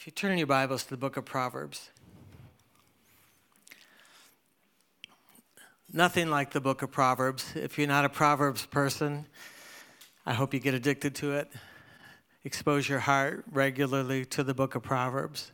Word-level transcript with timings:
If 0.00 0.06
you 0.06 0.12
turn 0.12 0.38
your 0.38 0.46
Bibles 0.46 0.84
to 0.84 0.88
the 0.88 0.96
book 0.96 1.18
of 1.18 1.26
Proverbs, 1.26 1.90
nothing 5.92 6.30
like 6.30 6.52
the 6.52 6.60
book 6.62 6.80
of 6.80 6.90
Proverbs. 6.90 7.52
If 7.54 7.76
you're 7.76 7.86
not 7.86 8.06
a 8.06 8.08
Proverbs 8.08 8.64
person, 8.64 9.26
I 10.24 10.32
hope 10.32 10.54
you 10.54 10.60
get 10.60 10.72
addicted 10.72 11.14
to 11.16 11.32
it. 11.32 11.50
Expose 12.44 12.88
your 12.88 13.00
heart 13.00 13.44
regularly 13.52 14.24
to 14.24 14.42
the 14.42 14.54
book 14.54 14.74
of 14.74 14.82
Proverbs. 14.82 15.52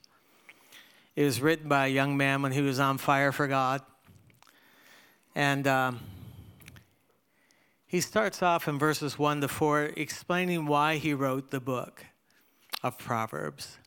It 1.16 1.24
was 1.24 1.40
written 1.40 1.68
by 1.68 1.86
a 1.86 1.90
young 1.90 2.16
man 2.16 2.40
when 2.40 2.52
he 2.52 2.60
was 2.60 2.78
on 2.78 2.98
fire 2.98 3.32
for 3.32 3.48
God. 3.48 3.82
And 5.34 5.66
um, 5.66 5.98
he 7.84 8.00
starts 8.00 8.44
off 8.44 8.68
in 8.68 8.78
verses 8.78 9.18
1 9.18 9.40
to 9.40 9.48
4 9.48 9.90
explaining 9.96 10.66
why 10.66 10.98
he 10.98 11.14
wrote 11.14 11.50
the 11.50 11.58
book 11.58 12.04
of 12.84 12.96
Proverbs. 12.96 13.78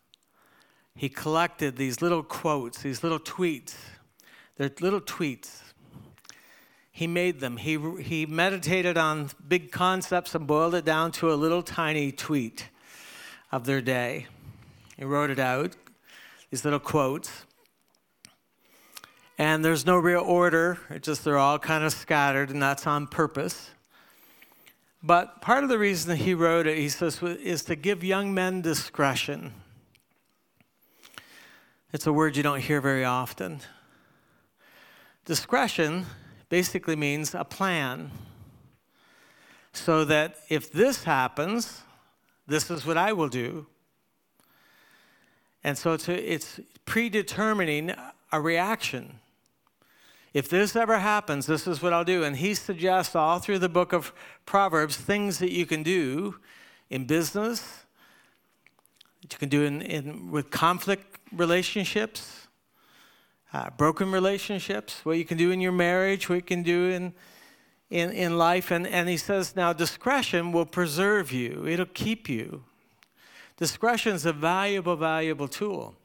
He 1.00 1.08
collected 1.08 1.78
these 1.78 2.02
little 2.02 2.24
quotes, 2.24 2.82
these 2.82 3.04
little 3.04 3.22
tweets. 3.22 3.74
They're 4.58 4.70
little 4.82 5.00
tweets. 5.00 5.62
He 6.92 7.08
made 7.08 7.40
them. 7.40 7.56
He, 7.56 7.80
he 8.02 8.26
meditated 8.26 8.98
on 8.98 9.30
big 9.48 9.72
concepts 9.72 10.36
and 10.36 10.46
boiled 10.46 10.76
it 10.76 10.84
down 10.84 11.14
to 11.14 11.32
a 11.32 11.36
little 11.36 11.64
tiny 11.64 12.12
tweet 12.12 12.68
of 13.50 13.66
their 13.66 13.80
day. 13.80 14.28
He 14.98 15.06
wrote 15.06 15.30
it 15.30 15.40
out, 15.40 15.74
these 16.52 16.66
little 16.66 16.82
quotes. 16.82 17.46
And 19.38 19.64
there's 19.64 19.86
no 19.86 19.98
real 19.98 20.20
order, 20.20 20.80
it's 20.90 21.06
just 21.06 21.24
they're 21.24 21.38
all 21.38 21.60
kind 21.60 21.86
of 21.86 21.94
scattered, 21.94 22.50
and 22.50 22.62
that's 22.62 22.86
on 22.86 23.08
purpose. 23.08 23.70
But 25.02 25.40
part 25.40 25.64
of 25.64 25.70
the 25.70 25.80
reason 25.80 26.10
that 26.10 26.18
he 26.18 26.34
wrote 26.34 26.68
it, 26.68 26.78
he 26.78 26.90
says, 26.90 27.24
is 27.24 27.64
to 27.64 27.78
give 27.78 28.04
young 28.04 28.34
men 28.34 28.62
discretion. 28.62 29.54
It's 31.92 32.06
a 32.06 32.14
word 32.14 32.38
you 32.38 32.44
don't 32.44 32.60
hear 32.60 32.82
very 32.82 33.04
often. 33.04 33.62
Discretion 35.26 36.06
basically 36.48 36.96
means 36.96 37.34
a 37.34 37.44
plan. 37.44 38.12
So 39.74 40.06
that 40.06 40.38
if 40.50 40.72
this 40.72 41.06
happens, 41.06 41.82
this 42.46 42.70
is 42.70 42.86
what 42.86 42.98
I 42.98 43.14
will 43.14 43.28
do. 43.28 43.66
And 45.64 45.78
so 45.78 45.94
it's, 45.94 46.08
a, 46.08 46.34
it's 46.34 46.60
predetermining 46.86 47.96
a 48.32 48.40
reaction. 48.40 49.20
If 50.32 50.48
this 50.48 50.76
ever 50.76 51.00
happens, 51.00 51.48
this 51.48 51.66
is 51.66 51.82
what 51.82 51.92
I'll 51.92 52.04
do. 52.04 52.24
And 52.24 52.36
he 52.36 52.54
suggests 52.54 53.16
all 53.16 53.40
through 53.40 53.60
the 53.60 53.70
book 53.70 53.94
of 53.94 54.14
Proverbs 54.46 54.96
things 54.96 55.40
that 55.40 55.52
you 55.52 55.66
can 55.66 55.82
do 55.82 56.36
in 56.92 57.06
business, 57.06 57.86
that 59.24 59.34
you 59.34 59.40
can 59.40 59.50
do 59.50 59.64
in, 59.64 59.82
in 59.82 60.30
with 60.30 60.52
conflict 60.52 61.19
relationships, 61.32 62.48
uh, 63.54 63.70
broken 63.78 64.12
relationships, 64.12 65.04
what 65.04 65.18
you 65.18 65.26
can 65.26 65.38
do 65.38 65.52
in 65.52 65.60
your 65.60 65.72
marriage, 65.72 66.30
what 66.30 66.36
you 66.36 66.42
can 66.42 66.64
do 66.64 66.90
in, 66.90 67.14
in, 67.90 68.12
in 68.12 68.38
life. 68.38 68.72
And, 68.72 68.88
and 68.88 69.10
he 69.10 69.18
says, 69.18 69.56
now 69.56 69.74
discretion 69.74 70.52
will 70.52 70.66
preserve 70.66 71.32
you, 71.32 71.66
it'll 71.68 71.86
keep 71.86 72.30
you. 72.30 72.64
Discretion 73.58 74.16
is 74.16 74.26
a 74.26 74.34
valuable, 74.34 74.96
valuable 74.96 75.48
tool. 75.48 75.96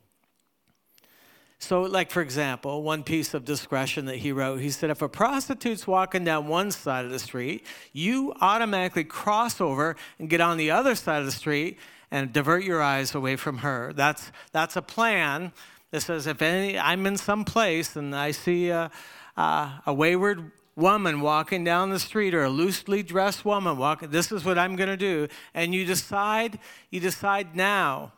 So, 1.59 1.83
like 1.83 2.11
for 2.11 2.21
example, 2.21 2.83
one 2.83 3.03
piece 3.03 3.33
of 3.33 3.45
discretion 3.45 4.05
that 4.07 4.17
he 4.17 4.33
wrote, 4.33 4.61
he 4.61 4.71
said, 4.71 4.91
if 4.91 5.01
a 5.01 5.09
prostitute's 5.09 5.87
walking 5.87 6.25
down 6.25 6.47
one 6.47 6.71
side 6.71 7.05
of 7.05 7.11
the 7.11 7.19
street, 7.19 7.65
you 7.93 8.35
automatically 8.41 9.05
cross 9.05 9.61
over 9.61 9.97
and 10.19 10.29
get 10.29 10.41
on 10.41 10.57
the 10.59 10.71
other 10.71 10.95
side 10.95 11.21
of 11.21 11.27
the 11.27 11.33
street 11.33 11.79
and 12.11 12.33
divert 12.33 12.65
your 12.65 12.83
eyes 12.83 13.15
away 13.15 13.37
from 13.37 13.59
her. 13.59 13.93
That's 13.95 14.31
that's 14.53 14.77
a 14.77 14.83
plan 14.83 15.53
that 15.91 16.03
says 16.03 16.27
if 16.27 16.43
any, 16.43 16.79
I'm 16.79 17.07
in 17.07 17.17
some 17.17 17.45
place 17.45 17.97
and 17.97 18.15
I 18.15 18.33
see 18.33 18.69
a, 18.69 18.91
a, 19.37 19.83
a 19.87 19.95
wayward 19.95 20.51
woman 20.77 21.21
walking 21.21 21.63
down 21.65 21.91
the 21.91 22.01
street 22.01 22.35
or 22.35 22.45
a 22.45 22.51
loosely 22.51 23.03
dressed 23.03 23.45
woman 23.45 23.79
walking, 23.79 24.11
this 24.11 24.33
is 24.33 24.45
what 24.45 24.59
I'm 24.59 24.77
going 24.77 24.89
to 24.89 24.97
do. 24.97 25.29
And 25.55 25.75
you 25.75 25.85
decide, 25.85 26.59
you 26.91 27.01
decide 27.01 27.55
now, 27.55 28.13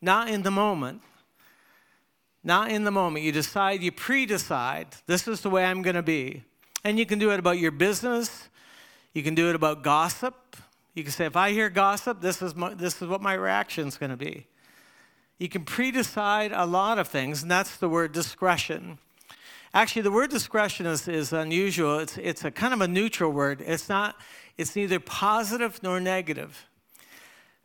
not 0.00 0.28
in 0.28 0.42
the 0.42 0.50
moment 0.50 1.02
not 2.44 2.70
in 2.70 2.84
the 2.84 2.90
moment. 2.90 3.24
You 3.24 3.32
decide, 3.32 3.82
you 3.82 3.92
pre 3.92 4.26
decide, 4.26 4.88
this 5.06 5.26
is 5.28 5.40
the 5.40 5.50
way 5.50 5.64
I'm 5.64 5.82
going 5.82 5.96
to 5.96 6.02
be. 6.02 6.44
And 6.84 6.98
you 6.98 7.06
can 7.06 7.18
do 7.18 7.30
it 7.30 7.38
about 7.38 7.58
your 7.58 7.72
business, 7.72 8.48
you 9.12 9.22
can 9.22 9.34
do 9.34 9.48
it 9.48 9.54
about 9.54 9.82
gossip. 9.82 10.34
You 10.94 11.04
can 11.04 11.12
say, 11.12 11.26
if 11.26 11.36
I 11.36 11.52
hear 11.52 11.70
gossip, 11.70 12.20
this 12.20 12.42
is, 12.42 12.56
my, 12.56 12.74
this 12.74 13.00
is 13.00 13.06
what 13.06 13.22
my 13.22 13.34
reaction 13.34 13.86
is 13.86 13.96
going 13.96 14.10
to 14.10 14.16
be. 14.16 14.46
You 15.38 15.48
can 15.48 15.64
pre 15.64 15.92
decide 15.92 16.50
a 16.52 16.66
lot 16.66 16.98
of 16.98 17.06
things, 17.06 17.42
and 17.42 17.50
that's 17.50 17.76
the 17.76 17.88
word 17.88 18.12
discretion. 18.12 18.98
Actually, 19.72 20.02
the 20.02 20.10
word 20.10 20.30
discretion 20.30 20.86
is, 20.86 21.06
is 21.06 21.32
unusual. 21.32 21.98
It's, 21.98 22.18
it's 22.18 22.44
a 22.44 22.50
kind 22.50 22.74
of 22.74 22.80
a 22.80 22.88
neutral 22.88 23.30
word. 23.30 23.62
It's 23.64 23.88
not, 23.88 24.16
it's 24.56 24.74
neither 24.74 24.98
positive 24.98 25.80
nor 25.82 26.00
negative. 26.00 26.67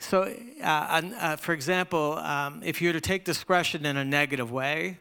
So, 0.04 0.24
uh, 0.62 0.66
uh, 0.66 1.36
for 1.38 1.54
example, 1.54 2.18
um, 2.18 2.62
if 2.62 2.82
you 2.82 2.90
were 2.90 2.94
to 2.94 3.02
take 3.02 3.24
discretion 3.24 3.86
in 3.86 3.96
a 3.96 4.04
negative 4.04 4.52
way, 4.52 5.00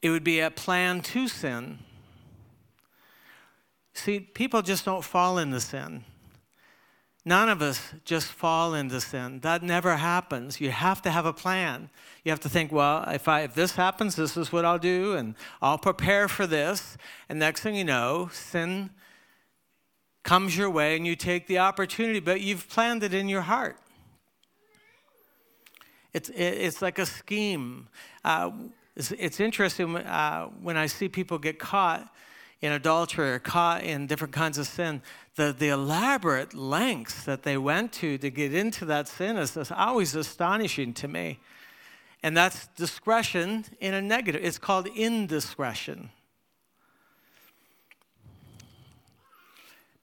it 0.00 0.08
would 0.08 0.24
be 0.24 0.40
a 0.40 0.50
plan 0.50 1.02
to 1.02 1.28
sin. 1.28 1.78
See, 3.92 4.18
people 4.18 4.62
just 4.62 4.86
don't 4.86 5.04
fall 5.04 5.36
into 5.36 5.60
sin. 5.60 6.04
None 7.26 7.50
of 7.50 7.60
us 7.60 7.92
just 8.06 8.28
fall 8.28 8.72
into 8.72 8.98
sin. 8.98 9.40
That 9.40 9.62
never 9.62 9.96
happens. 9.96 10.58
You 10.58 10.70
have 10.70 11.02
to 11.02 11.10
have 11.10 11.26
a 11.26 11.34
plan. 11.34 11.90
You 12.24 12.30
have 12.30 12.40
to 12.40 12.48
think, 12.48 12.72
well, 12.72 13.04
if, 13.08 13.28
I, 13.28 13.42
if 13.42 13.54
this 13.54 13.76
happens, 13.76 14.16
this 14.16 14.38
is 14.38 14.50
what 14.50 14.64
I'll 14.64 14.78
do, 14.78 15.14
and 15.14 15.34
I'll 15.60 15.76
prepare 15.76 16.28
for 16.28 16.46
this. 16.46 16.96
And 17.28 17.38
next 17.38 17.60
thing 17.60 17.74
you 17.74 17.84
know, 17.84 18.30
sin 18.32 18.88
comes 20.28 20.54
your 20.54 20.68
way 20.68 20.94
and 20.94 21.06
you 21.06 21.16
take 21.16 21.46
the 21.46 21.58
opportunity, 21.58 22.20
but 22.20 22.42
you've 22.42 22.68
planned 22.68 23.02
it 23.02 23.14
in 23.14 23.30
your 23.30 23.40
heart. 23.40 23.78
It's, 26.12 26.28
it's 26.34 26.82
like 26.82 26.98
a 26.98 27.06
scheme. 27.06 27.88
Uh, 28.22 28.50
it's, 28.94 29.10
it's, 29.12 29.40
interesting 29.40 29.96
uh, 29.96 30.48
when 30.60 30.76
I 30.76 30.84
see 30.84 31.08
people 31.08 31.38
get 31.38 31.58
caught 31.58 32.12
in 32.60 32.72
adultery 32.72 33.30
or 33.30 33.38
caught 33.38 33.84
in 33.84 34.06
different 34.06 34.34
kinds 34.34 34.58
of 34.58 34.66
sin, 34.66 35.00
the, 35.36 35.56
the 35.58 35.68
elaborate 35.68 36.52
lengths 36.52 37.24
that 37.24 37.42
they 37.42 37.56
went 37.56 37.94
to 37.94 38.18
to 38.18 38.28
get 38.28 38.52
into 38.52 38.84
that 38.84 39.08
sin 39.08 39.38
is, 39.38 39.56
is 39.56 39.72
always 39.72 40.14
astonishing 40.14 40.92
to 40.92 41.08
me. 41.08 41.38
And 42.22 42.36
that's 42.36 42.66
discretion 42.76 43.64
in 43.80 43.94
a 43.94 44.02
negative. 44.02 44.44
It's 44.44 44.58
called 44.58 44.88
indiscretion. 44.88 46.10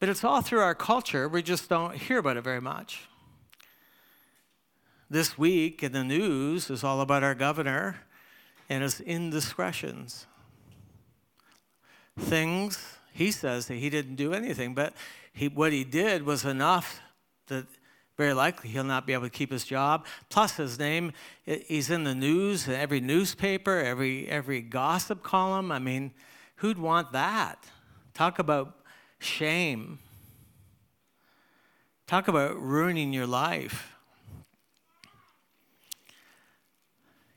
But 0.06 0.12
it's 0.12 0.24
all 0.24 0.42
through 0.42 0.60
our 0.60 0.76
culture. 0.76 1.28
We 1.28 1.42
just 1.42 1.68
don't 1.68 1.96
hear 1.96 2.20
about 2.20 2.38
it 2.38 2.44
very 2.44 2.62
much. 2.62 3.08
This 5.10 5.36
week 5.36 5.82
in 5.82 5.94
the 5.94 6.04
news 6.04 6.70
is 6.70 6.84
all 6.84 7.02
about 7.02 7.24
our 7.24 7.34
governor 7.34 8.02
and 8.70 8.84
his 8.84 9.02
indiscretions. 9.02 10.28
Things, 12.20 13.00
he 13.14 13.32
says 13.32 13.66
that 13.66 13.78
he 13.78 13.90
didn't 13.90 14.14
do 14.14 14.32
anything, 14.32 14.76
but 14.76 14.94
he, 15.34 15.48
what 15.48 15.74
he 15.74 15.84
did 15.84 16.22
was 16.22 16.46
enough 16.46 17.02
that 17.48 17.66
very 18.16 18.34
likely 18.34 18.70
he'll 18.70 18.84
not 18.84 19.08
be 19.08 19.14
able 19.14 19.24
to 19.24 19.32
keep 19.32 19.52
his 19.52 19.66
job. 19.66 20.06
Plus, 20.30 20.56
his 20.58 20.78
name, 20.78 21.14
he's 21.46 21.90
in 21.90 22.04
the 22.04 22.14
news, 22.14 22.70
every 22.70 23.00
newspaper, 23.00 23.80
every, 23.80 24.30
every 24.30 24.62
gossip 24.62 25.24
column. 25.24 25.72
I 25.72 25.80
mean, 25.80 26.12
who'd 26.58 26.78
want 26.78 27.12
that? 27.14 27.66
Talk 28.14 28.38
about 28.38 28.85
shame. 29.20 30.00
Talk 32.08 32.28
about 32.28 32.62
ruining 32.62 33.14
your 33.14 33.26
life. 33.26 33.96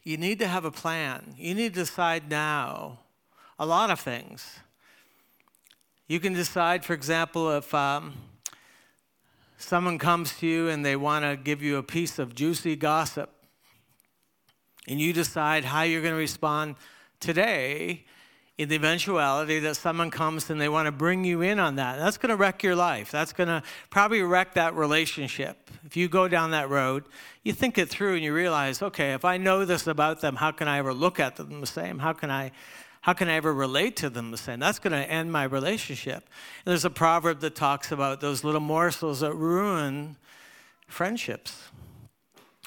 You 0.03 0.17
need 0.17 0.39
to 0.39 0.47
have 0.47 0.65
a 0.65 0.71
plan. 0.71 1.35
You 1.37 1.55
need 1.55 1.75
to 1.75 1.81
decide 1.81 2.31
now 2.31 3.01
a 3.59 3.67
lot 3.67 3.91
of 3.91 4.01
things. 4.01 4.59
You 6.07 6.21
can 6.21 6.33
decide, 6.33 6.85
for 6.85 6.95
example, 6.95 7.51
if 7.51 7.75
um, 7.75 8.15
someone 9.59 9.99
comes 9.99 10.39
to 10.39 10.47
you 10.47 10.69
and 10.69 10.85
they 10.85 10.97
want 10.97 11.25
to 11.25 11.37
give 11.37 11.63
you 11.63 11.77
a 11.77 11.83
piece 11.83 12.19
of 12.19 12.35
juicy 12.35 12.77
gossip, 12.77 13.31
and 14.87 14.99
you 14.99 15.13
decide 15.13 15.67
how 15.67 15.83
you're 15.83 16.01
going 16.01 16.15
to 16.15 16.19
respond 16.19 16.77
today 17.21 18.07
the 18.67 18.75
eventuality 18.75 19.61
that 19.61 19.77
someone 19.77 20.11
comes 20.11 20.51
and 20.51 20.61
they 20.61 20.69
want 20.69 20.87
to 20.87 20.93
bring 20.93 21.25
you 21.25 21.43
in 21.43 21.61
on 21.61 21.77
that. 21.77 21.99
That's 21.99 22.19
going 22.19 22.31
to 22.31 22.37
wreck 22.37 22.65
your 22.65 22.75
life. 22.75 23.11
That's 23.11 23.33
going 23.33 23.49
to 23.49 23.63
probably 23.89 24.23
wreck 24.23 24.55
that 24.55 24.75
relationship. 24.75 25.71
If 25.87 25.97
you 25.97 26.09
go 26.09 26.27
down 26.27 26.51
that 26.51 26.69
road, 26.69 27.05
you 27.45 27.53
think 27.53 27.79
it 27.79 27.89
through 27.89 28.17
and 28.17 28.25
you 28.25 28.35
realize, 28.35 28.83
okay, 28.83 29.13
if 29.13 29.25
I 29.25 29.37
know 29.37 29.65
this 29.65 29.87
about 29.87 30.21
them, 30.21 30.35
how 30.37 30.51
can 30.51 30.67
I 30.67 30.79
ever 30.79 30.93
look 30.93 31.21
at 31.21 31.37
them 31.37 31.61
the 31.61 31.67
same? 31.67 32.01
How 32.01 32.13
can 32.13 32.31
I 32.31 32.51
how 33.01 33.13
can 33.13 33.29
I 33.29 33.35
ever 33.35 33.55
relate 33.55 33.97
to 33.97 34.11
them 34.11 34.33
the 34.33 34.37
same? 34.37 34.59
That's 34.59 34.81
going 34.81 34.93
to 34.93 35.09
end 35.11 35.31
my 35.33 35.45
relationship. 35.45 36.17
And 36.17 36.73
there's 36.73 36.85
a 36.85 36.91
proverb 36.91 37.41
that 37.41 37.55
talks 37.55 37.93
about 37.93 38.21
those 38.21 38.43
little 38.43 38.61
morsels 38.61 39.21
that 39.21 39.33
ruin 39.35 40.17
friendships. 40.89 41.63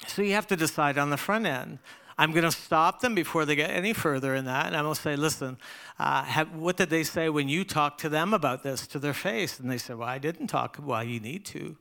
So 0.06 0.22
you 0.22 0.32
have 0.32 0.46
to 0.48 0.56
decide 0.56 0.98
on 0.98 1.10
the 1.10 1.16
front 1.16 1.46
end. 1.46 1.78
I'm 2.18 2.32
going 2.32 2.44
to 2.44 2.52
stop 2.52 3.00
them 3.00 3.14
before 3.14 3.44
they 3.44 3.56
get 3.56 3.70
any 3.70 3.92
further 3.92 4.34
in 4.34 4.44
that. 4.44 4.66
And 4.66 4.76
I'm 4.76 4.84
going 4.84 4.94
to 4.94 5.00
say, 5.00 5.16
listen, 5.16 5.58
uh, 5.98 6.24
have, 6.24 6.54
what 6.54 6.76
did 6.76 6.90
they 6.90 7.04
say 7.04 7.28
when 7.28 7.48
you 7.48 7.64
talked 7.64 8.00
to 8.00 8.08
them 8.08 8.34
about 8.34 8.62
this 8.62 8.86
to 8.88 8.98
their 8.98 9.14
face? 9.14 9.58
And 9.58 9.70
they 9.70 9.78
said, 9.78 9.96
well, 9.96 10.08
I 10.08 10.18
didn't 10.18 10.48
talk. 10.48 10.78
Well, 10.82 11.02
you 11.02 11.20
need 11.20 11.44
to. 11.46 11.76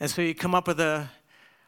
And 0.00 0.10
so 0.10 0.22
you 0.22 0.34
come 0.34 0.54
up 0.54 0.66
with 0.66 0.80
a, 0.80 1.08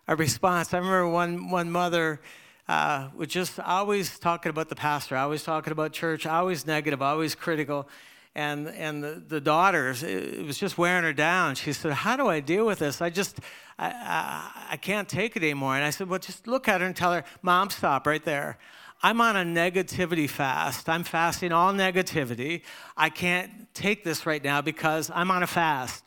a 0.08 0.16
response. 0.16 0.74
I 0.74 0.78
remember 0.78 1.08
one, 1.08 1.50
one 1.50 1.70
mother 1.70 2.20
uh, 2.68 3.08
was 3.16 3.28
just 3.28 3.60
always 3.60 4.18
talking 4.18 4.50
about 4.50 4.68
the 4.68 4.76
pastor, 4.76 5.16
always 5.16 5.42
talking 5.42 5.72
about 5.72 5.92
church, 5.92 6.26
always 6.26 6.66
negative, 6.66 7.00
always 7.02 7.34
critical. 7.34 7.88
And, 8.36 8.68
and 8.68 9.02
the, 9.02 9.22
the 9.26 9.40
daughters, 9.40 10.02
it, 10.02 10.44
was 10.44 10.58
just 10.58 10.76
wearing 10.76 11.04
her 11.04 11.12
down. 11.12 11.54
She 11.54 11.72
said, 11.72 11.92
How 11.92 12.16
do 12.16 12.26
I 12.26 12.40
deal 12.40 12.66
with 12.66 12.80
this? 12.80 13.00
I 13.00 13.10
just, 13.10 13.38
I, 13.78 13.90
I, 13.90 14.66
I 14.72 14.76
can't 14.76 15.08
take 15.08 15.36
it 15.36 15.42
anymore. 15.42 15.76
And 15.76 15.84
I 15.84 15.90
said, 15.90 16.08
Well, 16.08 16.18
just 16.18 16.46
look 16.46 16.68
at 16.68 16.80
her 16.80 16.86
and 16.86 16.96
tell 16.96 17.12
her, 17.12 17.24
Mom, 17.42 17.70
stop 17.70 18.06
right 18.06 18.24
there. 18.24 18.58
I'm 19.02 19.20
on 19.20 19.36
a 19.36 19.44
negativity 19.44 20.28
fast. 20.28 20.88
I'm 20.88 21.04
fasting 21.04 21.52
all 21.52 21.72
negativity. 21.72 22.62
I 22.96 23.10
can't 23.10 23.72
take 23.74 24.02
this 24.02 24.24
right 24.26 24.42
now 24.42 24.62
because 24.62 25.10
I'm 25.14 25.30
on 25.30 25.42
a 25.42 25.46
fast. 25.46 26.04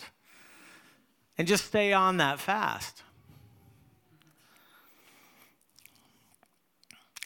And 1.38 1.48
just 1.48 1.66
stay 1.66 1.94
on 1.94 2.18
that 2.18 2.40
fast. 2.40 3.04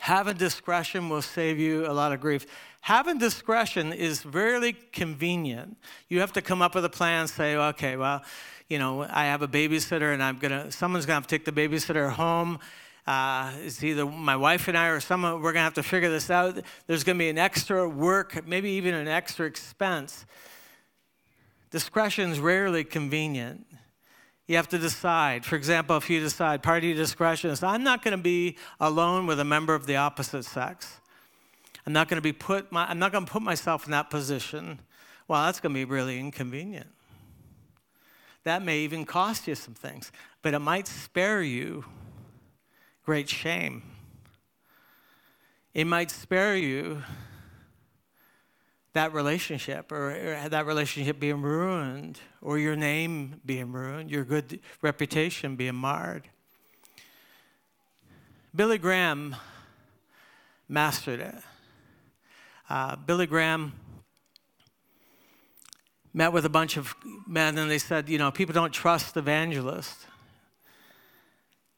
Having 0.01 0.37
discretion 0.37 1.09
will 1.09 1.21
save 1.21 1.59
you 1.59 1.85
a 1.85 1.93
lot 1.93 2.11
of 2.11 2.19
grief. 2.19 2.45
Having 2.91 3.19
discretion 3.19 3.93
is 3.93 4.25
really 4.25 4.73
convenient. 4.73 5.77
You 6.09 6.19
have 6.19 6.33
to 6.33 6.41
come 6.41 6.61
up 6.61 6.75
with 6.75 6.83
a 6.83 6.89
plan, 6.89 7.25
say, 7.29 7.55
okay, 7.55 7.95
well, 7.95 8.21
you 8.67 8.79
know, 8.79 9.03
I 9.03 9.27
have 9.27 9.41
a 9.41 9.47
babysitter 9.47 10.13
and 10.13 10.21
I'm 10.21 10.39
gonna, 10.39 10.73
someone's 10.73 11.05
gonna 11.05 11.15
have 11.15 11.25
to 11.27 11.29
take 11.29 11.45
the 11.45 11.53
babysitter 11.53 12.11
home. 12.11 12.59
Uh, 13.07 13.53
it's 13.61 13.81
either 13.81 14.05
my 14.05 14.35
wife 14.35 14.67
and 14.67 14.77
I 14.77 14.87
or 14.87 14.99
someone, 14.99 15.41
we're 15.41 15.53
gonna 15.53 15.63
have 15.63 15.75
to 15.75 15.83
figure 15.83 16.09
this 16.09 16.29
out. 16.29 16.59
There's 16.85 17.05
gonna 17.05 17.17
be 17.17 17.29
an 17.29 17.37
extra 17.37 17.87
work, 17.87 18.45
maybe 18.45 18.71
even 18.71 18.93
an 18.93 19.07
extra 19.07 19.45
expense. 19.45 20.25
Discretion 21.69 22.29
is 22.29 22.41
rarely 22.41 22.83
convenient 22.83 23.67
you 24.47 24.57
have 24.57 24.67
to 24.67 24.77
decide. 24.77 25.45
For 25.45 25.55
example, 25.55 25.95
if 25.95 26.09
you 26.09 26.19
decide 26.19 26.61
party 26.61 26.93
discretion 26.93 27.51
is 27.51 27.63
I'm 27.63 27.83
not 27.83 28.03
going 28.03 28.17
to 28.17 28.21
be 28.21 28.57
alone 28.81 29.25
with 29.25 29.39
a 29.39 29.45
member 29.45 29.73
of 29.73 29.85
the 29.85 29.95
opposite 29.95 30.43
sex. 30.43 30.99
I'm 31.85 31.93
not 31.93 32.07
going 32.07 32.17
to 32.17 32.21
be 32.21 32.33
put 32.33 32.71
my, 32.71 32.85
I'm 32.85 32.99
not 32.99 33.11
going 33.11 33.25
to 33.25 33.31
put 33.31 33.41
myself 33.41 33.85
in 33.85 33.91
that 33.91 34.09
position. 34.09 34.79
Well, 35.27 35.45
that's 35.45 35.59
going 35.59 35.73
to 35.73 35.79
be 35.79 35.85
really 35.85 36.19
inconvenient. 36.19 36.89
That 38.43 38.63
may 38.63 38.79
even 38.79 39.05
cost 39.05 39.47
you 39.47 39.55
some 39.55 39.73
things, 39.73 40.11
but 40.41 40.53
it 40.53 40.59
might 40.59 40.87
spare 40.87 41.41
you 41.41 41.85
great 43.05 43.29
shame. 43.29 43.83
It 45.73 45.85
might 45.85 46.11
spare 46.11 46.55
you 46.55 47.03
that 48.93 49.13
relationship 49.13 49.91
or, 49.91 50.11
or 50.11 50.49
that 50.49 50.65
relationship 50.65 51.19
being 51.19 51.41
ruined 51.41 52.19
or 52.41 52.57
your 52.57 52.75
name 52.75 53.39
being 53.45 53.71
ruined, 53.71 54.11
your 54.11 54.25
good 54.25 54.59
reputation 54.81 55.55
being 55.55 55.75
marred. 55.75 56.27
Billy 58.53 58.77
Graham 58.77 59.35
mastered 60.67 61.21
it. 61.21 61.35
Uh, 62.71 62.95
Billy 62.95 63.27
Graham 63.27 63.73
met 66.13 66.31
with 66.31 66.45
a 66.45 66.49
bunch 66.49 66.77
of 66.77 66.95
men 67.27 67.57
and 67.57 67.69
they 67.69 67.77
said, 67.77 68.07
you 68.07 68.17
know, 68.17 68.31
people 68.31 68.53
don't 68.53 68.71
trust 68.71 69.17
evangelists. 69.17 70.05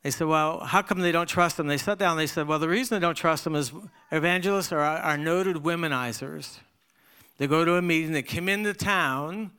They 0.03 0.11
said, 0.11 0.27
well, 0.27 0.59
how 0.59 0.83
come 0.83 0.99
they 0.99 1.11
don't 1.11 1.25
trust 1.25 1.57
them? 1.57 1.65
They 1.65 1.79
sat 1.79 1.97
down 1.97 2.11
and 2.11 2.19
they 2.19 2.27
said, 2.27 2.47
well, 2.47 2.59
the 2.59 2.69
reason 2.69 2.95
they 2.95 3.01
don't 3.01 3.15
trust 3.15 3.43
them 3.43 3.55
is 3.55 3.71
evangelists 4.11 4.71
are, 4.71 4.81
are 4.81 5.17
noted 5.17 5.55
womenizers. 5.55 6.59
They 7.39 7.47
go 7.47 7.65
to 7.65 7.73
a 7.73 7.81
meeting, 7.81 8.11
they 8.11 8.21
come 8.21 8.47
into 8.47 8.75
town, 8.75 9.49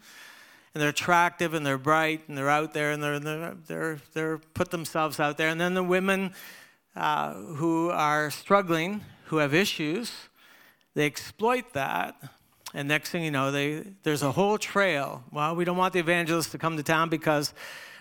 and 0.72 0.80
they're 0.80 0.90
attractive 0.90 1.52
and 1.52 1.66
they're 1.66 1.78
bright 1.78 2.28
and 2.28 2.38
they're 2.38 2.48
out 2.48 2.74
there 2.74 2.92
and 2.92 3.02
they're, 3.02 3.18
they're, 3.18 3.56
they're, 3.66 3.98
they're 4.12 4.38
put 4.38 4.70
themselves 4.70 5.18
out 5.18 5.36
there. 5.36 5.48
And 5.48 5.60
then 5.60 5.74
the 5.74 5.82
women 5.82 6.32
uh, 6.94 7.34
who 7.34 7.90
are 7.90 8.30
struggling, 8.30 9.00
who 9.24 9.38
have 9.38 9.52
issues, 9.52 10.12
they 10.94 11.06
exploit 11.06 11.72
that. 11.72 12.16
And 12.72 12.88
next 12.88 13.10
thing 13.10 13.24
you 13.24 13.30
know, 13.30 13.52
they, 13.52 13.84
there's 14.02 14.22
a 14.22 14.32
whole 14.32 14.58
trail. 14.58 15.22
Well, 15.30 15.54
we 15.54 15.64
don't 15.64 15.76
want 15.76 15.92
the 15.92 16.00
evangelists 16.00 16.50
to 16.50 16.58
come 16.58 16.76
to 16.76 16.82
town 16.82 17.08
because 17.08 17.54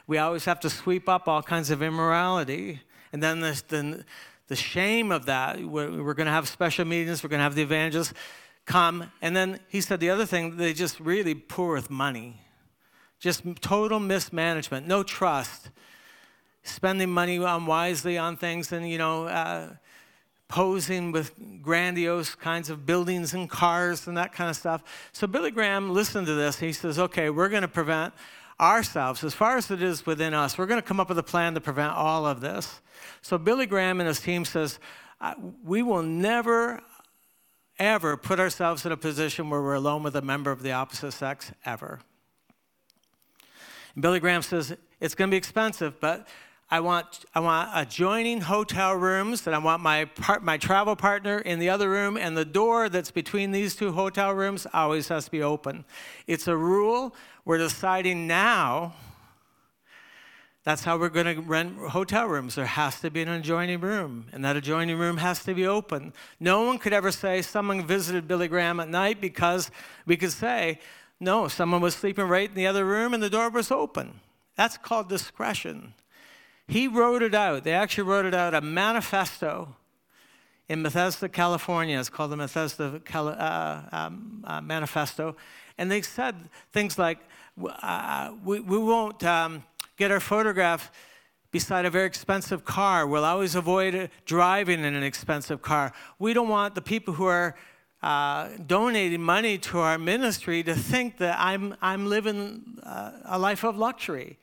we 0.07 0.17
always 0.17 0.45
have 0.45 0.59
to 0.61 0.69
sweep 0.69 1.07
up 1.07 1.27
all 1.27 1.43
kinds 1.43 1.69
of 1.69 1.83
immorality. 1.83 2.81
And 3.11 3.21
then 3.21 3.39
the, 3.39 3.61
the, 3.67 4.05
the 4.47 4.55
shame 4.55 5.11
of 5.11 5.27
that, 5.27 5.59
we're, 5.63 6.03
we're 6.03 6.13
going 6.15 6.25
to 6.25 6.31
have 6.31 6.47
special 6.47 6.85
meetings, 6.85 7.23
we're 7.23 7.29
going 7.29 7.39
to 7.39 7.43
have 7.43 7.55
the 7.55 7.61
evangelists 7.61 8.13
come. 8.65 9.11
And 9.21 9.35
then 9.35 9.59
he 9.67 9.81
said 9.81 9.99
the 9.99 10.09
other 10.09 10.25
thing, 10.25 10.57
they 10.57 10.73
just 10.73 10.99
really 10.99 11.35
poor 11.35 11.75
with 11.75 11.89
money. 11.89 12.39
Just 13.19 13.43
total 13.61 13.99
mismanagement, 13.99 14.87
no 14.87 15.03
trust, 15.03 15.69
spending 16.63 17.09
money 17.09 17.37
unwisely 17.37 18.17
on 18.17 18.35
things 18.37 18.71
and, 18.71 18.89
you 18.89 18.97
know, 18.97 19.27
uh, 19.27 19.69
posing 20.47 21.11
with 21.11 21.33
grandiose 21.61 22.35
kinds 22.35 22.69
of 22.69 22.85
buildings 22.85 23.33
and 23.33 23.49
cars 23.49 24.07
and 24.07 24.17
that 24.17 24.33
kind 24.33 24.49
of 24.49 24.55
stuff. 24.55 24.83
So 25.11 25.25
Billy 25.25 25.51
Graham 25.51 25.91
listened 25.91 26.27
to 26.27 26.33
this. 26.33 26.59
He 26.59 26.73
says, 26.73 26.99
okay, 26.99 27.29
we're 27.29 27.49
going 27.49 27.63
to 27.63 27.67
prevent 27.67 28.13
ourselves, 28.59 29.23
as 29.23 29.33
far 29.33 29.57
as 29.57 29.71
it 29.71 29.81
is 29.81 30.05
within 30.05 30.33
us, 30.33 30.57
we're 30.57 30.67
going 30.67 30.81
to 30.81 30.87
come 30.87 30.99
up 30.99 31.09
with 31.09 31.17
a 31.17 31.23
plan 31.23 31.55
to 31.55 31.59
prevent 31.59 31.91
all 31.93 32.25
of 32.25 32.39
this. 32.39 32.81
So 33.21 33.37
Billy 33.37 33.65
Graham 33.65 33.99
and 33.99 34.07
his 34.07 34.19
team 34.19 34.45
says, 34.45 34.79
we 35.63 35.81
will 35.81 36.03
never 36.03 36.81
ever 37.79 38.15
put 38.15 38.39
ourselves 38.39 38.85
in 38.85 38.91
a 38.91 38.97
position 38.97 39.49
where 39.49 39.61
we're 39.61 39.73
alone 39.73 40.03
with 40.03 40.15
a 40.15 40.21
member 40.21 40.51
of 40.51 40.61
the 40.61 40.71
opposite 40.71 41.11
sex, 41.11 41.51
ever. 41.65 41.99
And 43.95 44.01
Billy 44.01 44.19
Graham 44.19 44.43
says, 44.43 44.77
it's 44.99 45.15
going 45.15 45.29
to 45.29 45.33
be 45.33 45.37
expensive, 45.37 45.99
but 45.99 46.27
I 46.69 46.79
want, 46.79 47.25
I 47.35 47.39
want 47.39 47.69
adjoining 47.73 48.41
hotel 48.41 48.95
rooms, 48.95 49.45
and 49.45 49.55
I 49.55 49.59
want 49.59 49.83
my, 49.83 50.09
my 50.41 50.57
travel 50.57 50.95
partner 50.95 51.39
in 51.39 51.59
the 51.59 51.69
other 51.69 51.89
room, 51.89 52.17
and 52.17 52.35
the 52.35 52.45
door 52.45 52.89
that's 52.89 53.11
between 53.11 53.51
these 53.51 53.75
two 53.75 53.91
hotel 53.91 54.33
rooms 54.33 54.65
always 54.73 55.07
has 55.09 55.25
to 55.25 55.31
be 55.31 55.43
open. 55.43 55.85
It's 56.25 56.47
a 56.47 56.57
rule. 56.57 57.15
We're 57.45 57.59
deciding 57.59 58.25
now 58.25 58.95
that's 60.63 60.85
how 60.85 60.97
we're 60.97 61.09
going 61.09 61.35
to 61.35 61.41
rent 61.41 61.77
hotel 61.77 62.25
rooms. 62.25 62.55
There 62.55 62.65
has 62.65 63.01
to 63.01 63.11
be 63.11 63.21
an 63.21 63.27
adjoining 63.27 63.81
room, 63.81 64.27
and 64.31 64.45
that 64.45 64.55
adjoining 64.55 64.97
room 64.97 65.17
has 65.17 65.43
to 65.43 65.53
be 65.53 65.67
open. 65.67 66.13
No 66.39 66.63
one 66.63 66.79
could 66.79 66.93
ever 66.93 67.11
say 67.11 67.41
someone 67.41 67.85
visited 67.85 68.27
Billy 68.27 68.47
Graham 68.47 68.79
at 68.79 68.87
night 68.87 69.19
because 69.19 69.69
we 70.05 70.15
could 70.15 70.31
say, 70.31 70.79
no, 71.19 71.49
someone 71.49 71.81
was 71.81 71.95
sleeping 71.95 72.27
right 72.27 72.49
in 72.49 72.55
the 72.55 72.65
other 72.65 72.85
room 72.85 73.13
and 73.13 73.21
the 73.21 73.29
door 73.29 73.49
was 73.49 73.71
open. 73.71 74.21
That's 74.55 74.77
called 74.77 75.09
discretion. 75.09 75.93
He 76.67 76.87
wrote 76.87 77.21
it 77.21 77.35
out. 77.35 77.63
They 77.63 77.73
actually 77.73 78.05
wrote 78.05 78.25
it 78.25 78.33
out, 78.33 78.53
a 78.53 78.61
manifesto 78.61 79.75
in 80.69 80.81
Bethesda, 80.83 81.27
California. 81.29 81.99
It's 81.99 82.09
called 82.09 82.31
the 82.31 82.37
Bethesda 82.37 83.01
uh, 83.13 83.81
um, 83.91 84.43
uh, 84.47 84.61
Manifesto. 84.61 85.35
And 85.77 85.91
they 85.91 86.01
said 86.01 86.49
things 86.71 86.97
like, 86.97 87.19
uh, 87.61 88.31
we, 88.43 88.59
we 88.59 88.77
won't. 88.77 89.23
Um, 89.23 89.63
get 89.97 90.11
our 90.11 90.19
photograph 90.19 90.91
beside 91.51 91.85
a 91.85 91.89
very 91.89 92.07
expensive 92.07 92.65
car. 92.65 93.05
We'll 93.05 93.25
always 93.25 93.55
avoid 93.55 94.09
driving 94.25 94.83
in 94.83 94.95
an 94.95 95.03
expensive 95.03 95.61
car. 95.61 95.93
We 96.17 96.33
don't 96.33 96.49
want 96.49 96.73
the 96.75 96.81
people 96.81 97.13
who 97.13 97.25
are 97.25 97.55
uh, 98.01 98.49
donating 98.65 99.21
money 99.21 99.57
to 99.59 99.79
our 99.79 99.97
ministry 99.97 100.63
to 100.63 100.75
think 100.75 101.17
that 101.19 101.39
I'm, 101.39 101.75
I'm 101.81 102.07
living 102.07 102.79
uh, 102.83 103.11
a 103.25 103.39
life 103.39 103.63
of 103.63 103.77
luxury. 103.77 104.39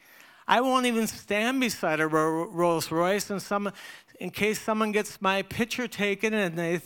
I 0.50 0.60
won't 0.60 0.84
even 0.86 1.06
stand 1.06 1.60
beside 1.60 2.00
a 2.00 2.08
Rolls 2.08 2.90
Royce 2.90 3.30
and 3.30 3.40
some, 3.40 3.70
in 4.18 4.30
case 4.30 4.60
someone 4.60 4.90
gets 4.90 5.22
my 5.22 5.42
picture 5.42 5.86
taken 5.86 6.34
and 6.34 6.58
they, 6.58 6.80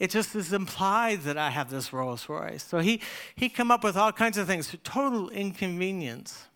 it 0.00 0.10
just 0.10 0.34
is 0.34 0.52
implied 0.52 1.22
that 1.22 1.38
I 1.38 1.50
have 1.50 1.70
this 1.70 1.92
Rolls 1.92 2.28
Royce. 2.28 2.64
So 2.64 2.80
he, 2.80 3.00
he 3.36 3.48
come 3.48 3.70
up 3.70 3.84
with 3.84 3.96
all 3.96 4.10
kinds 4.10 4.38
of 4.38 4.48
things, 4.48 4.74
total 4.82 5.28
inconvenience. 5.28 6.46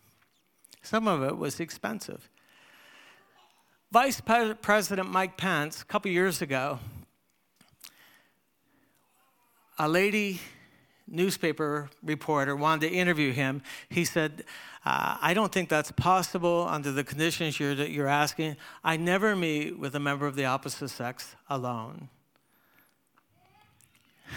Some 0.82 1.06
of 1.06 1.22
it 1.22 1.38
was 1.38 1.60
expensive. 1.60 2.28
Vice 3.92 4.20
President 4.20 5.08
Mike 5.08 5.36
Pence, 5.36 5.82
a 5.82 5.84
couple 5.84 6.10
years 6.10 6.42
ago, 6.42 6.80
a 9.78 9.88
lady 9.88 10.40
newspaper 11.10 11.90
reporter 12.02 12.56
wanted 12.56 12.88
to 12.88 12.94
interview 12.94 13.32
him. 13.32 13.62
He 13.88 14.04
said, 14.04 14.44
uh, 14.84 15.18
I 15.20 15.34
don't 15.34 15.52
think 15.52 15.68
that's 15.68 15.92
possible 15.92 16.66
under 16.68 16.92
the 16.92 17.04
conditions 17.04 17.60
you're, 17.60 17.74
you're 17.74 18.06
asking. 18.06 18.56
I 18.82 18.96
never 18.96 19.36
meet 19.36 19.78
with 19.78 19.94
a 19.94 20.00
member 20.00 20.26
of 20.26 20.36
the 20.36 20.46
opposite 20.46 20.88
sex 20.88 21.36
alone. 21.48 22.08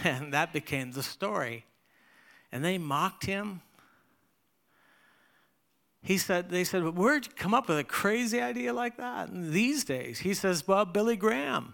And 0.04 0.34
that 0.34 0.52
became 0.52 0.94
the 0.94 1.04
story. 1.04 1.66
And 2.52 2.66
they 2.66 2.80
mocked 2.80 3.28
him 3.28 3.62
he 6.04 6.18
said, 6.18 6.50
they 6.50 6.66
said, 6.66 6.84
where'd 6.98 7.28
you 7.28 7.32
come 7.38 7.54
up 7.54 7.70
with 7.70 7.80
a 7.80 7.84
crazy 7.84 8.42
idea 8.42 8.74
like 8.74 8.98
that 8.98 9.30
these 9.32 9.86
days? 9.86 10.20
He 10.20 10.34
says, 10.34 10.68
well, 10.68 10.84
Billy 10.84 11.16
Graham 11.16 11.74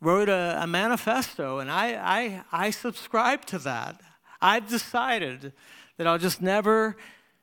wrote 0.00 0.28
a, 0.28 0.58
a 0.60 0.66
manifesto, 0.66 1.58
and 1.58 1.70
I, 1.70 2.42
I, 2.52 2.66
I 2.66 2.70
subscribe 2.70 3.44
to 3.46 3.58
that. 3.60 4.00
I've 4.40 4.68
decided 4.68 5.52
that 5.96 6.06
I'll 6.06 6.18
just 6.18 6.42
never 6.42 6.96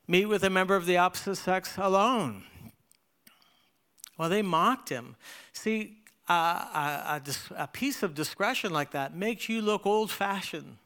meet 0.07 0.25
with 0.25 0.43
a 0.43 0.50
member 0.50 0.75
of 0.75 0.86
the 0.86 0.98
opposite 0.98 1.36
sex 1.36 1.74
alone. 1.77 2.43
Well, 4.17 4.29
they 4.29 4.41
mocked 4.41 4.89
him. 4.89 5.15
See, 5.53 5.98
a, 6.29 6.33
a, 6.33 7.22
a 7.57 7.67
piece 7.67 8.03
of 8.03 8.13
discretion 8.13 8.72
like 8.72 8.91
that 8.91 9.15
makes 9.15 9.50
you 9.50 9.62
look 9.62 9.86
old 9.86 10.12
fashioned, 10.12 10.77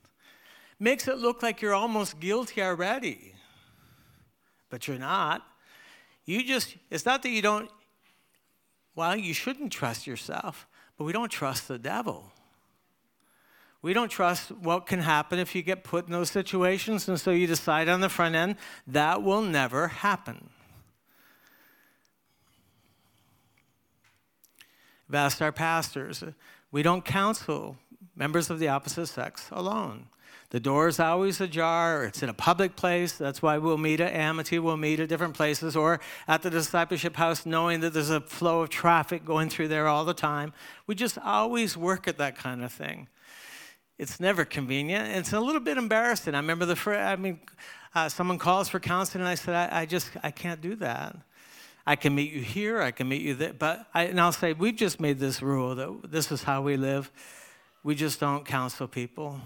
makes 0.79 1.07
it 1.07 1.17
look 1.17 1.43
like 1.43 1.61
you're 1.61 1.75
almost 1.75 2.19
guilty 2.19 2.61
already 2.61 3.33
but 4.69 4.87
you're 4.87 4.99
not. 4.99 5.45
You 6.25 6.43
just, 6.43 6.75
it's 6.89 7.05
not 7.05 7.23
that 7.23 7.29
you 7.29 7.41
don't, 7.41 7.69
well, 8.95 9.15
you 9.15 9.33
shouldn't 9.33 9.71
trust 9.71 10.07
yourself, 10.07 10.67
but 10.97 11.03
we 11.03 11.13
don't 11.13 11.29
trust 11.29 11.67
the 11.67 11.77
devil. 11.77 12.31
We 13.81 13.93
don't 13.93 14.09
trust 14.09 14.51
what 14.51 14.85
can 14.87 14.99
happen 14.99 15.39
if 15.39 15.55
you 15.55 15.61
get 15.61 15.83
put 15.83 16.07
in 16.07 16.11
those 16.11 16.31
situations, 16.31 17.07
and 17.07 17.19
so 17.19 17.31
you 17.31 17.47
decide 17.47 17.87
on 17.87 18.01
the 18.01 18.09
front 18.09 18.35
end 18.35 18.55
that 18.87 19.21
will 19.21 19.41
never 19.41 19.87
happen. 19.87 20.49
I've 25.07 25.15
asked 25.15 25.41
our 25.41 25.51
pastors, 25.51 26.23
we 26.71 26.83
don't 26.83 27.05
counsel 27.05 27.77
members 28.15 28.49
of 28.49 28.59
the 28.59 28.67
opposite 28.67 29.07
sex 29.07 29.47
alone. 29.51 30.07
The 30.49 30.61
door 30.61 30.87
is 30.87 30.97
always 30.97 31.41
ajar, 31.41 32.05
it's 32.05 32.23
in 32.23 32.29
a 32.29 32.33
public 32.33 32.77
place. 32.77 33.11
That's 33.11 33.41
why 33.41 33.57
we'll 33.57 33.77
meet 33.77 33.99
at 33.99 34.13
Amity, 34.13 34.59
we'll 34.59 34.77
meet 34.77 35.01
at 35.01 35.09
different 35.09 35.33
places, 35.33 35.75
or 35.75 35.99
at 36.25 36.41
the 36.41 36.49
discipleship 36.49 37.17
house, 37.17 37.45
knowing 37.45 37.81
that 37.81 37.91
there's 37.91 38.09
a 38.09 38.21
flow 38.21 38.61
of 38.61 38.69
traffic 38.69 39.25
going 39.25 39.49
through 39.49 39.67
there 39.67 39.87
all 39.87 40.05
the 40.05 40.13
time. 40.13 40.53
We 40.85 40.95
just 40.95 41.17
always 41.17 41.75
work 41.75 42.07
at 42.07 42.17
that 42.19 42.37
kind 42.37 42.63
of 42.63 42.71
thing. 42.71 43.09
It's 43.97 44.21
never 44.21 44.45
convenient. 44.45 45.09
It's 45.17 45.33
a 45.33 45.39
little 45.39 45.59
bit 45.59 45.77
embarrassing. 45.77 46.33
I 46.33 46.37
remember 46.37 46.65
the 46.65 46.77
first, 46.77 46.99
I 46.99 47.17
mean, 47.17 47.41
uh, 47.93 48.07
someone 48.07 48.37
calls 48.37 48.69
for 48.69 48.79
counseling, 48.79 49.23
and 49.23 49.29
I 49.29 49.35
said, 49.35 49.53
I, 49.53 49.81
I 49.81 49.85
just, 49.85 50.11
I 50.23 50.31
can't 50.31 50.61
do 50.61 50.75
that. 50.75 51.17
I 51.85 51.97
can 51.97 52.15
meet 52.15 52.31
you 52.31 52.41
here, 52.41 52.81
I 52.81 52.91
can 52.91 53.09
meet 53.09 53.21
you 53.21 53.33
there. 53.33 53.53
But 53.53 53.85
I, 53.93 54.03
and 54.03 54.21
I'll 54.21 54.31
say, 54.31 54.53
we've 54.53 54.75
just 54.77 55.01
made 55.01 55.19
this 55.19 55.41
rule 55.41 55.75
that 55.75 56.09
this 56.09 56.31
is 56.31 56.43
how 56.43 56.61
we 56.61 56.77
live. 56.77 57.11
We 57.83 57.95
just 57.95 58.21
don't 58.21 58.45
counsel 58.45 58.87
people 58.87 59.41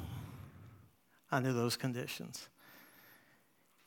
under 1.31 1.53
those 1.53 1.77
conditions. 1.77 2.49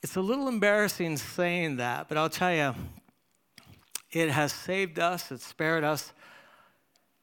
It's 0.02 0.16
a 0.16 0.20
little 0.20 0.48
embarrassing 0.48 1.16
saying 1.16 1.76
that, 1.76 2.08
but 2.08 2.18
I'll 2.18 2.28
tell 2.28 2.54
you, 2.54 2.74
it 4.12 4.30
has 4.30 4.52
saved 4.52 4.98
us, 4.98 5.30
it's 5.30 5.46
spared 5.46 5.82
us. 5.82 6.12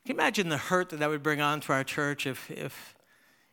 Can 0.06 0.16
you 0.16 0.20
imagine 0.20 0.50
the 0.50 0.58
hurt 0.58 0.90
that 0.90 0.98
that 0.98 1.10
would 1.10 1.24
bring 1.24 1.42
on 1.42 1.62
to 1.62 1.74
our 1.74 1.84
church 1.84 2.26
if, 2.26 2.50
if, 2.50 2.96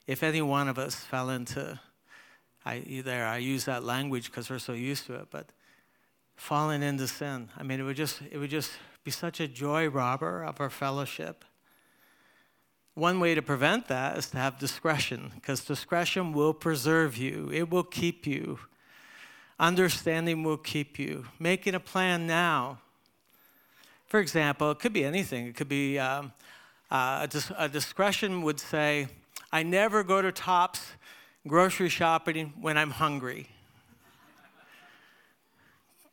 if 0.06 0.22
any 0.22 0.40
one 0.40 0.68
of 0.68 0.78
us 0.78 0.94
fell 0.94 1.28
into, 1.28 1.78
I, 2.64 3.02
there, 3.04 3.26
I 3.26 3.36
use 3.36 3.66
that 3.66 3.84
language 3.84 4.26
because 4.26 4.48
we're 4.48 4.58
so 4.58 4.72
used 4.72 5.06
to 5.06 5.14
it, 5.14 5.28
but 5.30 5.52
falling 6.36 6.82
into 6.82 7.06
sin. 7.06 7.50
I 7.56 7.62
mean, 7.62 7.80
it 7.80 7.82
would 7.82 7.96
just, 7.96 8.22
it 8.30 8.38
would 8.38 8.50
just 8.50 8.70
be 9.04 9.10
such 9.10 9.40
a 9.40 9.48
joy 9.48 9.88
robber 9.88 10.42
of 10.42 10.60
our 10.60 10.70
fellowship. 10.70 11.44
One 12.98 13.20
way 13.20 13.36
to 13.36 13.42
prevent 13.42 13.86
that 13.86 14.18
is 14.18 14.26
to 14.30 14.38
have 14.38 14.58
discretion, 14.58 15.30
because 15.36 15.64
discretion 15.64 16.32
will 16.32 16.52
preserve 16.52 17.16
you, 17.16 17.48
it 17.52 17.70
will 17.70 17.84
keep 17.84 18.26
you. 18.26 18.58
Understanding 19.60 20.42
will 20.42 20.56
keep 20.56 20.98
you. 20.98 21.26
Making 21.38 21.76
a 21.76 21.80
plan 21.80 22.26
now. 22.26 22.80
For 24.08 24.18
example, 24.18 24.72
it 24.72 24.80
could 24.80 24.92
be 24.92 25.04
anything. 25.04 25.46
It 25.46 25.54
could 25.54 25.68
be 25.68 25.96
um, 25.96 26.32
uh, 26.90 27.20
a, 27.22 27.28
dis- 27.28 27.52
a 27.56 27.68
discretion 27.68 28.42
would 28.42 28.58
say, 28.58 29.06
I 29.52 29.62
never 29.62 30.02
go 30.02 30.20
to 30.20 30.32
Tops 30.32 30.80
grocery 31.46 31.90
shopping 31.90 32.52
when 32.60 32.76
I'm 32.76 32.90
hungry. 32.90 33.46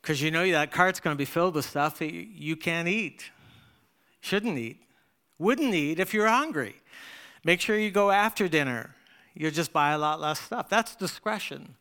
Because 0.04 0.22
you 0.22 0.30
know 0.30 0.48
that 0.52 0.72
cart's 0.72 1.00
going 1.00 1.16
to 1.16 1.18
be 1.18 1.26
filled 1.26 1.56
with 1.56 1.66
stuff 1.66 1.98
that 1.98 2.14
you 2.14 2.56
can't 2.56 2.88
eat, 2.88 3.32
shouldn't 4.22 4.60
eat 4.60 4.86
wouldn't 5.38 5.74
eat 5.74 6.00
if 6.00 6.14
you're 6.14 6.28
hungry. 6.28 6.76
Make 7.44 7.62
sure 7.62 7.78
you 7.78 7.92
go 7.92 8.12
after 8.12 8.48
dinner. 8.48 8.96
You'll 9.34 9.52
just 9.52 9.74
buy 9.74 9.92
a 9.92 9.98
lot 9.98 10.20
less 10.20 10.40
stuff. 10.40 10.70
That's 10.70 10.96
discretion. 10.96 11.76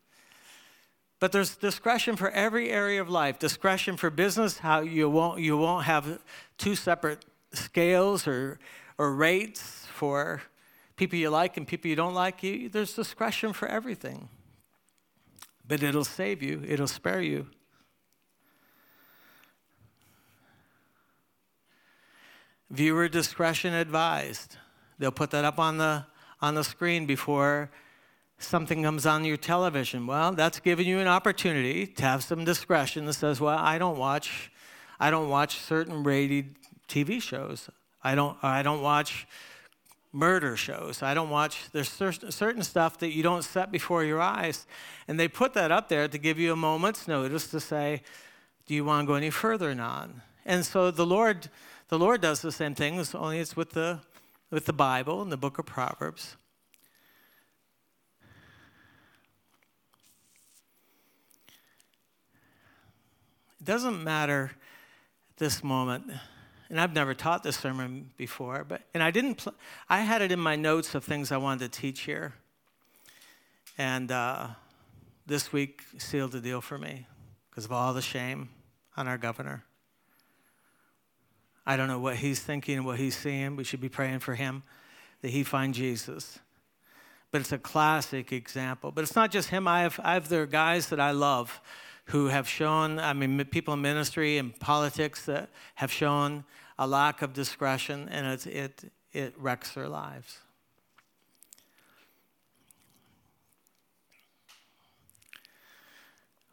But 1.21 1.33
there's 1.33 1.57
discretion 1.57 2.17
for 2.17 2.31
every 2.31 2.71
area 2.71 3.01
of 3.01 3.09
life. 3.09 3.39
Discretion 3.39 3.97
for 3.97 4.11
business, 4.11 4.59
how 4.59 4.81
you 4.81 5.09
won't, 5.09 5.41
you 5.41 5.57
won't 5.57 5.85
have 5.85 6.21
two 6.59 6.75
separate 6.75 7.25
scales 7.53 8.27
or, 8.27 8.59
or 8.99 9.15
rates 9.15 9.87
for 9.95 10.43
people 10.97 11.19
you 11.19 11.31
like 11.31 11.57
and 11.57 11.67
people 11.67 11.89
you 11.89 11.97
don't 11.97 12.15
like. 12.15 12.43
You, 12.43 12.69
there's 12.69 12.95
discretion 12.95 13.53
for 13.53 13.69
everything. 13.69 14.29
But 15.67 15.83
it'll 15.83 16.05
save 16.05 16.43
you, 16.43 16.63
it'll 16.67 16.87
spare 16.87 17.23
you. 17.23 17.47
Viewer 22.75 23.09
discretion 23.09 23.73
advised. 23.73 24.57
They'll 24.99 25.13
put 25.13 25.31
that 25.31 25.45
up 25.45 25.61
on 25.61 25.79
the, 25.79 26.07
on 26.43 26.57
the 26.57 26.65
screen 26.65 27.07
before 27.07 27.71
something 28.39 28.83
comes 28.83 29.07
on 29.07 29.25
your 29.25 29.37
television. 29.37 30.09
Well, 30.09 30.33
that's 30.33 30.59
giving 30.59 30.87
you 30.87 30.99
an 30.99 31.07
opportunity 31.07 31.87
to 31.87 32.03
have 32.03 32.25
some 32.25 32.45
discretion 32.45 33.07
that 33.07 33.13
says, 33.13 33.41
well, 33.41 33.57
I 33.57 33.79
don't 33.79 33.97
watch, 33.97 34.51
I 34.99 35.13
don't 35.13 35.29
watch 35.29 35.59
certain 35.59 36.03
rated 36.03 36.57
TV 36.89 37.23
shows. 37.23 37.71
I 38.03 38.17
don't, 38.17 38.37
I 38.43 38.63
don't 38.63 38.83
watch 38.83 39.29
murder 40.13 40.57
shows. 40.57 41.01
I 41.01 41.15
don't 41.15 41.31
watch, 41.31 41.71
there's 41.71 41.89
certain 41.91 42.63
stuff 42.65 42.99
that 42.99 43.13
you 43.13 43.23
don't 43.23 43.43
set 43.43 43.71
before 43.71 44.03
your 44.03 44.21
eyes. 44.21 44.67
And 45.07 45.19
they 45.19 45.29
put 45.29 45.55
that 45.55 45.71
up 45.71 45.89
there 45.89 46.09
to 46.09 46.19
give 46.19 46.41
you 46.41 46.53
a 46.53 46.57
moment's 46.57 47.07
notice 47.07 47.47
to 47.49 47.61
say, 47.61 48.03
do 48.67 48.75
you 48.75 48.85
want 48.85 49.07
to 49.07 49.07
go 49.07 49.15
any 49.15 49.31
further 49.31 49.71
or 49.71 49.75
not? 49.77 50.11
And 50.45 50.65
so 50.65 50.91
the 50.91 51.07
Lord 51.07 51.49
the 51.89 51.99
Lord 51.99 52.21
does 52.21 52.41
the 52.41 52.53
same 52.53 52.75
thing, 52.75 53.03
only 53.15 53.39
it's 53.39 53.57
with 53.57 53.71
the, 53.71 54.01
with 54.51 54.67
the 54.67 54.73
Bible 54.73 55.23
and 55.23 55.31
the 55.31 55.37
book 55.37 55.59
of 55.59 55.67
Proverbs. 55.67 56.37
It 63.61 63.65
doesn't 63.65 64.05
matter 64.05 64.53
at 65.31 65.37
this 65.39 65.65
moment, 65.65 66.11
and 66.69 66.79
I've 66.81 66.93
never 66.93 67.15
taught 67.15 67.43
this 67.43 67.57
sermon 67.57 68.11
before, 68.17 68.63
but 68.63 68.83
and 68.93 69.03
I 69.03 69.11
didn't. 69.11 69.37
Pl- 69.37 69.55
I 69.89 70.01
had 70.01 70.21
it 70.21 70.31
in 70.31 70.39
my 70.39 70.55
notes 70.55 70.95
of 70.95 71.03
things 71.03 71.33
I 71.33 71.39
wanted 71.39 71.73
to 71.73 71.81
teach 71.81 72.01
here, 72.01 72.35
and 73.79 74.13
uh, 74.13 74.49
this 75.27 75.51
week 75.51 75.83
sealed 75.97 76.33
the 76.33 76.41
deal 76.41 76.61
for 76.61 76.77
me 76.77 77.07
because 77.49 77.65
of 77.65 77.73
all 77.73 77.95
the 77.95 78.03
shame 78.03 78.51
on 78.99 79.09
our 79.09 79.17
governor. 79.17 79.65
I 81.67 81.77
don't 81.77 81.89
know 81.89 81.99
what 81.99 82.17
he's 82.17 82.41
thinking, 82.41 82.77
and 82.77 82.87
what 82.87 82.99
he's 82.99 83.17
seeing. 83.17 83.57
We 83.57 83.65
should 83.65 83.81
be 83.81 83.89
praying 83.89 84.19
for 84.21 84.35
him 84.35 84.63
that 85.23 85.31
he 85.31 85.43
find 85.43 85.75
Jesus. 85.75 86.39
But 87.31 87.41
it's 87.41 87.53
a 87.53 87.59
classic 87.59 88.33
example. 88.33 88.93
But 88.93 89.03
it's 89.03 89.17
not 89.17 89.31
just 89.31 89.49
him. 89.49 89.67
I 89.67 89.81
have, 89.81 89.99
I 90.05 90.15
have 90.15 90.29
there 90.29 90.47
guys 90.47 90.89
that 90.89 91.01
I 91.01 91.11
love 91.13 91.61
who 92.07 92.27
have 92.27 92.47
shown, 92.47 92.99
I 92.99 93.13
mean, 93.15 93.43
people 93.47 93.75
in 93.75 93.81
ministry 93.81 94.37
and 94.39 94.59
politics 94.61 95.25
that 95.25 95.49
have 95.77 95.91
shown 95.91 96.45
a 96.79 96.87
lack 96.87 97.23
of 97.23 97.33
discretion, 97.33 98.09
and 98.11 98.27
it, 98.27 98.47
it, 98.47 98.93
it 99.13 99.35
wrecks 99.39 99.73
their 99.73 99.89
lives. 99.89 100.39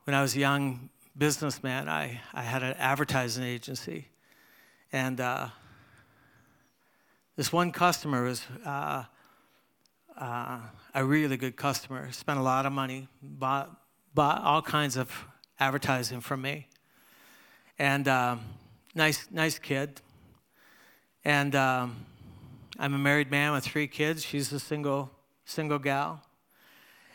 When 0.06 0.16
I 0.16 0.22
was 0.22 0.36
a 0.36 0.40
young 0.40 0.90
businessman, 1.18 1.90
I, 1.90 2.22
I 2.34 2.42
had 2.42 2.64
an 2.64 2.76
advertising 2.78 3.44
agency. 3.44 4.08
And 4.94 5.22
uh, 5.22 5.48
this 7.38 7.54
one 7.54 7.72
customer 7.72 8.26
was 8.26 8.46
uh, 8.66 9.04
uh, 10.18 10.60
a 10.94 11.06
really 11.06 11.38
good 11.38 11.56
customer, 11.56 12.12
spent 12.12 12.40
a 12.40 12.42
lot 12.42 12.66
of 12.66 12.74
money, 12.74 13.08
bought, 13.22 13.72
bought 14.14 14.42
all 14.42 14.62
kinds 14.62 14.98
of 14.98 15.26
advertising 15.60 16.20
from 16.20 16.42
me. 16.42 16.68
And 17.80 18.08
um, 18.08 18.42
nice, 18.94 19.28
nice 19.32 19.58
kid. 19.58 20.02
And 21.24 21.56
um, 21.56 22.06
I'm 22.78 22.94
a 22.94 22.98
married 22.98 23.32
man 23.32 23.54
with 23.54 23.64
three 23.64 23.88
kids. 23.88 24.26
She's 24.26 24.52
a 24.52 24.60
single, 24.60 25.10
single 25.46 25.80
gal. 25.80 26.22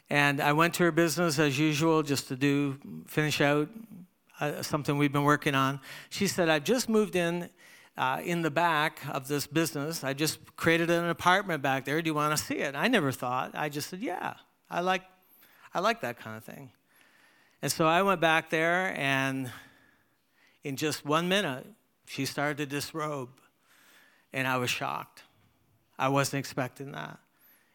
And 0.08 0.40
I 0.40 0.52
went 0.52 0.74
to 0.74 0.84
her 0.84 0.92
business 0.92 1.38
as 1.38 1.58
usual 1.58 2.02
just 2.02 2.28
to 2.28 2.36
do, 2.36 2.78
finish 3.06 3.40
out 3.40 3.68
uh, 4.40 4.62
something 4.62 4.96
we've 4.96 5.12
been 5.12 5.24
working 5.24 5.54
on. 5.54 5.80
She 6.08 6.26
said, 6.26 6.48
I've 6.48 6.64
just 6.64 6.88
moved 6.88 7.16
in 7.16 7.50
uh, 7.96 8.20
in 8.22 8.42
the 8.42 8.50
back 8.50 9.00
of 9.10 9.28
this 9.28 9.46
business. 9.46 10.04
I 10.04 10.12
just 10.12 10.38
created 10.56 10.90
an 10.90 11.08
apartment 11.08 11.62
back 11.62 11.84
there. 11.84 12.00
Do 12.02 12.08
you 12.08 12.14
want 12.14 12.36
to 12.36 12.42
see 12.42 12.56
it? 12.56 12.74
I 12.74 12.88
never 12.88 13.12
thought. 13.12 13.52
I 13.54 13.68
just 13.68 13.88
said, 13.88 14.00
yeah, 14.00 14.34
I 14.70 14.80
like, 14.80 15.02
I 15.72 15.80
like 15.80 16.02
that 16.02 16.18
kind 16.18 16.36
of 16.36 16.44
thing. 16.44 16.70
And 17.62 17.72
so 17.72 17.86
I 17.86 18.02
went 18.02 18.20
back 18.20 18.50
there, 18.50 18.94
and 18.96 19.50
in 20.62 20.76
just 20.76 21.04
one 21.04 21.28
minute, 21.28 21.66
she 22.06 22.26
started 22.26 22.58
to 22.58 22.66
disrobe. 22.66 23.30
And 24.32 24.46
I 24.46 24.58
was 24.58 24.68
shocked. 24.68 25.22
I 25.98 26.08
wasn't 26.08 26.40
expecting 26.40 26.92
that. 26.92 27.18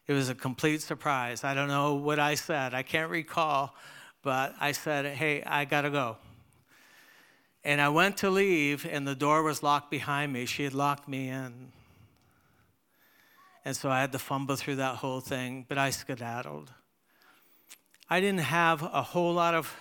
It 0.06 0.12
was 0.12 0.28
a 0.28 0.34
complete 0.34 0.82
surprise. 0.82 1.42
I 1.42 1.54
don't 1.54 1.68
know 1.68 1.94
what 1.94 2.18
I 2.18 2.34
said, 2.36 2.74
I 2.74 2.82
can't 2.82 3.10
recall, 3.10 3.74
but 4.22 4.54
I 4.60 4.72
said, 4.72 5.06
Hey, 5.06 5.42
I 5.42 5.64
gotta 5.64 5.90
go. 5.90 6.16
And 7.64 7.80
I 7.80 7.88
went 7.90 8.16
to 8.18 8.30
leave, 8.30 8.86
and 8.90 9.06
the 9.06 9.14
door 9.14 9.42
was 9.42 9.62
locked 9.62 9.90
behind 9.90 10.32
me. 10.32 10.46
She 10.46 10.64
had 10.64 10.74
locked 10.74 11.06
me 11.06 11.28
in. 11.28 11.72
And 13.64 13.76
so 13.76 13.88
I 13.88 14.00
had 14.00 14.10
to 14.12 14.18
fumble 14.18 14.56
through 14.56 14.76
that 14.76 14.96
whole 14.96 15.20
thing, 15.20 15.64
but 15.68 15.78
I 15.78 15.90
skedaddled. 15.90 16.72
I 18.10 18.20
didn't 18.20 18.40
have 18.40 18.82
a 18.82 19.02
whole 19.02 19.32
lot 19.32 19.54
of 19.54 19.74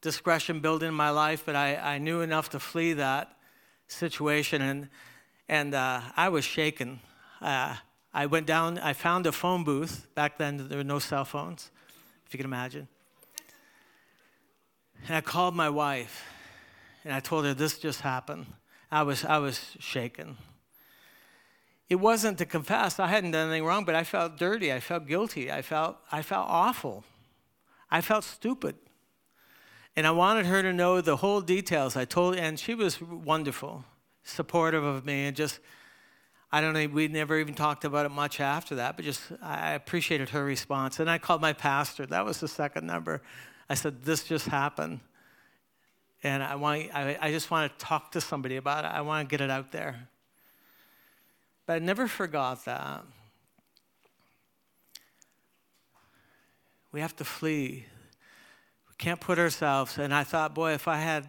discretion 0.00 0.60
built 0.60 0.82
in 0.82 0.94
my 0.94 1.10
life, 1.10 1.44
but 1.44 1.54
I, 1.54 1.76
I 1.76 1.98
knew 1.98 2.22
enough 2.22 2.48
to 2.50 2.58
flee 2.58 2.94
that 2.94 3.36
situation. 3.86 4.62
And, 4.62 4.88
and 5.48 5.74
uh, 5.74 6.00
I 6.16 6.30
was 6.30 6.44
shaken. 6.44 7.00
Uh, 7.42 7.76
I 8.14 8.26
went 8.26 8.46
down, 8.46 8.78
I 8.78 8.94
found 8.94 9.26
a 9.26 9.32
phone 9.32 9.62
booth. 9.62 10.06
Back 10.14 10.38
then, 10.38 10.68
there 10.68 10.78
were 10.78 10.84
no 10.84 10.98
cell 10.98 11.26
phones, 11.26 11.70
if 12.26 12.32
you 12.32 12.38
can 12.38 12.46
imagine. 12.46 12.88
And 15.06 15.16
I 15.16 15.20
called 15.20 15.54
my 15.54 15.68
wife 15.68 16.24
and 17.04 17.12
I 17.12 17.20
told 17.20 17.44
her 17.44 17.54
this 17.54 17.78
just 17.78 18.00
happened. 18.00 18.46
I 18.90 19.02
was, 19.02 19.24
I 19.24 19.38
was 19.38 19.76
shaken. 19.78 20.36
It 21.88 21.96
wasn't 21.96 22.38
to 22.38 22.46
confess, 22.46 22.98
I 22.98 23.08
hadn't 23.08 23.32
done 23.32 23.48
anything 23.48 23.66
wrong, 23.66 23.84
but 23.84 23.94
I 23.94 24.04
felt 24.04 24.38
dirty. 24.38 24.72
I 24.72 24.80
felt 24.80 25.06
guilty. 25.06 25.52
I 25.52 25.62
felt, 25.62 25.98
I 26.10 26.22
felt 26.22 26.46
awful. 26.48 27.04
I 27.90 28.00
felt 28.00 28.24
stupid. 28.24 28.76
And 29.96 30.06
I 30.06 30.10
wanted 30.10 30.46
her 30.46 30.62
to 30.62 30.72
know 30.72 31.00
the 31.00 31.16
whole 31.16 31.40
details. 31.40 31.96
I 31.96 32.04
told, 32.04 32.36
and 32.36 32.58
she 32.58 32.74
was 32.74 33.00
wonderful, 33.00 33.84
supportive 34.24 34.82
of 34.82 35.04
me, 35.04 35.26
and 35.26 35.36
just, 35.36 35.60
I 36.50 36.60
don't 36.60 36.72
know, 36.72 36.86
we 36.86 37.06
never 37.08 37.38
even 37.38 37.54
talked 37.54 37.84
about 37.84 38.06
it 38.06 38.10
much 38.10 38.40
after 38.40 38.76
that, 38.76 38.96
but 38.96 39.04
just, 39.04 39.20
I 39.42 39.72
appreciated 39.72 40.30
her 40.30 40.44
response. 40.44 41.00
And 41.00 41.10
I 41.10 41.18
called 41.18 41.40
my 41.40 41.52
pastor. 41.52 42.06
That 42.06 42.24
was 42.24 42.40
the 42.40 42.48
second 42.48 42.86
number. 42.86 43.22
I 43.68 43.74
said, 43.74 44.04
This 44.04 44.24
just 44.24 44.46
happened. 44.46 45.00
And 46.24 46.42
I, 46.42 46.54
want, 46.54 46.88
I, 46.94 47.18
I 47.20 47.30
just 47.30 47.50
want 47.50 47.78
to 47.78 47.84
talk 47.84 48.12
to 48.12 48.20
somebody 48.20 48.56
about 48.56 48.86
it. 48.86 48.88
I 48.88 49.02
want 49.02 49.28
to 49.28 49.30
get 49.30 49.44
it 49.44 49.50
out 49.50 49.70
there. 49.70 50.08
But 51.66 51.74
I 51.74 51.78
never 51.80 52.08
forgot 52.08 52.64
that. 52.64 53.04
We 56.92 57.00
have 57.00 57.14
to 57.16 57.24
flee. 57.24 57.84
We 58.88 58.94
can't 58.96 59.20
put 59.20 59.38
ourselves. 59.38 59.98
And 59.98 60.14
I 60.14 60.24
thought, 60.24 60.54
boy, 60.54 60.72
if 60.72 60.88
I 60.88 60.96
had 60.96 61.28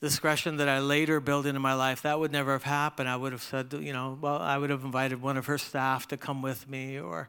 discretion 0.00 0.56
that 0.58 0.68
I 0.68 0.78
later 0.78 1.20
built 1.20 1.44
into 1.44 1.60
my 1.60 1.74
life, 1.74 2.02
that 2.02 2.18
would 2.18 2.32
never 2.32 2.52
have 2.52 2.62
happened. 2.62 3.10
I 3.10 3.16
would 3.16 3.32
have 3.32 3.42
said, 3.42 3.72
you 3.72 3.92
know, 3.92 4.16
well, 4.20 4.38
I 4.38 4.56
would 4.56 4.70
have 4.70 4.84
invited 4.84 5.20
one 5.20 5.36
of 5.36 5.46
her 5.46 5.58
staff 5.58 6.08
to 6.08 6.16
come 6.16 6.40
with 6.40 6.68
me 6.68 6.98
or 6.98 7.28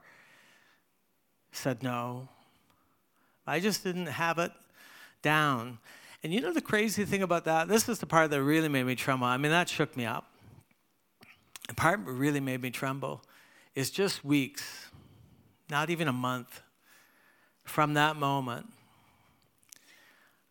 said 1.51 1.83
no. 1.83 2.29
I 3.45 3.59
just 3.59 3.83
didn't 3.83 4.07
have 4.07 4.37
it 4.39 4.51
down. 5.21 5.79
And 6.23 6.33
you 6.33 6.41
know 6.41 6.51
the 6.51 6.61
crazy 6.61 7.05
thing 7.05 7.21
about 7.21 7.45
that? 7.45 7.67
This 7.67 7.87
is 7.87 7.99
the 7.99 8.05
part 8.05 8.31
that 8.31 8.41
really 8.41 8.69
made 8.69 8.83
me 8.83 8.95
tremble. 8.95 9.27
I 9.27 9.37
mean, 9.37 9.51
that 9.51 9.69
shook 9.69 9.95
me 9.95 10.05
up. 10.05 10.25
The 11.67 11.75
part 11.75 12.05
that 12.05 12.11
really 12.11 12.39
made 12.39 12.61
me 12.61 12.71
tremble 12.71 13.21
is 13.75 13.91
just 13.91 14.25
weeks, 14.25 14.89
not 15.69 15.89
even 15.89 16.07
a 16.07 16.13
month, 16.13 16.61
from 17.63 17.93
that 17.93 18.15
moment. 18.15 18.67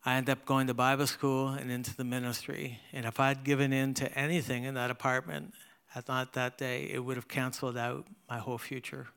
I 0.04 0.14
ended 0.14 0.38
up 0.38 0.46
going 0.46 0.68
to 0.68 0.75
Bible 0.75 1.08
school 1.08 1.49
and 1.49 1.70
into 1.70 1.96
the 1.96 2.04
ministry. 2.04 2.78
And 2.92 3.04
if 3.04 3.18
I'd 3.18 3.42
given 3.42 3.73
in 3.73 3.94
to 3.94 4.16
anything 4.16 4.62
in 4.62 4.75
that 4.75 4.90
apartment 4.90 5.54
at 5.96 6.06
not 6.06 6.35
that 6.35 6.58
day, 6.58 6.88
it 6.92 7.00
would 7.00 7.16
have 7.16 7.26
canceled 7.26 7.76
out 7.76 8.06
my 8.30 8.38
whole 8.38 8.58
future 8.58 9.08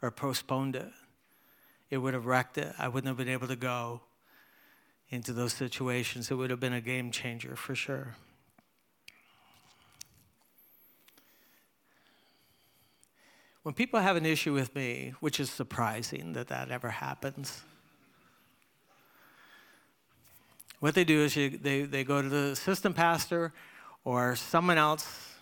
or 0.00 0.10
postponed 0.10 0.74
it. 0.74 0.90
It 1.90 1.98
would 1.98 2.14
have 2.14 2.24
wrecked 2.24 2.56
it. 2.56 2.74
I 2.78 2.88
wouldn't 2.88 3.08
have 3.08 3.18
been 3.18 3.28
able 3.28 3.48
to 3.48 3.56
go 3.56 4.00
into 5.10 5.32
those 5.32 5.52
situations. 5.52 6.30
It 6.30 6.34
would 6.34 6.50
have 6.50 6.60
been 6.60 6.72
a 6.72 6.80
game 6.80 7.10
changer 7.10 7.56
for 7.56 7.74
sure. 7.74 8.16
When 13.62 13.74
people 13.74 13.98
have 13.98 14.16
an 14.16 14.26
issue 14.26 14.52
with 14.52 14.74
me, 14.76 15.14
which 15.18 15.40
is 15.40 15.50
surprising 15.50 16.34
that 16.34 16.48
that 16.48 16.70
ever 16.70 16.88
happens, 16.88 17.62
what 20.78 20.94
they 20.94 21.04
do 21.04 21.22
is 21.22 21.34
you, 21.34 21.50
they, 21.50 21.82
they 21.82 22.04
go 22.04 22.22
to 22.22 22.28
the 22.28 22.52
assistant 22.52 22.94
pastor 22.94 23.52
or 24.04 24.36
someone 24.36 24.78
else, 24.78 25.32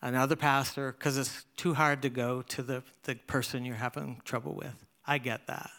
another 0.00 0.36
pastor, 0.36 0.92
because 0.92 1.18
it's 1.18 1.44
too 1.56 1.74
hard 1.74 2.00
to 2.02 2.08
go 2.08 2.40
to 2.40 2.62
the, 2.62 2.82
the 3.02 3.16
person 3.26 3.66
you're 3.66 3.76
having 3.76 4.22
trouble 4.24 4.54
with. 4.54 4.86
I 5.06 5.18
get 5.18 5.46
that. 5.48 5.70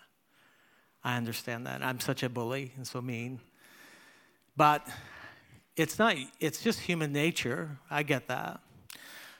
I 1.03 1.17
understand 1.17 1.67
that. 1.67 1.83
I'm 1.83 1.99
such 1.99 2.23
a 2.23 2.29
bully 2.29 2.71
and 2.77 2.87
so 2.87 3.01
mean. 3.01 3.39
But 4.55 4.87
it's 5.75 5.99
not, 5.99 6.15
it's 6.39 6.61
just 6.61 6.79
human 6.79 7.11
nature. 7.11 7.77
I 7.89 8.03
get 8.03 8.27
that. 8.27 8.61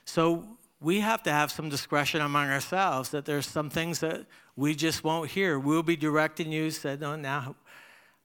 So 0.06 0.45
we 0.82 0.99
have 0.99 1.23
to 1.23 1.32
have 1.32 1.52
some 1.52 1.69
discretion 1.69 2.21
among 2.21 2.49
ourselves 2.49 3.10
that 3.10 3.26
there's 3.26 3.47
some 3.47 3.69
things 3.69 3.99
that 3.99 4.26
we 4.56 4.76
just 4.76 5.04
won't 5.04 5.30
hear. 5.30 5.58
We'll 5.58 5.84
be 5.84 5.95
directing 5.95 6.52
you, 6.52 6.71
said, 6.71 6.99
no, 6.99 7.15
now, 7.15 7.56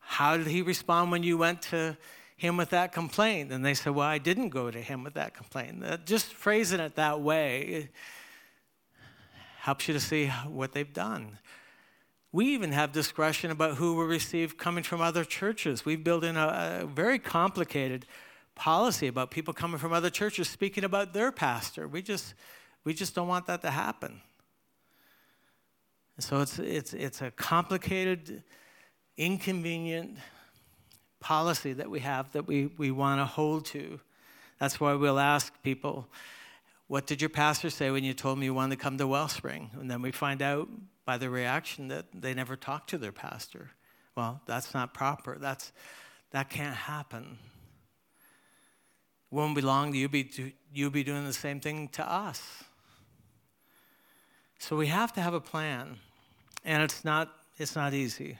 how 0.00 0.36
did 0.36 0.46
he 0.46 0.62
respond 0.62 1.12
when 1.12 1.22
you 1.22 1.38
went 1.38 1.62
to 1.62 1.96
him 2.36 2.56
with 2.56 2.70
that 2.70 2.92
complaint? 2.92 3.52
And 3.52 3.64
they 3.64 3.74
said, 3.74 3.94
well, 3.94 4.06
I 4.06 4.18
didn't 4.18 4.48
go 4.48 4.70
to 4.70 4.80
him 4.80 5.04
with 5.04 5.14
that 5.14 5.34
complaint. 5.34 5.84
Uh, 5.84 5.98
just 5.98 6.32
phrasing 6.34 6.80
it 6.80 6.96
that 6.96 7.20
way 7.20 7.90
helps 9.60 9.86
you 9.86 9.94
to 9.94 10.00
see 10.00 10.28
what 10.46 10.72
they've 10.72 10.92
done. 10.92 11.38
We 12.30 12.46
even 12.46 12.72
have 12.72 12.92
discretion 12.92 13.50
about 13.50 13.76
who 13.76 13.96
we 13.96 14.04
receive 14.04 14.58
coming 14.58 14.84
from 14.84 15.00
other 15.00 15.24
churches. 15.24 15.86
We've 15.86 16.04
built 16.04 16.24
in 16.24 16.36
a, 16.36 16.82
a, 16.82 16.86
very 16.86 17.18
complicated 17.18 18.04
policy 18.54 19.06
about 19.06 19.30
people 19.30 19.54
coming 19.54 19.78
from 19.78 19.94
other 19.94 20.10
churches 20.10 20.48
speaking 20.48 20.84
about 20.84 21.14
their 21.14 21.32
pastor. 21.32 21.88
We 21.88 22.02
just, 22.02 22.34
we 22.84 22.92
just 22.92 23.14
don't 23.14 23.28
want 23.28 23.46
that 23.46 23.62
to 23.62 23.70
happen. 23.70 24.20
So 26.18 26.40
it's, 26.40 26.58
it's, 26.58 26.92
it's 26.92 27.22
a 27.22 27.30
complicated, 27.30 28.42
inconvenient 29.16 30.18
policy 31.20 31.72
that 31.72 31.88
we 31.88 32.00
have 32.00 32.30
that 32.32 32.46
we, 32.46 32.66
we 32.76 32.90
want 32.90 33.20
to 33.20 33.24
hold 33.24 33.64
to. 33.66 34.00
That's 34.58 34.80
why 34.80 34.94
we'll 34.94 35.18
ask 35.20 35.52
people, 35.62 36.08
What 36.88 37.06
did 37.06 37.22
your 37.22 37.30
pastor 37.30 37.70
say 37.70 37.90
when 37.90 38.04
you 38.04 38.12
told 38.12 38.38
me 38.38 38.46
you 38.46 38.54
wanted 38.54 38.76
to 38.76 38.82
come 38.82 38.98
to 38.98 39.06
Wellspring? 39.06 39.70
And 39.80 39.90
then 39.90 40.02
we 40.02 40.10
find 40.10 40.42
out 40.42 40.68
by 41.08 41.16
the 41.16 41.30
reaction 41.30 41.88
that 41.88 42.04
they 42.12 42.34
never 42.34 42.54
talked 42.54 42.90
to 42.90 42.98
their 42.98 43.12
pastor. 43.12 43.70
Well, 44.14 44.42
that's 44.44 44.74
not 44.74 44.92
proper. 44.92 45.38
That's, 45.38 45.72
that 46.32 46.50
can't 46.50 46.76
happen. 46.76 47.38
Won't 49.30 49.54
belong 49.54 49.92
to 49.92 49.98
you, 49.98 50.10
be 50.10 50.24
to, 50.24 50.52
you 50.70 50.90
be 50.90 51.02
doing 51.02 51.24
the 51.24 51.32
same 51.32 51.60
thing 51.60 51.88
to 51.92 52.06
us. 52.06 52.62
So 54.58 54.76
we 54.76 54.88
have 54.88 55.14
to 55.14 55.22
have 55.22 55.32
a 55.32 55.40
plan. 55.40 55.96
And 56.62 56.82
it's 56.82 57.06
not, 57.06 57.32
it's 57.56 57.74
not 57.74 57.94
easy. 57.94 58.36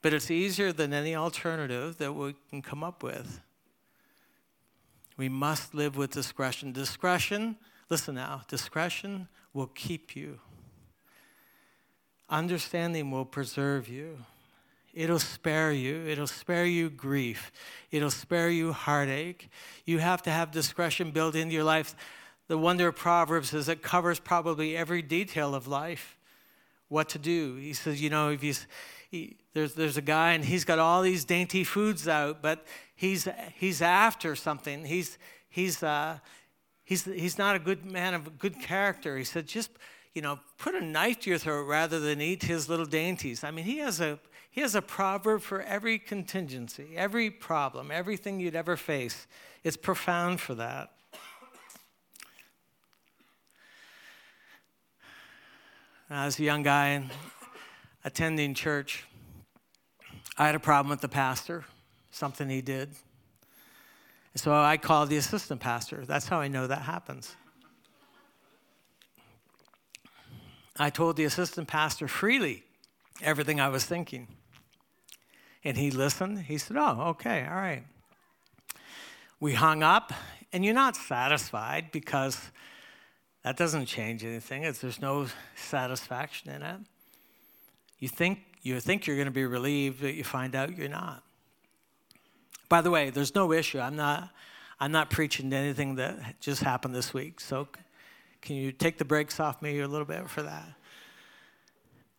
But 0.00 0.14
it's 0.14 0.30
easier 0.30 0.72
than 0.72 0.94
any 0.94 1.14
alternative 1.14 1.98
that 1.98 2.14
we 2.14 2.36
can 2.48 2.62
come 2.62 2.82
up 2.82 3.02
with. 3.02 3.42
We 5.18 5.28
must 5.28 5.74
live 5.74 5.94
with 5.94 6.10
discretion. 6.10 6.72
Discretion, 6.72 7.58
listen 7.90 8.14
now, 8.14 8.44
discretion 8.48 9.28
will 9.52 9.66
keep 9.66 10.16
you. 10.16 10.40
Understanding 12.28 13.10
will 13.10 13.24
preserve 13.24 13.88
you. 13.88 14.18
It'll 14.92 15.18
spare 15.18 15.72
you. 15.72 16.06
It'll 16.06 16.26
spare 16.26 16.64
you 16.64 16.88
grief. 16.88 17.52
It'll 17.90 18.10
spare 18.10 18.48
you 18.48 18.72
heartache. 18.72 19.48
You 19.84 19.98
have 19.98 20.22
to 20.22 20.30
have 20.30 20.50
discretion 20.50 21.10
built 21.10 21.34
into 21.34 21.54
your 21.54 21.64
life. 21.64 21.94
The 22.48 22.56
wonder 22.56 22.88
of 22.88 22.96
Proverbs 22.96 23.52
is 23.52 23.68
it 23.68 23.82
covers 23.82 24.18
probably 24.18 24.76
every 24.76 25.02
detail 25.02 25.54
of 25.54 25.68
life. 25.68 26.16
What 26.88 27.08
to 27.10 27.18
do. 27.18 27.56
He 27.56 27.74
says, 27.74 28.00
you 28.00 28.08
know, 28.08 28.30
if 28.30 28.66
he, 29.10 29.36
there's, 29.52 29.74
there's 29.74 29.96
a 29.96 30.02
guy 30.02 30.32
and 30.32 30.44
he's 30.44 30.64
got 30.64 30.78
all 30.78 31.02
these 31.02 31.24
dainty 31.24 31.62
foods 31.62 32.08
out, 32.08 32.40
but 32.40 32.64
he's, 32.94 33.28
he's 33.54 33.82
after 33.82 34.34
something. 34.34 34.84
He's, 34.84 35.18
he's, 35.48 35.82
uh, 35.82 36.18
he's, 36.84 37.04
he's 37.04 37.38
not 37.38 37.54
a 37.54 37.58
good 37.58 37.84
man 37.84 38.14
of 38.14 38.38
good 38.38 38.60
character. 38.60 39.18
He 39.18 39.24
said, 39.24 39.46
just 39.46 39.70
you 40.16 40.22
know, 40.22 40.40
put 40.56 40.74
a 40.74 40.80
knife 40.80 41.20
to 41.20 41.28
your 41.28 41.38
throat 41.38 41.64
rather 41.64 42.00
than 42.00 42.22
eat 42.22 42.44
his 42.44 42.70
little 42.70 42.86
dainties. 42.86 43.44
I 43.44 43.50
mean, 43.50 43.66
he 43.66 43.78
has 43.78 44.00
a 44.00 44.18
he 44.50 44.62
has 44.62 44.74
a 44.74 44.80
proverb 44.80 45.42
for 45.42 45.60
every 45.60 45.98
contingency, 45.98 46.94
every 46.96 47.30
problem, 47.30 47.90
everything 47.90 48.40
you'd 48.40 48.54
ever 48.54 48.78
face. 48.78 49.26
It's 49.62 49.76
profound 49.76 50.40
for 50.40 50.54
that. 50.54 50.92
I 56.08 56.24
was 56.24 56.38
a 56.38 56.44
young 56.44 56.62
guy 56.62 57.04
attending 58.02 58.54
church. 58.54 59.04
I 60.38 60.46
had 60.46 60.54
a 60.54 60.60
problem 60.60 60.88
with 60.88 61.02
the 61.02 61.08
pastor, 61.08 61.66
something 62.10 62.48
he 62.48 62.62
did. 62.62 62.94
So 64.34 64.54
I 64.54 64.78
called 64.78 65.10
the 65.10 65.18
assistant 65.18 65.60
pastor. 65.60 66.06
That's 66.06 66.26
how 66.26 66.40
I 66.40 66.48
know 66.48 66.66
that 66.66 66.80
happens. 66.80 67.36
I 70.78 70.90
told 70.90 71.16
the 71.16 71.24
assistant 71.24 71.68
pastor 71.68 72.08
freely 72.08 72.64
everything 73.22 73.60
I 73.60 73.68
was 73.68 73.84
thinking. 73.84 74.28
And 75.64 75.76
he 75.76 75.90
listened. 75.90 76.40
He 76.40 76.58
said, 76.58 76.76
Oh, 76.76 77.08
okay, 77.08 77.46
all 77.48 77.56
right. 77.56 77.82
We 79.40 79.54
hung 79.54 79.82
up, 79.82 80.12
and 80.52 80.64
you're 80.64 80.74
not 80.74 80.96
satisfied 80.96 81.92
because 81.92 82.50
that 83.42 83.56
doesn't 83.56 83.86
change 83.86 84.24
anything. 84.24 84.64
It's, 84.64 84.80
there's 84.80 85.00
no 85.00 85.26
satisfaction 85.54 86.50
in 86.50 86.62
it. 86.62 86.80
You 87.98 88.08
think, 88.08 88.40
you 88.62 88.78
think 88.80 89.06
you're 89.06 89.16
going 89.16 89.26
to 89.26 89.32
be 89.32 89.44
relieved, 89.44 90.00
but 90.00 90.14
you 90.14 90.24
find 90.24 90.54
out 90.54 90.76
you're 90.76 90.88
not. 90.88 91.22
By 92.68 92.80
the 92.80 92.90
way, 92.90 93.10
there's 93.10 93.34
no 93.34 93.52
issue. 93.52 93.78
I'm 93.78 93.96
not, 93.96 94.30
I'm 94.80 94.92
not 94.92 95.10
preaching 95.10 95.52
anything 95.52 95.96
that 95.96 96.40
just 96.40 96.62
happened 96.62 96.94
this 96.94 97.14
week. 97.14 97.40
So 97.40 97.68
can 98.46 98.54
you 98.54 98.70
take 98.70 98.96
the 98.96 99.04
brakes 99.04 99.40
off 99.40 99.60
me 99.60 99.80
a 99.80 99.88
little 99.88 100.06
bit 100.06 100.30
for 100.30 100.42
that? 100.42 100.68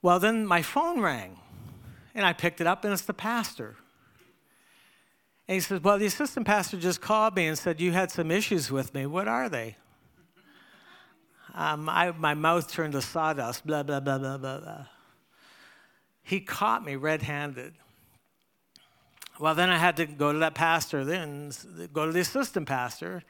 Well, 0.02 0.20
then 0.20 0.46
my 0.46 0.62
phone 0.62 1.00
rang, 1.00 1.40
and 2.14 2.26
I 2.26 2.34
picked 2.34 2.60
it 2.60 2.68
up, 2.68 2.84
and 2.84 2.92
it's 2.92 3.04
the 3.04 3.14
pastor. 3.14 3.78
And 5.48 5.56
he 5.56 5.62
says, 5.62 5.82
Well, 5.82 5.98
the 5.98 6.06
assistant 6.06 6.46
pastor 6.46 6.78
just 6.78 7.00
called 7.00 7.34
me 7.34 7.48
and 7.48 7.58
said, 7.58 7.80
You 7.80 7.94
had 7.94 8.12
some 8.12 8.30
issues 8.30 8.70
with 8.70 8.94
me. 8.94 9.06
What 9.06 9.30
are 9.30 9.48
they? 9.48 9.78
Um, 11.56 11.88
I, 11.88 12.12
my 12.12 12.34
mouth 12.34 12.70
turned 12.70 12.92
to 12.92 13.02
sawdust, 13.02 13.66
blah, 13.66 13.84
blah, 13.84 14.02
blah, 14.02 14.18
blah, 14.18 14.38
blah, 14.38 14.60
blah. 14.60 14.86
He 16.24 16.42
caught 16.42 16.84
me 16.84 16.98
red 16.98 17.22
handed. 17.22 17.74
Well, 19.40 19.56
then 19.56 19.70
I 19.70 19.78
had 19.78 19.96
to 19.98 20.06
go 20.06 20.34
to 20.34 20.40
that 20.40 20.56
pastor, 20.56 21.06
then 21.06 21.54
go 21.94 22.06
to 22.06 22.12
the 22.12 22.20
assistant 22.20 22.68
pastor. 22.68 23.24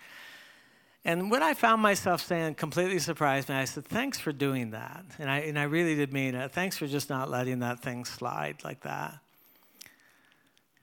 And 1.07 1.31
when 1.31 1.41
I 1.41 1.53
found 1.53 1.81
myself 1.81 2.21
saying, 2.21 2.55
completely 2.55 2.99
surprised 2.99 3.47
me, 3.47 3.55
I 3.55 3.63
said, 3.63 3.85
Thanks 3.85 4.19
for 4.19 4.33
doing 4.33 4.71
that. 4.71 5.05
And 5.17 5.31
I, 5.31 5.37
and 5.39 5.57
I 5.57 5.63
really 5.63 5.95
did 5.95 6.11
mean 6.11 6.35
it. 6.35 6.51
Thanks 6.51 6.75
for 6.75 6.85
just 6.85 7.09
not 7.09 7.29
letting 7.29 7.59
that 7.59 7.79
thing 7.79 8.03
slide 8.03 8.57
like 8.65 8.81
that. 8.81 9.17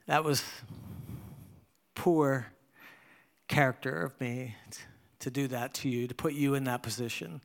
That 0.07 0.23
was 0.23 0.43
poor 1.93 2.47
character 3.47 4.01
of 4.01 4.19
me 4.19 4.55
to 5.19 5.29
do 5.29 5.47
that 5.47 5.75
to 5.75 5.89
you, 5.89 6.07
to 6.07 6.15
put 6.15 6.33
you 6.33 6.55
in 6.55 6.63
that 6.63 6.81
position. 6.81 7.39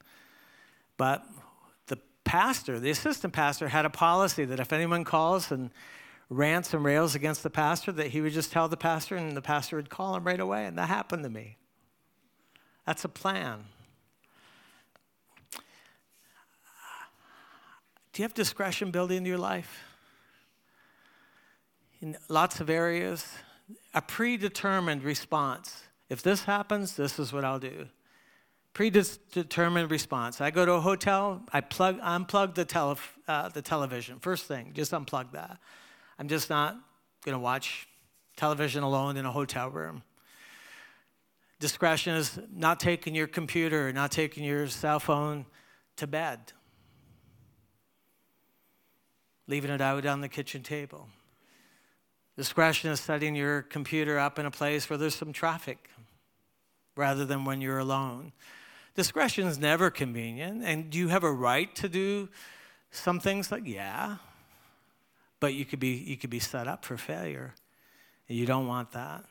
But 0.96 1.22
the 1.88 1.98
pastor, 2.24 2.80
the 2.80 2.90
assistant 2.90 3.34
pastor, 3.34 3.68
had 3.68 3.84
a 3.84 3.90
policy 3.90 4.46
that 4.46 4.58
if 4.58 4.72
anyone 4.72 5.04
calls 5.04 5.50
and 5.50 5.70
rants 6.30 6.72
and 6.72 6.82
rails 6.82 7.14
against 7.14 7.42
the 7.42 7.50
pastor, 7.50 7.92
that 7.92 8.06
he 8.06 8.22
would 8.22 8.32
just 8.32 8.52
tell 8.52 8.68
the 8.68 8.78
pastor 8.78 9.16
and 9.16 9.36
the 9.36 9.42
pastor 9.42 9.76
would 9.76 9.90
call 9.90 10.14
him 10.14 10.24
right 10.24 10.40
away. 10.40 10.64
And 10.64 10.78
that 10.78 10.88
happened 10.88 11.24
to 11.24 11.30
me. 11.30 11.58
That's 12.90 13.04
a 13.04 13.08
plan. 13.08 13.66
Do 18.12 18.20
you 18.20 18.24
have 18.24 18.34
discretion 18.34 18.90
built 18.90 19.12
into 19.12 19.28
your 19.28 19.38
life? 19.38 19.84
In 22.00 22.16
lots 22.28 22.58
of 22.58 22.68
areas, 22.68 23.24
a 23.94 24.02
predetermined 24.02 25.04
response. 25.04 25.84
If 26.08 26.24
this 26.24 26.42
happens, 26.42 26.96
this 26.96 27.20
is 27.20 27.32
what 27.32 27.44
I'll 27.44 27.60
do. 27.60 27.86
Predetermined 28.72 29.88
response. 29.88 30.40
I 30.40 30.50
go 30.50 30.66
to 30.66 30.72
a 30.72 30.80
hotel, 30.80 31.44
I 31.52 31.60
plug, 31.60 32.00
unplug 32.00 32.56
the, 32.56 32.64
tele, 32.64 32.96
uh, 33.28 33.50
the 33.50 33.62
television. 33.62 34.18
First 34.18 34.46
thing, 34.46 34.72
just 34.74 34.90
unplug 34.90 35.30
that. 35.30 35.58
I'm 36.18 36.26
just 36.26 36.50
not 36.50 36.74
going 37.24 37.36
to 37.36 37.38
watch 37.38 37.86
television 38.34 38.82
alone 38.82 39.16
in 39.16 39.26
a 39.26 39.30
hotel 39.30 39.70
room. 39.70 40.02
Discretion 41.60 42.14
is 42.16 42.38
not 42.52 42.80
taking 42.80 43.14
your 43.14 43.26
computer, 43.26 43.92
not 43.92 44.10
taking 44.10 44.44
your 44.44 44.66
cell 44.66 44.98
phone 44.98 45.44
to 45.96 46.06
bed, 46.06 46.52
leaving 49.46 49.70
it 49.70 49.82
out 49.82 50.06
on 50.06 50.22
the 50.22 50.28
kitchen 50.28 50.62
table. 50.62 51.08
Discretion 52.36 52.90
is 52.90 53.00
setting 53.00 53.34
your 53.34 53.60
computer 53.60 54.18
up 54.18 54.38
in 54.38 54.46
a 54.46 54.50
place 54.50 54.88
where 54.88 54.96
there's 54.96 55.14
some 55.14 55.34
traffic 55.34 55.90
rather 56.96 57.26
than 57.26 57.44
when 57.44 57.60
you're 57.60 57.78
alone. 57.78 58.32
Discretion 58.94 59.46
is 59.46 59.58
never 59.58 59.90
convenient, 59.90 60.64
and 60.64 60.88
do 60.88 60.98
you 60.98 61.08
have 61.08 61.24
a 61.24 61.32
right 61.32 61.74
to 61.76 61.90
do 61.90 62.30
some 62.90 63.20
things 63.20 63.52
like, 63.52 63.66
yeah, 63.66 64.16
but 65.40 65.52
you 65.52 65.66
could 65.66 65.78
be, 65.78 65.90
you 65.90 66.16
could 66.16 66.30
be 66.30 66.40
set 66.40 66.66
up 66.66 66.86
for 66.86 66.96
failure. 66.96 67.54
And 68.28 68.38
you 68.38 68.46
don't 68.46 68.66
want 68.66 68.92
that. 68.92 69.24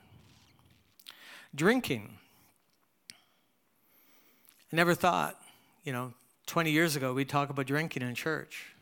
Drinking. 1.55 2.18
I 4.71 4.75
never 4.75 4.93
thought, 4.93 5.39
you 5.83 5.93
know, 5.93 6.13
20 6.47 6.71
years 6.71 6.95
ago 6.95 7.13
we'd 7.13 7.29
talk 7.29 7.49
about 7.49 7.65
drinking 7.65 8.03
in 8.03 8.15
church. 8.15 8.73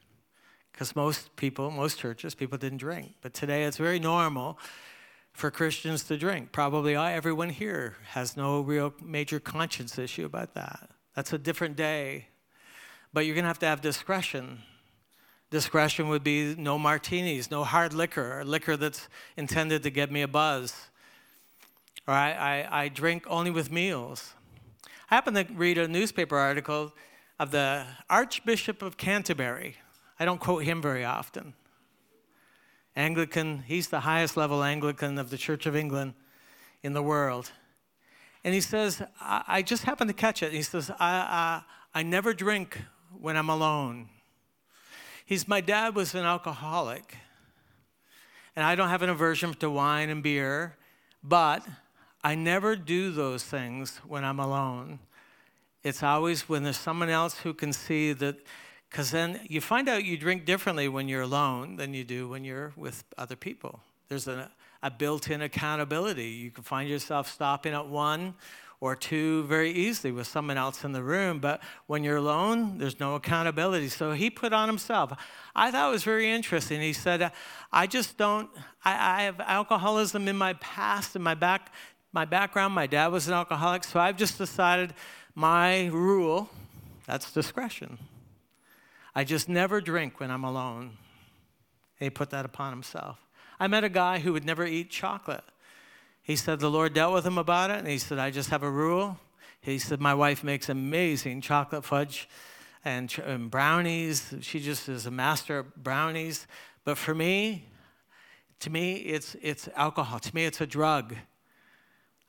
Because 0.71 0.95
most 0.95 1.35
people, 1.35 1.71
most 1.71 1.97
churches, 1.97 2.35
people 2.35 2.57
didn't 2.57 2.77
drink. 2.77 3.13
But 3.21 3.33
today 3.33 3.63
it's 3.63 3.77
very 3.77 3.99
normal 3.99 4.59
for 5.33 5.49
Christians 5.49 6.03
to 6.05 6.17
drink. 6.17 6.51
Probably 6.51 6.95
everyone 6.95 7.49
here 7.49 7.95
has 8.09 8.37
no 8.37 8.61
real 8.61 8.93
major 9.03 9.39
conscience 9.39 9.97
issue 9.97 10.25
about 10.25 10.53
that. 10.53 10.89
That's 11.15 11.33
a 11.33 11.37
different 11.37 11.75
day. 11.75 12.27
But 13.13 13.25
you're 13.25 13.33
going 13.33 13.43
to 13.43 13.49
have 13.49 13.59
to 13.59 13.65
have 13.65 13.81
discretion 13.81 14.59
Discretion 15.49 16.09
would 16.09 16.23
be 16.23 16.55
no 16.55 16.77
martinis, 16.77 17.49
no 17.49 17.63
hard 17.63 17.93
liquor, 17.93 18.39
or 18.39 18.43
liquor 18.43 18.75
that's 18.75 19.07
intended 19.37 19.81
to 19.83 19.89
get 19.89 20.11
me 20.11 20.21
a 20.21 20.27
buzz. 20.27 20.75
Or 22.05 22.13
I, 22.13 22.31
I, 22.31 22.83
I 22.83 22.87
drink 22.89 23.23
only 23.27 23.51
with 23.51 23.71
meals. 23.71 24.33
I 25.09 25.15
happened 25.15 25.37
to 25.37 25.53
read 25.53 25.77
a 25.77 25.87
newspaper 25.87 26.35
article 26.35 26.93
of 27.39 27.51
the 27.51 27.85
Archbishop 28.09 28.81
of 28.81 28.97
Canterbury. 28.97 29.77
I 30.19 30.25
don't 30.25 30.39
quote 30.39 30.63
him 30.63 30.81
very 30.81 31.05
often. 31.05 31.53
Anglican, 32.93 33.63
he's 33.65 33.87
the 33.87 34.01
highest 34.01 34.35
level 34.35 34.61
Anglican 34.61 35.17
of 35.17 35.29
the 35.29 35.37
Church 35.37 35.65
of 35.65 35.77
England 35.77 36.13
in 36.83 36.91
the 36.91 37.01
world. 37.01 37.51
And 38.43 38.53
he 38.53 38.59
says, 38.59 39.01
I, 39.21 39.43
I 39.47 39.61
just 39.61 39.83
happened 39.83 40.09
to 40.09 40.13
catch 40.13 40.43
it. 40.43 40.51
He 40.51 40.61
says, 40.61 40.91
I, 40.91 40.95
I, 40.99 41.61
I 41.93 42.03
never 42.03 42.33
drink 42.33 42.81
when 43.17 43.37
I'm 43.37 43.49
alone. 43.49 44.09
He's 45.25 45.47
my 45.47 45.61
dad 45.61 45.95
was 45.95 46.15
an 46.15 46.25
alcoholic. 46.25 47.15
And 48.57 48.65
I 48.65 48.75
don't 48.75 48.89
have 48.89 49.03
an 49.03 49.09
aversion 49.09 49.53
to 49.53 49.69
wine 49.69 50.09
and 50.09 50.21
beer, 50.21 50.75
but 51.23 51.65
I 52.23 52.35
never 52.35 52.75
do 52.75 53.11
those 53.11 53.43
things 53.43 53.99
when 54.07 54.23
I'm 54.23 54.39
alone. 54.39 54.99
It's 55.83 56.03
always 56.03 56.49
when 56.49 56.63
there's 56.63 56.77
someone 56.77 57.09
else 57.09 57.39
who 57.39 57.53
can 57.53 57.71
see 57.71 58.13
that, 58.13 58.35
because 58.89 59.11
then 59.11 59.41
you 59.47 59.61
find 59.61 59.87
out 59.87 60.03
you 60.03 60.17
drink 60.17 60.45
differently 60.45 60.89
when 60.89 61.07
you're 61.07 61.21
alone 61.21 61.75
than 61.77 61.93
you 61.93 62.03
do 62.03 62.27
when 62.27 62.43
you're 62.43 62.73
with 62.75 63.03
other 63.17 63.35
people. 63.35 63.79
There's 64.09 64.27
a, 64.27 64.49
a 64.81 64.89
built 64.89 65.29
in 65.29 65.41
accountability. 65.41 66.29
You 66.29 66.51
can 66.51 66.63
find 66.63 66.89
yourself 66.89 67.31
stopping 67.31 67.73
at 67.73 67.87
one 67.87 68.33
or 68.79 68.95
two 68.95 69.43
very 69.45 69.71
easily 69.71 70.11
with 70.11 70.27
someone 70.27 70.57
else 70.57 70.83
in 70.83 70.91
the 70.91 71.01
room. 71.01 71.39
But 71.39 71.61
when 71.87 72.03
you're 72.03 72.17
alone, 72.17 72.77
there's 72.77 72.99
no 72.99 73.15
accountability. 73.15 73.89
So 73.89 74.11
he 74.11 74.29
put 74.29 74.53
on 74.53 74.67
himself. 74.67 75.13
I 75.55 75.71
thought 75.71 75.89
it 75.89 75.91
was 75.91 76.03
very 76.03 76.29
interesting. 76.29 76.81
He 76.81 76.93
said, 76.93 77.31
I 77.71 77.87
just 77.87 78.17
don't, 78.17 78.49
I, 78.85 79.21
I 79.21 79.23
have 79.23 79.39
alcoholism 79.39 80.27
in 80.27 80.37
my 80.37 80.53
past, 80.53 81.15
in 81.15 81.23
my 81.23 81.33
back, 81.33 81.73
my 82.17 82.25
background. 82.25 82.73
My 82.73 82.87
dad 82.87 83.11
was 83.11 83.27
an 83.27 83.35
alcoholic, 83.35 83.83
so 83.83 83.99
I've 83.99 84.17
just 84.17 84.39
decided 84.39 84.95
my 85.35 85.85
rule, 85.85 86.49
that's 87.05 87.31
discretion. 87.31 87.99
I 89.13 89.23
just 89.23 89.47
never 89.47 89.81
drink 89.81 90.19
when 90.19 90.31
I'm 90.31 90.43
alone. 90.43 90.97
And 91.99 92.05
he 92.07 92.09
put 92.09 92.31
that 92.31 92.43
upon 92.43 92.73
himself. 92.73 93.19
I 93.59 93.67
met 93.67 93.83
a 93.83 93.89
guy 93.89 94.17
who 94.17 94.33
would 94.33 94.45
never 94.45 94.65
eat 94.65 94.89
chocolate. 94.89 95.43
He 96.23 96.35
said 96.35 96.59
the 96.59 96.71
Lord 96.71 96.95
dealt 96.95 97.13
with 97.13 97.23
him 97.23 97.37
about 97.37 97.69
it, 97.69 97.77
and 97.77 97.87
he 97.87 97.99
said, 97.99 98.17
I 98.17 98.31
just 98.31 98.49
have 98.49 98.63
a 98.63 98.71
rule. 98.71 99.19
He 99.61 99.77
said, 99.77 100.01
My 100.01 100.15
wife 100.15 100.43
makes 100.43 100.69
amazing 100.69 101.41
chocolate 101.41 101.85
fudge 101.85 102.27
and, 102.83 103.15
and 103.27 103.51
brownies. 103.51 104.33
She 104.41 104.59
just 104.59 104.89
is 104.89 105.05
a 105.05 105.11
master 105.11 105.59
of 105.59 105.75
brownies. 105.75 106.47
But 106.83 106.97
for 106.97 107.13
me, 107.13 107.69
to 108.61 108.71
me, 108.71 108.95
it's, 108.95 109.35
it's 109.39 109.69
alcohol. 109.75 110.17
To 110.17 110.33
me, 110.33 110.45
it's 110.45 110.61
a 110.61 110.65
drug. 110.65 111.13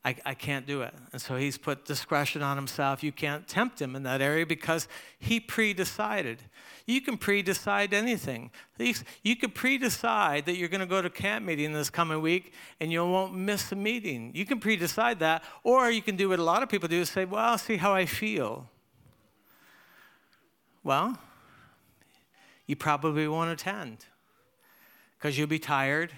I, 0.04 0.14
I 0.24 0.34
can't 0.34 0.66
do 0.66 0.82
it. 0.82 0.94
And 1.12 1.20
so 1.20 1.36
he's 1.36 1.58
put 1.58 1.84
discretion 1.84 2.40
on 2.40 2.56
himself. 2.56 3.02
You 3.02 3.10
can't 3.10 3.46
tempt 3.48 3.82
him 3.82 3.96
in 3.96 4.04
that 4.04 4.20
area 4.20 4.46
because 4.46 4.86
he 5.18 5.40
pre 5.40 5.74
decided. 5.74 6.38
You 6.86 7.00
can 7.00 7.18
pre 7.18 7.42
decide 7.42 7.92
anything. 7.92 8.50
You 9.22 9.36
could 9.36 9.54
pre 9.54 9.76
decide 9.76 10.46
that 10.46 10.56
you're 10.56 10.68
going 10.68 10.80
to 10.80 10.86
go 10.86 11.02
to 11.02 11.10
camp 11.10 11.44
meeting 11.44 11.72
this 11.72 11.90
coming 11.90 12.22
week 12.22 12.52
and 12.80 12.92
you 12.92 13.04
won't 13.04 13.34
miss 13.34 13.72
a 13.72 13.76
meeting. 13.76 14.30
You 14.34 14.46
can 14.46 14.60
pre 14.60 14.76
decide 14.76 15.18
that. 15.18 15.42
Or 15.64 15.90
you 15.90 16.00
can 16.00 16.16
do 16.16 16.28
what 16.28 16.38
a 16.38 16.44
lot 16.44 16.62
of 16.62 16.68
people 16.68 16.88
do 16.88 17.00
is 17.00 17.10
say, 17.10 17.24
well, 17.24 17.44
I'll 17.44 17.58
see 17.58 17.76
how 17.76 17.92
I 17.92 18.06
feel. 18.06 18.70
Well, 20.84 21.18
you 22.66 22.76
probably 22.76 23.26
won't 23.26 23.50
attend 23.50 24.06
because 25.18 25.36
you'll 25.36 25.48
be 25.48 25.58
tired. 25.58 26.12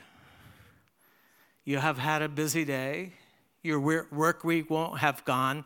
You 1.65 1.79
have 1.79 1.99
had 1.99 2.21
a 2.21 2.29
busy 2.29 2.65
day. 2.65 3.15
Your 3.63 3.79
work 3.79 4.43
week 4.45 4.71
won't 4.71 4.99
have 5.01 5.25
gone 5.25 5.65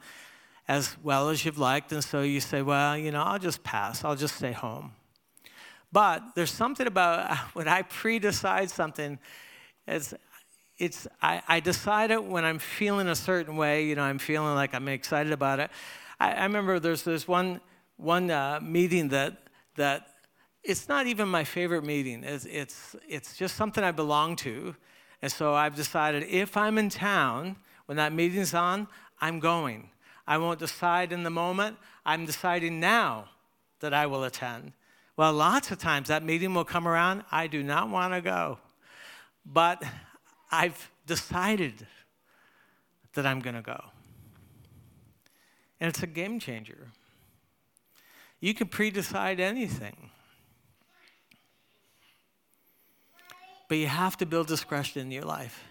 as 0.66 0.96
well 1.02 1.28
as 1.28 1.44
you've 1.44 1.58
liked. 1.58 1.92
And 1.92 2.02
so 2.02 2.22
you 2.22 2.40
say, 2.40 2.62
well, 2.62 2.96
you 2.96 3.10
know, 3.10 3.22
I'll 3.22 3.38
just 3.38 3.62
pass. 3.62 4.04
I'll 4.04 4.16
just 4.16 4.36
stay 4.36 4.52
home. 4.52 4.92
But 5.92 6.34
there's 6.34 6.50
something 6.50 6.86
about 6.86 7.36
when 7.54 7.68
I 7.68 7.82
pre 7.82 8.18
decide 8.18 8.70
something, 8.70 9.18
it's, 9.86 10.14
it's 10.78 11.06
I, 11.22 11.42
I 11.46 11.60
decide 11.60 12.10
it 12.10 12.24
when 12.24 12.44
I'm 12.44 12.58
feeling 12.58 13.08
a 13.08 13.14
certain 13.14 13.56
way. 13.56 13.86
You 13.86 13.94
know, 13.94 14.02
I'm 14.02 14.18
feeling 14.18 14.54
like 14.54 14.74
I'm 14.74 14.88
excited 14.88 15.32
about 15.32 15.60
it. 15.60 15.70
I, 16.18 16.32
I 16.32 16.42
remember 16.42 16.80
there's 16.80 17.02
this 17.04 17.28
one, 17.28 17.60
one 17.96 18.30
uh, 18.30 18.58
meeting 18.60 19.08
that, 19.10 19.36
that 19.76 20.08
it's 20.64 20.88
not 20.88 21.06
even 21.06 21.28
my 21.28 21.44
favorite 21.44 21.84
meeting. 21.84 22.24
It's, 22.24 22.46
it's, 22.46 22.96
it's 23.08 23.36
just 23.36 23.54
something 23.54 23.84
I 23.84 23.92
belong 23.92 24.34
to. 24.36 24.74
And 25.22 25.30
so 25.30 25.54
I've 25.54 25.76
decided 25.76 26.24
if 26.24 26.56
I'm 26.56 26.76
in 26.76 26.88
town 26.88 27.56
when 27.86 27.96
that 27.96 28.12
meeting's 28.12 28.54
on, 28.54 28.88
I'm 29.20 29.40
going. 29.40 29.90
I 30.26 30.38
won't 30.38 30.58
decide 30.58 31.12
in 31.12 31.22
the 31.22 31.30
moment. 31.30 31.76
I'm 32.04 32.24
deciding 32.24 32.80
now 32.80 33.28
that 33.80 33.92
I 33.92 34.06
will 34.06 34.24
attend. 34.24 34.72
Well, 35.16 35.32
lots 35.32 35.70
of 35.70 35.78
times 35.78 36.08
that 36.08 36.22
meeting 36.22 36.54
will 36.54 36.64
come 36.64 36.88
around. 36.88 37.24
I 37.30 37.46
do 37.46 37.62
not 37.62 37.88
want 37.88 38.14
to 38.14 38.20
go. 38.20 38.58
But 39.46 39.82
I've 40.50 40.90
decided 41.06 41.86
that 43.12 43.26
I'm 43.26 43.40
going 43.40 43.54
to 43.54 43.62
go. 43.62 43.80
And 45.80 45.88
it's 45.88 46.02
a 46.02 46.06
game 46.06 46.40
changer. 46.40 46.88
You 48.40 48.54
can 48.54 48.68
pre 48.68 48.90
decide 48.90 49.40
anything. 49.40 50.10
But 53.68 53.78
you 53.78 53.86
have 53.86 54.16
to 54.18 54.26
build 54.26 54.46
discretion 54.46 55.02
in 55.02 55.10
your 55.10 55.24
life. 55.24 55.64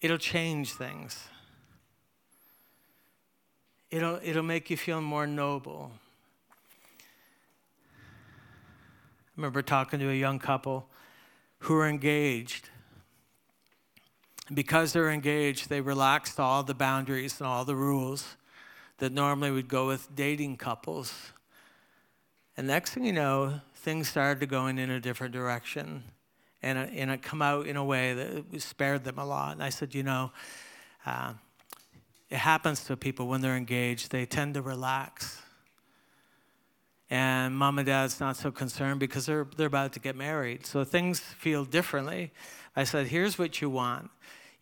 It'll 0.00 0.18
change 0.18 0.72
things. 0.72 1.24
It'll, 3.90 4.20
it'll 4.22 4.42
make 4.42 4.70
you 4.70 4.76
feel 4.76 5.00
more 5.00 5.26
noble. 5.26 5.90
I 9.26 9.32
remember 9.36 9.62
talking 9.62 9.98
to 10.00 10.10
a 10.10 10.14
young 10.14 10.38
couple 10.38 10.86
who 11.60 11.74
were 11.74 11.88
engaged. 11.88 12.68
Because 14.52 14.92
they're 14.92 15.10
engaged, 15.10 15.68
they 15.68 15.80
relaxed 15.80 16.40
all 16.40 16.62
the 16.62 16.74
boundaries 16.74 17.40
and 17.40 17.46
all 17.46 17.64
the 17.64 17.76
rules 17.76 18.36
that 18.98 19.12
normally 19.12 19.50
would 19.50 19.68
go 19.68 19.86
with 19.86 20.14
dating 20.14 20.56
couples. 20.56 21.14
And 22.56 22.66
next 22.66 22.90
thing 22.90 23.04
you 23.04 23.12
know, 23.12 23.60
things 23.76 24.08
started 24.08 24.48
going 24.48 24.78
in 24.78 24.90
a 24.90 25.00
different 25.00 25.32
direction 25.32 26.04
and, 26.62 26.78
uh, 26.78 26.86
and 26.92 27.10
it 27.10 27.22
come 27.22 27.42
out 27.42 27.66
in 27.66 27.76
a 27.76 27.84
way 27.84 28.12
that 28.14 28.60
spared 28.60 29.04
them 29.04 29.18
a 29.18 29.24
lot. 29.24 29.52
And 29.52 29.62
I 29.62 29.70
said, 29.70 29.94
you 29.94 30.02
know, 30.02 30.30
uh, 31.06 31.32
it 32.30 32.38
happens 32.38 32.84
to 32.84 32.96
people 32.96 33.26
when 33.26 33.40
they're 33.40 33.56
engaged, 33.56 34.12
they 34.12 34.24
tend 34.24 34.54
to 34.54 34.62
relax. 34.62 35.42
And 37.10 37.56
mom 37.56 37.78
and 37.78 37.86
dad's 37.86 38.20
not 38.20 38.36
so 38.36 38.52
concerned 38.52 39.00
because 39.00 39.26
they're, 39.26 39.46
they're 39.56 39.66
about 39.66 39.92
to 39.94 40.00
get 40.00 40.14
married. 40.14 40.64
So 40.64 40.84
things 40.84 41.18
feel 41.18 41.64
differently. 41.64 42.30
I 42.76 42.84
said, 42.84 43.08
here's 43.08 43.38
what 43.38 43.60
you 43.60 43.68
want 43.68 44.10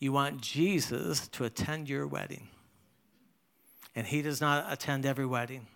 you 0.01 0.13
want 0.13 0.41
Jesus 0.41 1.27
to 1.29 1.45
attend 1.45 1.89
your 1.89 2.07
wedding. 2.07 2.47
And 3.97 4.07
he 4.07 4.23
does 4.23 4.41
not 4.41 4.73
attend 4.73 5.05
every 5.05 5.27
wedding. 5.27 5.67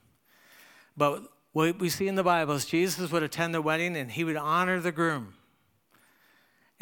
But 0.97 1.25
what 1.53 1.81
we 1.81 1.89
see 1.89 2.07
in 2.07 2.15
the 2.15 2.23
Bible 2.23 2.55
is 2.55 2.65
Jesus 2.65 3.11
would 3.11 3.25
attend 3.25 3.53
the 3.53 3.61
wedding 3.61 3.97
and 3.97 4.11
he 4.11 4.23
would 4.23 4.37
honor 4.37 4.79
the 4.81 4.93
groom 4.93 5.35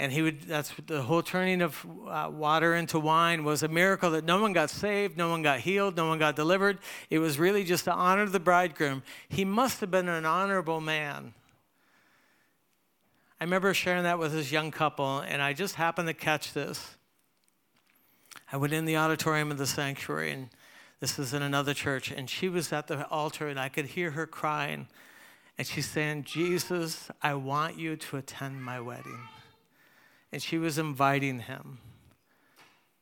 and 0.00 0.10
he 0.10 0.22
would 0.22 0.40
that's 0.42 0.72
the 0.86 1.02
whole 1.02 1.22
turning 1.22 1.60
of 1.60 1.86
uh, 2.08 2.30
water 2.32 2.74
into 2.74 2.98
wine 2.98 3.44
was 3.44 3.62
a 3.62 3.68
miracle 3.68 4.10
that 4.12 4.24
no 4.24 4.40
one 4.40 4.54
got 4.54 4.70
saved 4.70 5.18
no 5.18 5.28
one 5.28 5.42
got 5.42 5.60
healed 5.60 5.94
no 5.94 6.08
one 6.08 6.18
got 6.18 6.34
delivered. 6.34 6.78
It 7.10 7.18
was 7.18 7.38
really 7.38 7.64
just 7.64 7.84
to 7.84 7.92
honor 7.92 8.24
the 8.24 8.40
bridegroom. 8.40 9.02
He 9.28 9.44
must 9.44 9.80
have 9.80 9.90
been 9.90 10.08
an 10.08 10.24
honorable 10.24 10.80
man. 10.80 11.34
I 13.38 13.44
remember 13.44 13.74
sharing 13.74 14.04
that 14.04 14.18
with 14.18 14.32
this 14.32 14.50
young 14.50 14.70
couple 14.70 15.20
and 15.20 15.42
i 15.42 15.52
just 15.52 15.74
happened 15.74 16.08
to 16.08 16.14
catch 16.14 16.54
this. 16.54 16.96
I 18.50 18.56
went 18.56 18.72
in 18.72 18.86
the 18.86 18.96
auditorium 18.96 19.50
of 19.50 19.58
the 19.58 19.66
sanctuary 19.66 20.30
and 20.30 20.48
this 21.00 21.18
is 21.18 21.34
in 21.34 21.42
another 21.42 21.74
church 21.74 22.10
and 22.10 22.28
she 22.28 22.48
was 22.48 22.72
at 22.72 22.86
the 22.86 23.06
altar 23.08 23.48
and 23.48 23.60
i 23.60 23.68
could 23.68 23.86
hear 23.86 24.12
her 24.12 24.26
crying 24.26 24.88
and 25.58 25.66
she's 25.66 25.88
saying 25.88 26.24
jesus 26.24 27.10
i 27.22 27.34
want 27.34 27.78
you 27.78 27.96
to 27.96 28.16
attend 28.16 28.62
my 28.64 28.80
wedding 28.80 29.20
and 30.32 30.42
she 30.42 30.58
was 30.58 30.78
inviting 30.78 31.40
him 31.40 31.78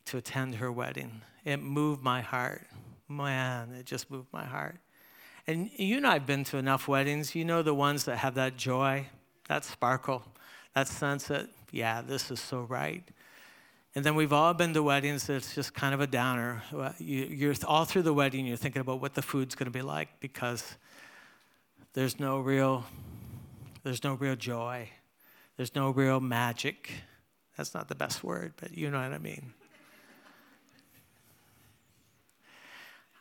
to 0.06 0.16
attend 0.16 0.56
her 0.56 0.72
wedding. 0.72 1.22
It 1.44 1.58
moved 1.58 2.02
my 2.02 2.20
heart. 2.20 2.66
Man, 3.08 3.72
it 3.72 3.86
just 3.86 4.10
moved 4.10 4.28
my 4.32 4.44
heart. 4.44 4.76
And 5.46 5.70
you 5.76 5.96
and 5.96 6.06
I 6.06 6.14
have 6.14 6.26
been 6.26 6.44
to 6.44 6.58
enough 6.58 6.88
weddings. 6.88 7.34
You 7.34 7.44
know 7.44 7.62
the 7.62 7.74
ones 7.74 8.04
that 8.04 8.18
have 8.18 8.34
that 8.34 8.56
joy, 8.56 9.06
that 9.48 9.64
sparkle, 9.64 10.22
that 10.74 10.88
sense 10.88 11.24
that, 11.28 11.48
yeah, 11.70 12.02
this 12.02 12.30
is 12.30 12.40
so 12.40 12.62
right. 12.62 13.02
And 13.94 14.04
then 14.04 14.14
we've 14.14 14.32
all 14.32 14.52
been 14.52 14.74
to 14.74 14.82
weddings 14.82 15.26
that's 15.26 15.54
just 15.54 15.74
kind 15.74 15.94
of 15.94 16.00
a 16.00 16.06
downer. 16.06 16.62
You're 16.98 17.54
all 17.66 17.84
through 17.84 18.02
the 18.02 18.12
wedding, 18.12 18.46
you're 18.46 18.56
thinking 18.58 18.80
about 18.80 19.00
what 19.00 19.14
the 19.14 19.22
food's 19.22 19.54
going 19.54 19.66
to 19.66 19.70
be 19.70 19.82
like 19.82 20.20
because 20.20 20.76
there's 21.94 22.20
no 22.20 22.40
real, 22.40 22.84
there's 23.82 24.04
no 24.04 24.14
real 24.14 24.36
joy. 24.36 24.90
There's 25.56 25.74
no 25.74 25.90
real 25.90 26.20
magic. 26.20 26.92
That's 27.58 27.74
not 27.74 27.88
the 27.88 27.96
best 27.96 28.22
word, 28.22 28.52
but 28.60 28.78
you 28.78 28.88
know 28.88 29.02
what 29.02 29.12
I 29.12 29.18
mean. 29.18 29.52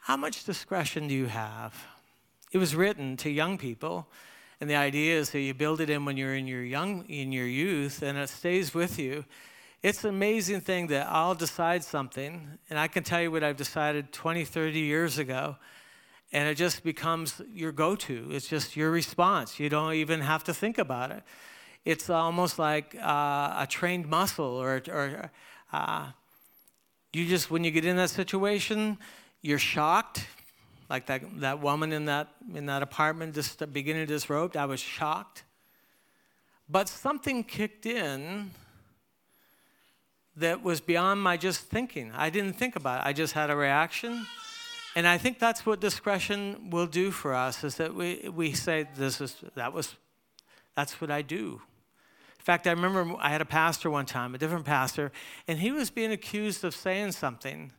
How 0.01 0.15
much 0.15 0.45
discretion 0.45 1.07
do 1.07 1.15
you 1.15 1.25
have? 1.25 1.73
It 2.51 2.59
was 2.59 2.75
written 2.75 3.17
to 3.17 3.31
young 3.31 3.57
people, 3.57 4.07
and 4.61 4.69
the 4.69 4.75
idea 4.75 5.17
is 5.17 5.31
that 5.31 5.39
you 5.39 5.55
build 5.55 5.81
it 5.81 5.89
in 5.89 6.05
when 6.05 6.17
you're 6.17 6.35
in 6.35 6.45
your 6.45 6.63
young 6.63 7.03
in 7.09 7.31
your 7.31 7.47
youth, 7.47 8.03
and 8.03 8.15
it 8.15 8.29
stays 8.29 8.75
with 8.75 8.99
you. 8.99 9.25
It's 9.81 10.03
an 10.03 10.11
amazing 10.11 10.61
thing 10.61 10.85
that 10.87 11.07
I'll 11.07 11.35
decide 11.35 11.83
something, 11.83 12.59
and 12.69 12.77
I 12.77 12.87
can 12.87 13.03
tell 13.03 13.21
you 13.21 13.31
what 13.31 13.43
I've 13.43 13.57
decided 13.57 14.13
20, 14.13 14.45
30 14.45 14.79
years 14.79 15.17
ago, 15.17 15.55
and 16.31 16.47
it 16.47 16.55
just 16.55 16.83
becomes 16.83 17.41
your 17.51 17.71
go-to. 17.71 18.27
It's 18.29 18.47
just 18.47 18.75
your 18.75 18.91
response. 18.91 19.59
You 19.59 19.67
don't 19.69 19.95
even 19.95 20.21
have 20.21 20.43
to 20.43 20.53
think 20.53 20.77
about 20.77 21.09
it 21.09 21.23
it's 21.87 22.09
almost 22.09 22.59
like 22.59 22.95
uh, 22.95 23.63
a 23.63 23.67
trained 23.69 24.07
muscle 24.07 24.61
or, 24.61 24.81
or 24.91 25.31
uh, 25.71 26.07
you 27.13 27.25
just 27.25 27.49
when 27.49 27.63
you 27.63 27.71
get 27.71 27.85
in 27.85 27.95
that 27.95 28.09
situation 28.09 28.97
you're 29.41 29.59
shocked. 29.59 30.27
Like 30.89 31.05
that, 31.07 31.21
that 31.41 31.61
woman 31.61 31.91
in 31.91 32.05
that, 32.05 32.27
in 32.53 32.65
that 32.65 32.81
apartment 32.81 33.35
just 33.35 33.61
beginning 33.73 34.07
to 34.07 34.13
disrobe 34.13 34.55
i 34.57 34.65
was 34.65 34.79
shocked. 34.79 35.43
But 36.69 36.89
something 36.89 37.45
kicked 37.45 37.85
in 37.85 38.51
that 40.35 40.63
was 40.63 40.81
beyond 40.81 41.21
my 41.21 41.37
just 41.37 41.61
thinking. 41.61 42.11
I 42.13 42.29
didn't 42.29 42.53
think 42.53 42.75
about 42.75 43.01
it. 43.01 43.07
I 43.09 43.13
just 43.13 43.33
had 43.33 43.49
a 43.49 43.55
reaction. 43.55 44.27
And 44.95 45.07
i 45.07 45.17
think 45.17 45.39
that's 45.39 45.65
what 45.65 45.79
discretion 45.79 46.69
will 46.69 46.87
do 46.87 47.11
for 47.11 47.33
us 47.33 47.63
is 47.63 47.75
that 47.75 47.95
we, 47.95 48.29
we 48.33 48.51
say 48.51 48.87
this 48.97 49.21
is 49.21 49.35
that 49.55 49.71
was 49.71 49.95
that's 50.75 50.99
what 50.99 51.11
i 51.11 51.21
do 51.21 51.61
fact, 52.47 52.65
I 52.65 52.71
remember 52.71 53.13
I 53.19 53.29
had 53.29 53.41
a 53.41 53.45
pastor 53.45 53.89
one 53.89 54.05
time, 54.05 54.33
a 54.33 54.37
different 54.37 54.63
pastor, 54.63 55.11
and 55.49 55.59
he 55.59 55.69
was 55.69 55.89
being 55.89 56.13
accused 56.13 56.63
of 56.63 56.73
saying 56.73 57.11
something. 57.11 57.73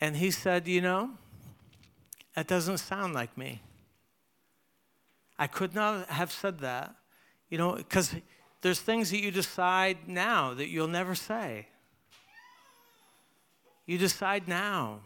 And 0.00 0.16
he 0.16 0.30
said, 0.30 0.66
You 0.66 0.80
know, 0.80 1.10
that 2.34 2.46
doesn't 2.46 2.78
sound 2.78 3.12
like 3.12 3.36
me. 3.36 3.60
I 5.38 5.48
could 5.48 5.74
not 5.74 6.08
have 6.08 6.32
said 6.32 6.60
that, 6.60 6.94
you 7.50 7.58
know, 7.58 7.74
because 7.74 8.14
there's 8.62 8.80
things 8.80 9.10
that 9.10 9.20
you 9.20 9.30
decide 9.30 9.98
now 10.08 10.54
that 10.54 10.68
you'll 10.68 10.88
never 10.88 11.14
say. 11.14 11.68
You 13.84 13.98
decide 13.98 14.48
now 14.48 15.00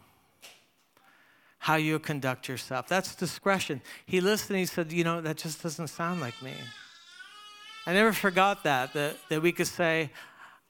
how 1.59 1.75
you 1.75 1.99
conduct 1.99 2.47
yourself. 2.47 2.87
That's 2.87 3.13
discretion. 3.13 3.81
He 4.05 4.21
listened, 4.21 4.57
he 4.57 4.65
said, 4.65 4.93
You 4.93 5.03
know, 5.03 5.19
that 5.19 5.35
just 5.35 5.61
doesn't 5.61 5.87
sound 5.89 6.21
like 6.21 6.41
me. 6.41 6.53
I 7.85 7.93
never 7.93 8.13
forgot 8.13 8.63
that, 8.63 8.93
that, 8.93 9.17
that 9.29 9.41
we 9.41 9.51
could 9.51 9.67
say, 9.67 10.11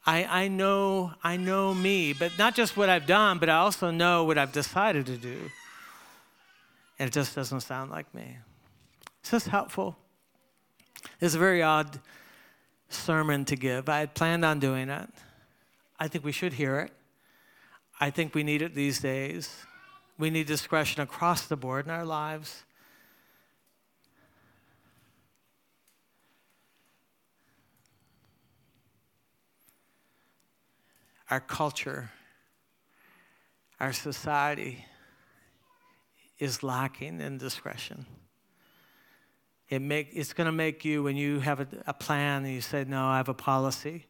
I, 0.05 0.25
I, 0.25 0.47
know, 0.47 1.13
I 1.23 1.37
know 1.37 1.73
me, 1.73 2.13
but 2.13 2.37
not 2.37 2.55
just 2.55 2.75
what 2.75 2.89
I've 2.89 3.05
done, 3.05 3.39
but 3.39 3.49
I 3.49 3.57
also 3.57 3.91
know 3.91 4.23
what 4.25 4.37
I've 4.37 4.51
decided 4.51 5.05
to 5.05 5.17
do. 5.17 5.37
And 6.99 7.07
it 7.07 7.13
just 7.13 7.35
doesn't 7.35 7.61
sound 7.61 7.91
like 7.91 8.13
me. 8.13 8.37
Is 9.23 9.31
this 9.31 9.47
helpful? 9.47 9.95
It's 11.21 11.35
a 11.35 11.39
very 11.39 11.61
odd 11.61 11.99
sermon 12.89 13.45
to 13.45 13.55
give. 13.55 13.87
I 13.87 13.99
had 13.99 14.13
planned 14.13 14.43
on 14.43 14.59
doing 14.59 14.89
it. 14.89 15.09
I 15.99 16.07
think 16.07 16.25
we 16.25 16.31
should 16.31 16.53
hear 16.53 16.79
it. 16.79 16.91
I 17.99 18.09
think 18.09 18.35
we 18.35 18.43
need 18.43 18.61
it 18.61 18.75
these 18.75 18.99
days. 18.99 19.55
We 20.17 20.29
need 20.29 20.47
discretion 20.47 21.01
across 21.01 21.45
the 21.45 21.55
board 21.55 21.85
in 21.85 21.91
our 21.91 22.05
lives. 22.05 22.63
Our 31.33 31.39
culture, 31.39 32.11
our 33.79 33.91
society 33.91 34.85
is 36.37 36.61
lacking 36.61 37.21
in 37.21 37.39
discretion. 37.39 38.05
It 39.67 39.79
make, 39.79 40.09
it's 40.13 40.31
going 40.31 40.45
to 40.45 40.51
make 40.51 40.85
you, 40.85 41.01
when 41.01 41.15
you 41.15 41.39
have 41.39 41.59
a, 41.59 41.67
a 41.87 41.93
plan 41.95 42.45
and 42.45 42.53
you 42.53 42.61
say, 42.61 42.85
No, 42.87 43.07
I 43.07 43.17
have 43.17 43.29
a 43.29 43.33
policy, 43.33 44.05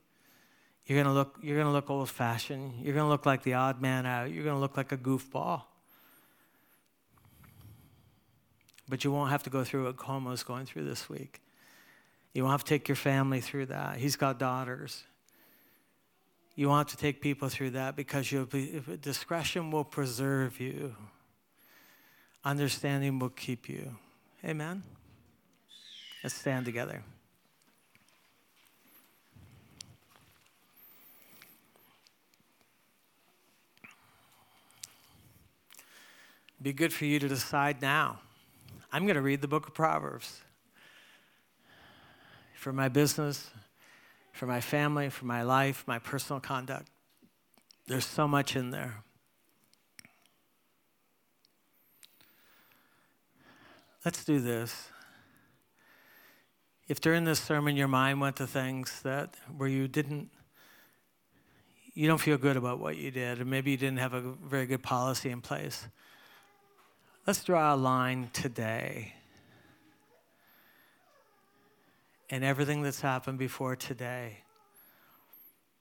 you're 0.86 0.98
going 1.02 1.08
to 1.08 1.14
look, 1.14 1.40
you're 1.42 1.56
going 1.56 1.68
to 1.68 1.72
look 1.72 1.90
old 1.90 2.10
fashioned. 2.10 2.74
You're 2.84 2.94
going 2.94 3.06
to 3.06 3.10
look 3.10 3.26
like 3.26 3.44
the 3.44 3.54
odd 3.54 3.82
man 3.82 4.06
out. 4.06 4.30
You're 4.30 4.44
going 4.44 4.58
to 4.58 4.60
look 4.60 4.76
like 4.76 4.92
a 4.92 4.98
goofball. 4.98 5.62
But 8.90 9.06
you 9.06 9.14
won't 9.14 9.30
have 9.32 9.44
to 9.44 9.50
go 9.50 9.64
through 9.64 9.86
what 9.86 9.96
Cuomo's 9.96 10.44
going 10.44 10.66
through 10.66 10.84
this 10.84 11.08
week. 11.08 11.40
You 12.34 12.44
won't 12.44 12.52
have 12.52 12.66
to 12.66 12.70
take 12.70 12.90
your 12.90 12.98
family 12.98 13.40
through 13.40 13.68
that. 13.68 13.96
He's 13.96 14.18
got 14.18 14.40
daughters. 14.40 15.06
You 16.56 16.70
want 16.70 16.90
to 16.90 16.98
take 16.98 17.20
people 17.20 17.50
through 17.50 17.72
that 17.72 17.96
because 17.96 18.32
you'll 18.32 18.46
be, 18.46 18.82
discretion 19.02 19.72
will 19.72 19.84
preserve 19.84 20.60
you. 20.60 20.96
Understanding 22.46 23.18
will 23.18 23.30
keep 23.30 23.68
you. 23.68 23.96
Amen? 24.46 24.84
Let's 26.24 26.36
stand 26.36 26.66
together. 26.66 27.04
Be 36.62 36.72
good 36.72 36.94
for 36.94 37.04
you 37.04 37.20
to 37.20 37.28
decide 37.28 37.82
now. 37.82 38.20
I'm 38.92 39.04
going 39.04 39.16
to 39.16 39.22
read 39.22 39.42
the 39.42 39.48
book 39.48 39.68
of 39.68 39.74
Proverbs 39.74 40.40
for 42.56 42.72
my 42.72 42.88
business, 42.88 43.50
for 44.34 44.48
my 44.48 44.60
family, 44.60 45.10
for 45.10 45.26
my 45.26 45.44
life, 45.44 45.86
my 45.88 46.00
personal 46.00 46.42
conduct. 46.42 46.90
There's 47.88 48.06
so 48.06 48.28
much 48.28 48.56
in 48.56 48.72
there. 48.72 49.04
Let's 54.04 54.26
do 54.26 54.42
this. 54.42 54.90
If 56.90 57.00
during 57.00 57.24
this 57.24 57.40
sermon 57.40 57.78
your 57.78 57.88
mind 57.88 58.20
went 58.20 58.36
to 58.38 58.48
things 58.48 59.02
that 59.04 59.36
where 59.56 59.70
you 59.70 59.88
didn't 59.88 60.30
you 61.96 62.08
don't 62.08 62.18
feel 62.20 62.38
good 62.38 62.58
about 62.58 62.80
what 62.80 62.98
you 62.98 63.12
did, 63.12 63.40
or 63.40 63.46
maybe 63.46 63.70
you 63.70 63.78
didn't 63.78 64.00
have 64.00 64.16
a 64.16 64.22
very 64.22 64.66
good 64.66 64.82
policy 64.82 65.30
in 65.30 65.42
place. 65.42 65.88
Let's 67.28 67.44
draw 67.44 67.74
a 67.74 67.78
line 67.78 68.32
today. 68.34 69.14
And 72.30 72.44
everything 72.44 72.82
that's 72.82 73.02
happened 73.02 73.38
before 73.38 73.76
today. 73.76 74.40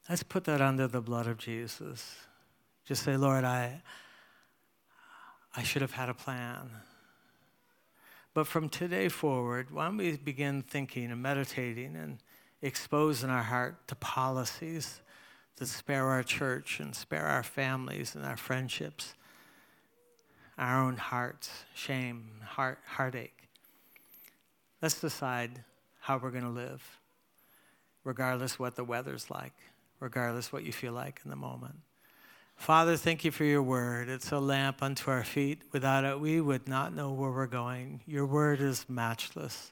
Let's 0.09 0.22
put 0.22 0.44
that 0.44 0.61
under 0.61 0.88
the 0.88 1.00
blood 1.00 1.26
of 1.26 1.38
Jesus. 1.38 2.16
Just 2.85 3.05
say, 3.05 3.16
Lord, 3.16 3.44
I, 3.44 3.83
I 5.57 5.62
should 5.62 5.83
have 5.83 5.92
had 5.92 6.09
a 6.09 6.14
plan. 6.14 6.70
But 8.35 8.46
from 8.46 8.68
today 8.68 9.09
forward, 9.09 9.70
why 9.70 9.87
don't 9.87 9.96
we 9.98 10.16
begin 10.16 10.62
thinking 10.62 11.11
and 11.11 11.22
meditating 11.22 11.96
and 11.96 12.18
exposing 12.61 13.31
our 13.31 13.42
heart 13.42 13.87
to 13.88 13.94
policies 13.94 15.00
that 15.57 15.66
spare 15.66 16.07
our 16.07 16.22
church 16.22 16.81
and 16.81 16.94
spare 16.94 17.26
our 17.26 17.42
families 17.42 18.14
and 18.14 18.24
our 18.24 18.37
friendships 18.37 19.14
our 20.59 20.81
own 20.81 20.96
hearts, 20.96 21.64
shame, 21.74 22.28
heart, 22.44 22.78
heartache. 22.87 23.48
Let's 24.81 25.00
decide 25.00 25.64
how 26.02 26.18
we're 26.18 26.32
going 26.32 26.42
to 26.42 26.50
live, 26.50 26.98
regardless 28.02 28.58
what 28.58 28.74
the 28.74 28.82
weather's 28.82 29.30
like, 29.30 29.54
regardless 30.00 30.52
what 30.52 30.64
you 30.64 30.72
feel 30.72 30.92
like 30.92 31.20
in 31.22 31.30
the 31.30 31.36
moment. 31.36 31.76
Father, 32.56 32.96
thank 32.96 33.24
you 33.24 33.30
for 33.30 33.44
your 33.44 33.62
word. 33.62 34.08
It's 34.08 34.32
a 34.32 34.40
lamp 34.40 34.82
unto 34.82 35.12
our 35.12 35.22
feet. 35.22 35.62
Without 35.70 36.04
it, 36.04 36.18
we 36.18 36.40
would 36.40 36.66
not 36.66 36.92
know 36.92 37.12
where 37.12 37.30
we're 37.30 37.46
going. 37.46 38.00
Your 38.04 38.26
word 38.26 38.60
is 38.60 38.84
matchless. 38.88 39.70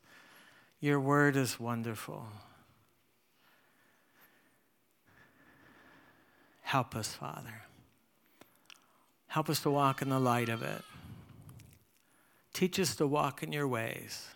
Your 0.79 1.01
word 1.01 1.35
is 1.35 1.59
wonderful. 1.59 2.29
Help 6.63 6.95
us, 6.95 7.13
Father. 7.13 7.63
Help 9.27 9.51
us 9.51 9.59
to 9.63 9.71
walk 9.71 10.01
in 10.01 10.11
the 10.11 10.21
light 10.21 10.49
of 10.49 10.63
it. 10.63 10.83
Teach 12.53 12.79
us 12.79 12.95
to 12.97 13.07
walk 13.09 13.43
in 13.43 13.53
your 13.53 13.67
ways. 13.67 14.29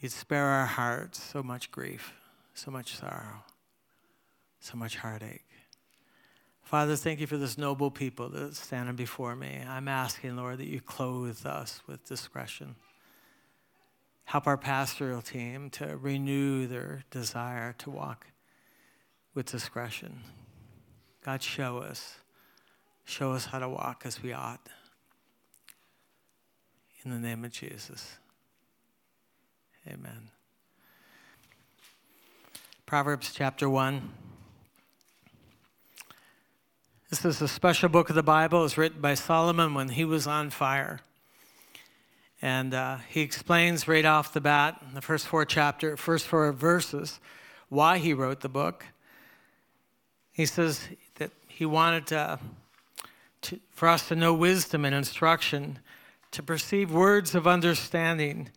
You'd 0.00 0.12
spare 0.12 0.44
our 0.44 0.66
hearts 0.66 1.22
so 1.22 1.42
much 1.42 1.70
grief, 1.70 2.12
so 2.54 2.70
much 2.70 2.96
sorrow, 2.96 3.44
so 4.60 4.76
much 4.76 4.96
heartache. 4.96 5.44
Father, 6.62 6.96
thank 6.96 7.20
you 7.20 7.26
for 7.26 7.38
this 7.38 7.56
noble 7.56 7.90
people 7.90 8.28
that's 8.28 8.60
standing 8.60 8.94
before 8.94 9.34
me. 9.34 9.64
I'm 9.66 9.88
asking, 9.88 10.36
Lord, 10.36 10.58
that 10.58 10.68
you 10.68 10.80
clothe 10.80 11.46
us 11.46 11.80
with 11.86 12.06
discretion. 12.06 12.76
Help 14.24 14.46
our 14.46 14.58
pastoral 14.58 15.22
team 15.22 15.70
to 15.70 15.96
renew 15.96 16.66
their 16.66 17.04
desire 17.10 17.74
to 17.78 17.90
walk 17.90 18.26
with 19.34 19.50
discretion. 19.50 20.20
God, 21.24 21.42
show 21.42 21.78
us 21.78 22.16
Show 23.08 23.32
us 23.32 23.46
how 23.46 23.58
to 23.58 23.68
walk 23.70 24.02
as 24.04 24.22
we 24.22 24.34
ought. 24.34 24.68
In 27.02 27.10
the 27.10 27.18
name 27.18 27.42
of 27.42 27.50
Jesus. 27.50 28.18
Amen. 29.86 30.30
Proverbs 32.86 33.32
chapter 33.34 33.68
1. 33.68 34.10
This 37.10 37.24
is 37.24 37.40
a 37.40 37.48
special 37.48 37.88
book 37.88 38.08
of 38.08 38.14
the 38.14 38.22
Bible. 38.22 38.64
It's 38.64 38.76
written 38.76 39.00
by 39.00 39.14
Solomon 39.14 39.74
when 39.74 39.90
he 39.90 40.04
was 40.04 40.26
on 40.26 40.50
fire. 40.50 41.00
And 42.42 42.74
uh, 42.74 42.98
he 43.08 43.20
explains 43.20 43.88
right 43.88 44.04
off 44.04 44.32
the 44.32 44.40
bat, 44.40 44.82
in 44.88 44.94
the 44.94 45.02
first 45.02 45.26
four 45.26 45.44
chapter, 45.44 45.96
first 45.96 46.26
four 46.26 46.52
verses, 46.52 47.20
why 47.68 47.98
he 47.98 48.12
wrote 48.12 48.40
the 48.40 48.48
book. 48.48 48.84
He 50.32 50.46
says 50.46 50.88
that 51.16 51.30
he 51.46 51.66
wanted 51.66 52.06
to 52.08 52.38
to, 53.42 53.60
for 53.70 53.88
us 53.88 54.08
to 54.08 54.16
know 54.16 54.34
wisdom 54.34 54.84
and 54.84 54.94
instruction, 54.94 55.78
to 56.32 56.42
perceive 56.42 56.92
words 56.92 57.34
of 57.34 57.46
understanding, 57.46 58.50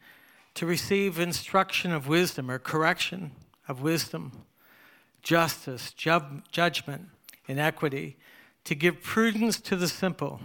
to 0.56 0.66
receive 0.66 1.20
instruction 1.20 1.92
of 1.92 2.08
wisdom 2.08 2.52
or 2.52 2.60
correction 2.60 3.32
of 3.68 3.82
wisdom, 3.82 4.44
justice, 5.22 5.94
ju- 5.94 6.42
judgment, 6.52 7.08
and 7.48 7.60
equity, 7.60 8.18
to 8.64 8.76
give 8.76 9.02
prudence 9.02 9.60
to 9.60 9.76
the 9.76 9.88
simple, 9.88 10.40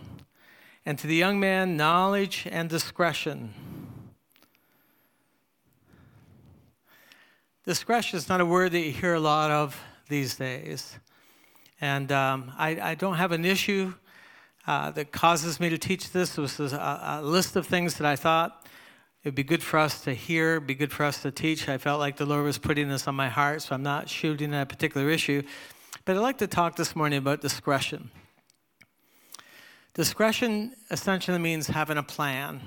and 0.85 0.99
to 0.99 1.07
the 1.07 1.16
young 1.16 1.40
man 1.40 1.77
knowledge 1.77 2.47
and 2.51 2.69
discretion. 2.69 3.53
Discretion 7.64 8.16
is 8.16 8.29
not 8.29 8.40
a 8.40 8.47
word 8.47 8.73
that 8.73 8.81
you 8.81 8.92
hear 8.92 9.14
a 9.14 9.21
lot 9.21 9.51
of 9.51 9.81
these 10.09 10.37
days. 10.37 10.99
And 11.81 12.11
um, 12.12 12.53
I, 12.57 12.81
I, 12.81 12.95
don't 12.95 13.16
have 13.16 13.33
an 13.33 13.45
issue 13.45 13.92
uh, 14.66 14.92
that 14.92 15.12
causes 15.12 15.61
me 15.61 15.69
to 15.69 15.77
teach 15.77 16.12
this 16.12 16.37
was 16.37 16.59
a, 16.61 17.21
a, 17.21 17.23
list 17.23 17.57
of 17.57 17.66
things 17.66 17.95
that 17.97 18.07
I 18.07 18.16
thought 18.16 18.65
it 19.27 19.31
would 19.31 19.35
be 19.35 19.43
good 19.43 19.65
for 19.65 19.79
us 19.79 20.03
to 20.03 20.15
hear, 20.15 20.61
be 20.61 20.77
good 20.77 20.93
for 20.93 21.03
us 21.03 21.21
to 21.23 21.33
teach. 21.33 21.69
I 21.69 21.79
felt 21.79 21.99
like 21.99 22.17
the 22.17 22.25
Lord 22.25 22.45
was 22.45 22.59
putting 22.59 22.89
this 22.89 23.09
on 23.09 23.17
my 23.17 23.29
heart, 23.29 23.61
so 23.61 23.75
I'm 23.75 23.83
not 23.83 24.09
shooting 24.09 24.55
at 24.55 24.62
a 24.62 24.67
particular 24.67 25.11
issue. 25.11 25.43
But 26.05 26.15
I'd 26.15 26.21
like 26.21 26.39
to 26.39 26.47
talk 26.47 26.77
this 26.77 26.95
morning 26.95 27.19
about 27.19 27.41
discretion. 27.41 28.12
Discretion 29.95 30.77
essentially 30.93 31.41
means 31.41 31.67
having 31.67 31.99
a 31.99 32.05
plan. 32.05 32.61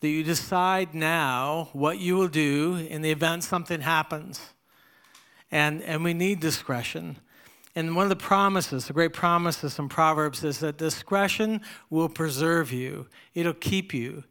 That 0.00 0.08
you 0.10 0.22
decide 0.22 0.94
now 0.94 1.70
what 1.72 1.98
you 1.98 2.16
will 2.16 2.28
do 2.28 2.76
in 2.76 3.00
the 3.00 3.10
event 3.10 3.42
something 3.42 3.80
happens. 3.80 4.42
And, 5.50 5.80
and 5.84 6.04
we 6.04 6.12
need 6.12 6.40
discretion. 6.40 7.16
And 7.74 7.96
one 7.96 8.02
of 8.02 8.10
the 8.10 8.16
promises, 8.16 8.88
the 8.88 8.92
great 8.92 9.14
promises 9.14 9.78
in 9.78 9.88
Proverbs, 9.88 10.44
is 10.44 10.58
that 10.58 10.76
discretion 10.76 11.62
will 11.88 12.10
preserve 12.10 12.70
you, 12.70 13.06
it'll 13.32 13.54
keep 13.54 13.94
you, 13.94 14.24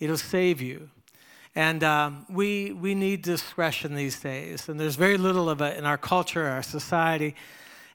it'll 0.00 0.16
save 0.16 0.60
you. 0.60 0.90
And 1.54 1.82
um, 1.84 2.26
we, 2.28 2.72
we 2.72 2.94
need 2.94 3.22
discretion 3.22 3.94
these 3.94 4.18
days. 4.18 4.68
And 4.68 4.78
there's 4.78 4.96
very 4.96 5.18
little 5.18 5.50
of 5.50 5.60
it 5.60 5.76
in 5.76 5.84
our 5.84 5.98
culture, 5.98 6.46
our 6.46 6.62
society. 6.62 7.34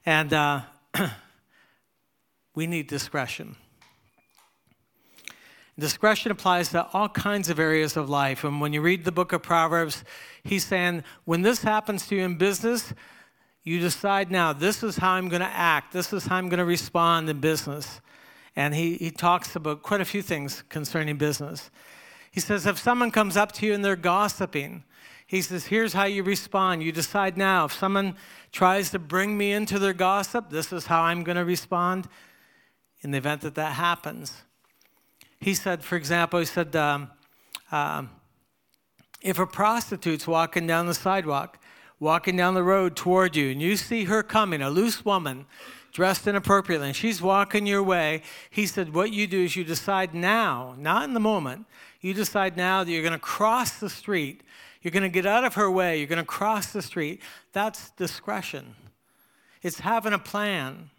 And 0.04 0.32
uh, 0.32 0.60
we 2.54 2.66
need 2.66 2.86
discretion. 2.86 3.56
Discretion 5.78 6.30
applies 6.30 6.70
to 6.70 6.86
all 6.92 7.08
kinds 7.08 7.50
of 7.50 7.58
areas 7.58 7.96
of 7.96 8.08
life. 8.08 8.44
And 8.44 8.60
when 8.60 8.72
you 8.72 8.80
read 8.80 9.04
the 9.04 9.12
book 9.12 9.32
of 9.32 9.42
Proverbs, 9.42 10.04
he's 10.42 10.64
saying, 10.64 11.04
when 11.24 11.42
this 11.42 11.62
happens 11.62 12.06
to 12.08 12.16
you 12.16 12.24
in 12.24 12.38
business, 12.38 12.94
you 13.62 13.80
decide 13.80 14.30
now, 14.30 14.52
this 14.52 14.82
is 14.82 14.96
how 14.96 15.12
I'm 15.12 15.28
going 15.28 15.42
to 15.42 15.46
act, 15.46 15.92
this 15.92 16.12
is 16.12 16.24
how 16.24 16.36
I'm 16.36 16.48
going 16.48 16.58
to 16.58 16.64
respond 16.64 17.28
in 17.28 17.40
business. 17.40 18.00
And 18.56 18.74
he, 18.74 18.96
he 18.96 19.10
talks 19.10 19.54
about 19.54 19.82
quite 19.82 20.00
a 20.00 20.04
few 20.06 20.22
things 20.22 20.64
concerning 20.70 21.18
business. 21.18 21.70
He 22.32 22.40
says, 22.40 22.66
if 22.66 22.78
someone 22.78 23.10
comes 23.10 23.36
up 23.36 23.52
to 23.52 23.66
you 23.66 23.74
and 23.74 23.84
they're 23.84 23.96
gossiping, 23.96 24.82
he 25.26 25.42
says, 25.42 25.66
here's 25.66 25.92
how 25.92 26.04
you 26.04 26.22
respond. 26.22 26.82
You 26.82 26.92
decide 26.92 27.36
now. 27.36 27.66
If 27.66 27.72
someone 27.72 28.16
tries 28.52 28.90
to 28.92 28.98
bring 28.98 29.36
me 29.36 29.52
into 29.52 29.78
their 29.78 29.92
gossip, 29.92 30.50
this 30.50 30.72
is 30.72 30.86
how 30.86 31.02
I'm 31.02 31.22
going 31.22 31.36
to 31.36 31.44
respond 31.44 32.08
in 33.02 33.10
the 33.10 33.18
event 33.18 33.42
that 33.42 33.56
that 33.56 33.72
happens. 33.72 34.42
He 35.40 35.52
said, 35.52 35.84
for 35.84 35.96
example, 35.96 36.38
he 36.38 36.46
said, 36.46 36.74
um, 36.76 37.10
um, 37.70 38.10
if 39.20 39.38
a 39.38 39.46
prostitute's 39.46 40.26
walking 40.26 40.66
down 40.66 40.86
the 40.86 40.94
sidewalk, 40.94 41.58
walking 41.98 42.36
down 42.36 42.54
the 42.54 42.62
road 42.62 42.96
toward 42.96 43.36
you, 43.36 43.50
and 43.50 43.60
you 43.60 43.76
see 43.76 44.04
her 44.04 44.22
coming, 44.22 44.62
a 44.62 44.70
loose 44.70 45.04
woman, 45.04 45.46
dressed 45.96 46.26
inappropriately, 46.26 46.88
and 46.88 46.96
she's 46.96 47.20
walking 47.20 47.66
your 47.66 47.82
way, 47.82 48.22
he 48.50 48.66
said, 48.66 48.94
what 48.94 49.12
you 49.12 49.26
do 49.26 49.44
is 49.44 49.56
you 49.56 49.64
decide 49.64 50.14
now, 50.14 50.74
not 50.78 51.04
in 51.04 51.14
the 51.14 51.20
moment, 51.20 51.66
you 52.00 52.14
decide 52.14 52.56
now 52.56 52.84
that 52.84 52.90
you're 52.90 53.02
going 53.02 53.12
to 53.12 53.18
cross 53.18 53.78
the 53.80 53.90
street 53.90 54.42
you're 54.86 54.92
going 54.92 55.02
to 55.02 55.08
get 55.08 55.26
out 55.26 55.42
of 55.42 55.54
her 55.54 55.68
way. 55.68 55.98
You're 55.98 56.06
going 56.06 56.22
to 56.22 56.24
cross 56.24 56.68
the 56.68 56.80
street. 56.80 57.20
That's 57.52 57.90
discretion. 57.90 58.76
It's 59.60 59.80
having 59.80 60.12
a 60.12 60.18
plan. 60.18 60.90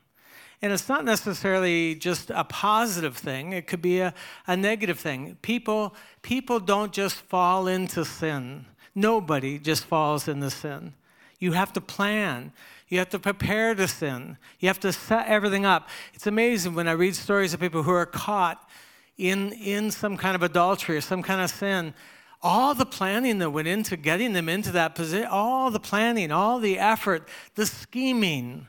And 0.61 0.73
it's 0.73 0.89
not 0.89 1.05
necessarily 1.05 1.95
just 1.95 2.29
a 2.29 2.43
positive 2.43 3.15
thing, 3.15 3.53
it 3.53 3.65
could 3.65 3.81
be 3.81 4.01
a, 4.01 4.13
a 4.45 4.57
negative 4.57 4.99
thing. 4.99 5.37
People, 5.41 5.95
people 6.21 6.59
don't 6.59 6.91
just 6.91 7.15
fall 7.15 7.67
into 7.67 8.03
sin, 8.03 8.65
nobody 8.93 9.57
just 9.57 9.85
falls 9.85 10.27
into 10.27 10.49
sin. 10.49 10.93
You 11.39 11.53
have 11.53 11.71
to 11.71 11.79
plan. 11.79 12.51
You 12.87 12.99
have 12.99 13.09
to 13.09 13.19
prepare 13.19 13.75
to 13.75 13.87
sin. 13.87 14.37
You 14.59 14.67
have 14.69 14.79
to 14.81 14.93
set 14.93 15.27
everything 15.27 15.65
up. 15.65 15.89
It's 16.13 16.27
amazing 16.27 16.73
when 16.75 16.87
I 16.87 16.93
read 16.93 17.15
stories 17.15 17.53
of 17.53 17.59
people 17.59 17.83
who 17.83 17.91
are 17.91 18.05
caught 18.05 18.69
in, 19.17 19.51
in 19.53 19.91
some 19.91 20.15
kind 20.15 20.35
of 20.35 20.43
adultery 20.43 20.97
or 20.97 21.01
some 21.01 21.21
kind 21.21 21.41
of 21.41 21.49
sin 21.49 21.93
all 22.41 22.73
the 22.73 22.85
planning 22.85 23.39
that 23.39 23.49
went 23.49 23.67
into 23.67 23.97
getting 23.97 24.33
them 24.33 24.47
into 24.47 24.71
that 24.71 24.95
position, 24.95 25.27
all 25.27 25.71
the 25.71 25.79
planning, 25.79 26.31
all 26.31 26.59
the 26.59 26.77
effort, 26.77 27.27
the 27.55 27.65
scheming. 27.65 28.67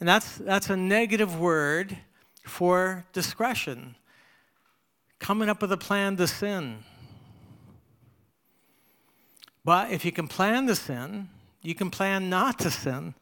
And 0.00 0.08
that's, 0.08 0.36
that's 0.36 0.70
a 0.70 0.76
negative 0.76 1.38
word 1.38 1.96
for 2.44 3.04
discretion. 3.12 3.94
Coming 5.18 5.48
up 5.48 5.62
with 5.62 5.70
a 5.70 5.76
plan 5.76 6.16
to 6.16 6.26
sin. 6.26 6.78
But 9.64 9.90
if 9.90 10.04
you 10.04 10.10
can 10.10 10.26
plan 10.26 10.66
to 10.66 10.74
sin, 10.74 11.28
you 11.62 11.74
can 11.74 11.90
plan 11.90 12.30
not 12.30 12.58
to 12.60 12.70
sin. 12.70 13.14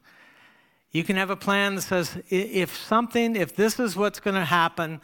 You 0.91 1.05
can 1.05 1.17
have 1.17 1.31
a 1.31 1.37
plan 1.37 1.75
that 1.75 1.83
says, 1.83 2.17
if 2.31 2.77
something, 2.77 3.37
if 3.37 3.55
this 3.55 3.79
is 3.79 3.97
what's 3.97 4.21
going 4.21 4.37
to 4.37 4.45
happen, 4.45 5.01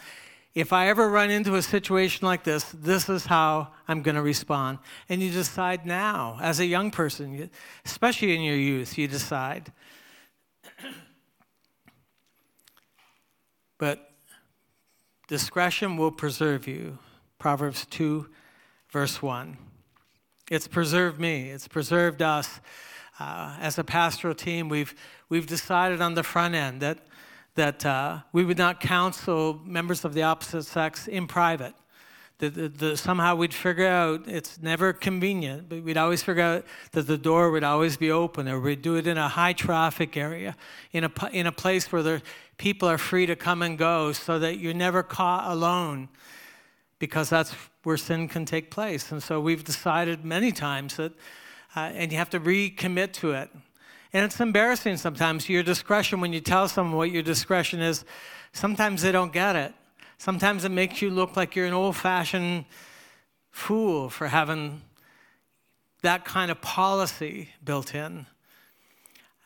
if 0.54 0.72
I 0.72 0.88
ever 0.88 1.08
run 1.08 1.30
into 1.30 1.56
a 1.56 1.62
situation 1.62 2.26
like 2.26 2.44
this, 2.44 2.64
this 2.72 3.08
is 3.08 3.26
how 3.26 3.68
I'm 3.88 4.02
going 4.02 4.14
to 4.14 4.22
respond. 4.22 4.78
And 5.08 5.20
you 5.20 5.30
decide 5.30 5.84
now, 5.84 6.38
as 6.40 6.60
a 6.60 6.64
young 6.64 6.90
person, 6.90 7.50
especially 7.84 8.34
in 8.36 8.42
your 8.42 8.56
youth, 8.56 8.96
you 8.96 9.08
decide. 9.08 9.72
but 13.78 14.12
discretion 15.26 15.96
will 15.96 16.12
preserve 16.12 16.68
you. 16.68 16.98
Proverbs 17.38 17.84
2, 17.90 18.26
verse 18.90 19.20
1. 19.20 19.58
It's 20.50 20.68
preserved 20.68 21.18
me, 21.18 21.50
it's 21.50 21.66
preserved 21.66 22.22
us. 22.22 22.60
Uh, 23.20 23.56
as 23.60 23.78
a 23.78 23.84
pastoral 23.84 24.34
team, 24.34 24.68
we've, 24.68 24.94
we've 25.28 25.46
decided 25.46 26.00
on 26.00 26.14
the 26.14 26.22
front 26.22 26.54
end 26.54 26.80
that 26.80 26.98
that 27.56 27.86
uh, 27.86 28.18
we 28.32 28.44
would 28.44 28.58
not 28.58 28.80
counsel 28.80 29.60
members 29.64 30.04
of 30.04 30.12
the 30.12 30.24
opposite 30.24 30.64
sex 30.64 31.06
in 31.06 31.28
private. 31.28 31.72
That, 32.38 32.98
somehow 32.98 33.36
we'd 33.36 33.54
figure 33.54 33.86
out 33.86 34.26
it's 34.26 34.60
never 34.60 34.92
convenient, 34.92 35.68
but 35.68 35.84
we'd 35.84 35.96
always 35.96 36.20
figure 36.20 36.42
out 36.42 36.64
that 36.90 37.06
the 37.06 37.16
door 37.16 37.52
would 37.52 37.62
always 37.62 37.96
be 37.96 38.10
open, 38.10 38.48
or 38.48 38.58
we'd 38.58 38.82
do 38.82 38.96
it 38.96 39.06
in 39.06 39.16
a 39.16 39.28
high 39.28 39.52
traffic 39.52 40.16
area, 40.16 40.56
in 40.90 41.04
a, 41.04 41.10
in 41.30 41.46
a 41.46 41.52
place 41.52 41.92
where 41.92 42.02
there, 42.02 42.22
people 42.58 42.88
are 42.88 42.98
free 42.98 43.24
to 43.26 43.36
come 43.36 43.62
and 43.62 43.78
go, 43.78 44.10
so 44.12 44.40
that 44.40 44.58
you're 44.58 44.74
never 44.74 45.04
caught 45.04 45.48
alone, 45.48 46.08
because 46.98 47.30
that's 47.30 47.54
where 47.84 47.96
sin 47.96 48.26
can 48.26 48.44
take 48.44 48.68
place. 48.68 49.12
And 49.12 49.22
so 49.22 49.40
we've 49.40 49.62
decided 49.62 50.24
many 50.24 50.50
times 50.50 50.96
that, 50.96 51.12
uh, 51.76 51.90
and 51.94 52.12
you 52.12 52.18
have 52.18 52.30
to 52.30 52.40
recommit 52.40 53.12
to 53.14 53.32
it. 53.32 53.50
And 54.12 54.24
it's 54.24 54.38
embarrassing 54.40 54.96
sometimes, 54.96 55.48
your 55.48 55.62
discretion, 55.62 56.20
when 56.20 56.32
you 56.32 56.40
tell 56.40 56.68
someone 56.68 56.96
what 56.96 57.10
your 57.10 57.22
discretion 57.22 57.80
is, 57.80 58.04
sometimes 58.52 59.02
they 59.02 59.10
don't 59.10 59.32
get 59.32 59.56
it. 59.56 59.74
Sometimes 60.18 60.64
it 60.64 60.70
makes 60.70 61.02
you 61.02 61.10
look 61.10 61.36
like 61.36 61.56
you're 61.56 61.66
an 61.66 61.72
old 61.72 61.96
fashioned 61.96 62.64
fool 63.50 64.08
for 64.08 64.28
having 64.28 64.82
that 66.02 66.24
kind 66.24 66.50
of 66.50 66.60
policy 66.60 67.48
built 67.64 67.94
in. 67.94 68.26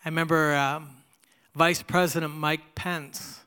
I 0.04 0.08
remember 0.08 0.54
um, 0.54 0.90
Vice 1.54 1.82
President 1.82 2.34
Mike 2.34 2.74
Pence. 2.74 3.40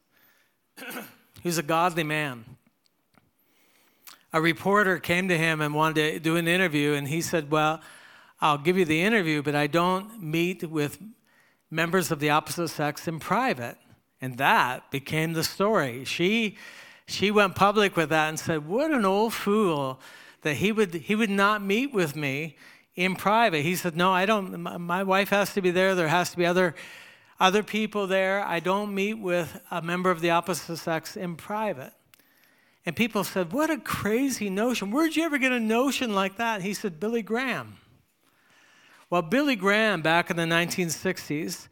He's 1.43 1.57
a 1.57 1.63
godly 1.63 2.03
man. 2.03 2.45
A 4.33 4.41
reporter 4.41 4.97
came 4.97 5.27
to 5.27 5.37
him 5.37 5.61
and 5.61 5.75
wanted 5.75 6.13
to 6.13 6.19
do 6.19 6.35
an 6.35 6.47
interview, 6.47 6.93
and 6.93 7.07
he 7.07 7.21
said, 7.21 7.51
Well, 7.51 7.81
I'll 8.41 8.57
give 8.57 8.77
you 8.77 8.85
the 8.85 9.01
interview, 9.01 9.43
but 9.43 9.55
I 9.55 9.67
don't 9.67 10.21
meet 10.21 10.67
with 10.67 10.97
members 11.69 12.09
of 12.09 12.19
the 12.19 12.31
opposite 12.31 12.69
sex 12.69 13.07
in 13.07 13.19
private. 13.19 13.77
And 14.19 14.37
that 14.37 14.89
became 14.91 15.33
the 15.33 15.43
story. 15.43 16.05
She, 16.05 16.57
she 17.07 17.31
went 17.31 17.55
public 17.55 17.95
with 17.95 18.09
that 18.09 18.29
and 18.29 18.39
said, 18.39 18.67
What 18.67 18.91
an 18.91 19.05
old 19.05 19.33
fool 19.33 19.99
that 20.41 20.55
he 20.55 20.71
would, 20.71 20.93
he 20.93 21.15
would 21.15 21.29
not 21.29 21.61
meet 21.63 21.93
with 21.93 22.15
me 22.15 22.57
in 22.95 23.15
private. 23.15 23.61
He 23.61 23.75
said, 23.75 23.95
No, 23.95 24.11
I 24.11 24.25
don't. 24.25 24.59
My 24.59 25.03
wife 25.03 25.29
has 25.29 25.53
to 25.53 25.61
be 25.61 25.71
there. 25.71 25.95
There 25.95 26.07
has 26.07 26.31
to 26.31 26.37
be 26.37 26.45
other, 26.45 26.75
other 27.39 27.63
people 27.63 28.07
there. 28.07 28.43
I 28.43 28.59
don't 28.59 28.93
meet 28.93 29.15
with 29.15 29.59
a 29.69 29.81
member 29.81 30.11
of 30.11 30.21
the 30.21 30.31
opposite 30.31 30.77
sex 30.77 31.15
in 31.15 31.35
private. 31.35 31.93
And 32.85 32.95
people 32.95 33.23
said, 33.23 33.53
What 33.53 33.69
a 33.69 33.77
crazy 33.77 34.49
notion. 34.49 34.91
Where'd 34.91 35.15
you 35.15 35.23
ever 35.23 35.37
get 35.37 35.51
a 35.51 35.59
notion 35.59 36.13
like 36.15 36.37
that? 36.37 36.61
He 36.61 36.73
said, 36.73 36.99
Billy 36.99 37.21
Graham. 37.21 37.77
Well, 39.11 39.21
Billy 39.21 39.57
Graham, 39.57 40.01
back 40.01 40.29
in 40.29 40.37
the 40.37 40.43
1960s, 40.43 41.67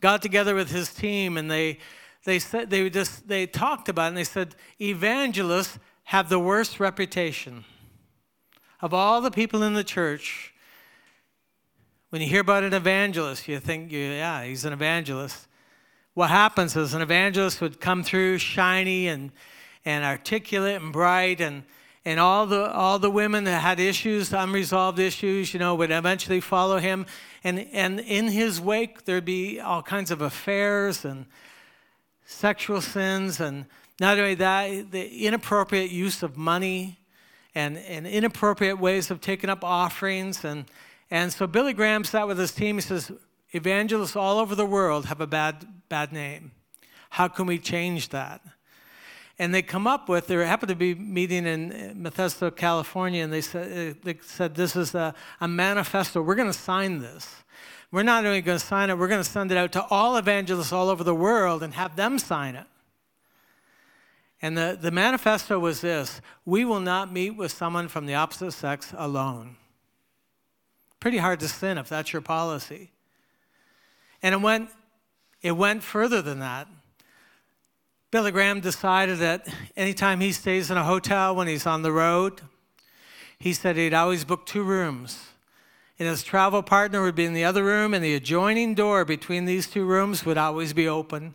got 0.00 0.20
together 0.20 0.56
with 0.56 0.72
his 0.72 0.92
team 0.92 1.36
and 1.36 1.48
they, 1.48 1.78
they, 2.24 2.40
said, 2.40 2.68
they, 2.68 2.90
just, 2.90 3.28
they 3.28 3.46
talked 3.46 3.88
about 3.88 4.06
it 4.06 4.08
and 4.08 4.16
they 4.16 4.24
said, 4.24 4.56
evangelists 4.80 5.78
have 6.02 6.28
the 6.28 6.40
worst 6.40 6.80
reputation. 6.80 7.64
Of 8.82 8.92
all 8.92 9.20
the 9.20 9.30
people 9.30 9.62
in 9.62 9.74
the 9.74 9.84
church, 9.84 10.52
when 12.10 12.20
you 12.20 12.26
hear 12.26 12.40
about 12.40 12.64
an 12.64 12.74
evangelist, 12.74 13.46
you 13.46 13.60
think, 13.60 13.92
yeah, 13.92 14.42
he's 14.42 14.64
an 14.64 14.72
evangelist. 14.72 15.46
What 16.14 16.30
happens 16.30 16.74
is 16.74 16.92
an 16.92 17.02
evangelist 17.02 17.60
would 17.60 17.80
come 17.80 18.02
through 18.02 18.38
shiny 18.38 19.06
and, 19.06 19.30
and 19.84 20.04
articulate 20.04 20.82
and 20.82 20.92
bright 20.92 21.40
and 21.40 21.62
and 22.04 22.20
all 22.20 22.46
the 22.46 22.70
all 22.72 22.98
the 22.98 23.10
women 23.10 23.44
that 23.44 23.60
had 23.60 23.80
issues, 23.80 24.32
unresolved 24.32 24.98
issues, 24.98 25.54
you 25.54 25.60
know, 25.60 25.74
would 25.74 25.90
eventually 25.90 26.40
follow 26.40 26.78
him. 26.78 27.06
And 27.42 27.60
and 27.72 28.00
in 28.00 28.28
his 28.28 28.60
wake 28.60 29.04
there'd 29.04 29.24
be 29.24 29.60
all 29.60 29.82
kinds 29.82 30.10
of 30.10 30.20
affairs 30.20 31.04
and 31.04 31.26
sexual 32.26 32.80
sins 32.80 33.40
and 33.40 33.66
not 34.00 34.18
only 34.18 34.34
that, 34.34 34.90
the 34.90 35.26
inappropriate 35.26 35.90
use 35.90 36.22
of 36.22 36.36
money 36.36 36.98
and, 37.54 37.78
and 37.78 38.06
inappropriate 38.06 38.78
ways 38.78 39.10
of 39.10 39.20
taking 39.20 39.48
up 39.48 39.62
offerings. 39.62 40.44
And, 40.44 40.64
and 41.10 41.32
so 41.32 41.46
Billy 41.46 41.72
Graham 41.72 42.04
sat 42.04 42.26
with 42.26 42.38
his 42.38 42.52
team. 42.52 42.76
He 42.76 42.82
says, 42.82 43.12
Evangelists 43.52 44.16
all 44.16 44.40
over 44.40 44.56
the 44.56 44.66
world 44.66 45.06
have 45.06 45.20
a 45.20 45.28
bad, 45.28 45.64
bad 45.88 46.12
name. 46.12 46.50
How 47.10 47.28
can 47.28 47.46
we 47.46 47.58
change 47.58 48.08
that? 48.08 48.40
And 49.38 49.54
they 49.54 49.62
come 49.62 49.86
up 49.86 50.08
with 50.08 50.26
they 50.26 50.36
happened 50.46 50.70
to 50.70 50.76
be 50.76 50.94
meeting 50.94 51.46
in 51.46 51.70
Modesto, 52.02 52.54
California, 52.54 53.24
and 53.24 53.32
they 53.32 53.40
said 53.40 53.96
they 54.02 54.18
said 54.22 54.54
this 54.54 54.76
is 54.76 54.94
a, 54.94 55.14
a 55.40 55.48
manifesto. 55.48 56.22
We're 56.22 56.36
going 56.36 56.52
to 56.52 56.58
sign 56.58 57.00
this. 57.00 57.44
We're 57.90 58.02
not 58.02 58.24
only 58.26 58.40
going 58.40 58.58
to 58.58 58.64
sign 58.64 58.90
it, 58.90 58.98
we're 58.98 59.08
going 59.08 59.22
to 59.22 59.28
send 59.28 59.52
it 59.52 59.56
out 59.56 59.72
to 59.72 59.84
all 59.84 60.16
evangelists 60.16 60.72
all 60.72 60.88
over 60.88 61.04
the 61.04 61.14
world 61.14 61.62
and 61.62 61.74
have 61.74 61.96
them 61.96 62.18
sign 62.18 62.56
it. 62.56 62.66
And 64.42 64.58
the, 64.58 64.76
the 64.80 64.90
manifesto 64.90 65.58
was 65.58 65.80
this 65.80 66.20
we 66.44 66.64
will 66.64 66.80
not 66.80 67.12
meet 67.12 67.30
with 67.30 67.52
someone 67.52 67.88
from 67.88 68.06
the 68.06 68.14
opposite 68.14 68.52
sex 68.52 68.92
alone. 68.96 69.56
Pretty 71.00 71.18
hard 71.18 71.40
to 71.40 71.48
sin 71.48 71.78
if 71.78 71.88
that's 71.88 72.12
your 72.12 72.22
policy. 72.22 72.90
And 74.22 74.34
it 74.34 74.40
went, 74.40 74.70
it 75.42 75.52
went 75.52 75.82
further 75.82 76.22
than 76.22 76.38
that. 76.40 76.66
Billy 78.14 78.30
Graham 78.30 78.60
decided 78.60 79.18
that 79.18 79.48
anytime 79.76 80.20
he 80.20 80.30
stays 80.30 80.70
in 80.70 80.76
a 80.76 80.84
hotel 80.84 81.34
when 81.34 81.48
he's 81.48 81.66
on 81.66 81.82
the 81.82 81.90
road, 81.90 82.42
he 83.40 83.52
said 83.52 83.76
he'd 83.76 83.92
always 83.92 84.24
book 84.24 84.46
two 84.46 84.62
rooms. 84.62 85.30
And 85.98 86.06
his 86.06 86.22
travel 86.22 86.62
partner 86.62 87.02
would 87.02 87.16
be 87.16 87.24
in 87.24 87.34
the 87.34 87.42
other 87.42 87.64
room, 87.64 87.92
and 87.92 88.04
the 88.04 88.14
adjoining 88.14 88.74
door 88.74 89.04
between 89.04 89.46
these 89.46 89.66
two 89.66 89.84
rooms 89.84 90.24
would 90.24 90.38
always 90.38 90.72
be 90.72 90.86
open. 90.86 91.34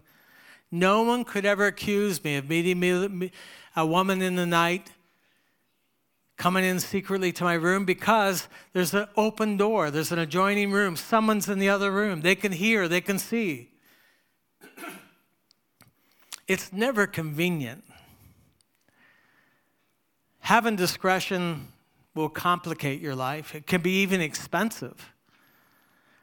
No 0.72 1.04
one 1.04 1.26
could 1.26 1.44
ever 1.44 1.66
accuse 1.66 2.24
me 2.24 2.38
of 2.38 2.48
meeting 2.48 2.80
me, 2.80 3.34
a 3.76 3.86
woman 3.86 4.22
in 4.22 4.38
the 4.38 4.46
night, 4.46 4.92
coming 6.38 6.64
in 6.64 6.80
secretly 6.80 7.34
to 7.34 7.44
my 7.44 7.56
room 7.56 7.84
because 7.84 8.48
there's 8.72 8.94
an 8.94 9.10
open 9.18 9.58
door, 9.58 9.92
there's 9.92 10.14
an 10.14 10.20
adjoining 10.20 10.72
room, 10.72 10.96
someone's 10.96 11.50
in 11.50 11.60
the 11.60 11.68
other 11.68 11.92
room. 11.92 12.22
They 12.22 12.36
can 12.36 12.54
hear, 12.54 12.88
they 12.88 13.02
can 13.02 13.20
see. 13.20 13.69
It's 16.50 16.74
never 16.74 17.08
convenient. 17.08 17.84
Having 20.40 20.78
discretion 20.78 21.68
will 22.16 22.28
complicate 22.28 23.00
your 23.00 23.16
life, 23.16 23.54
it 23.54 23.68
can 23.68 23.82
be 23.82 24.02
even 24.02 24.20
expensive. 24.20 25.14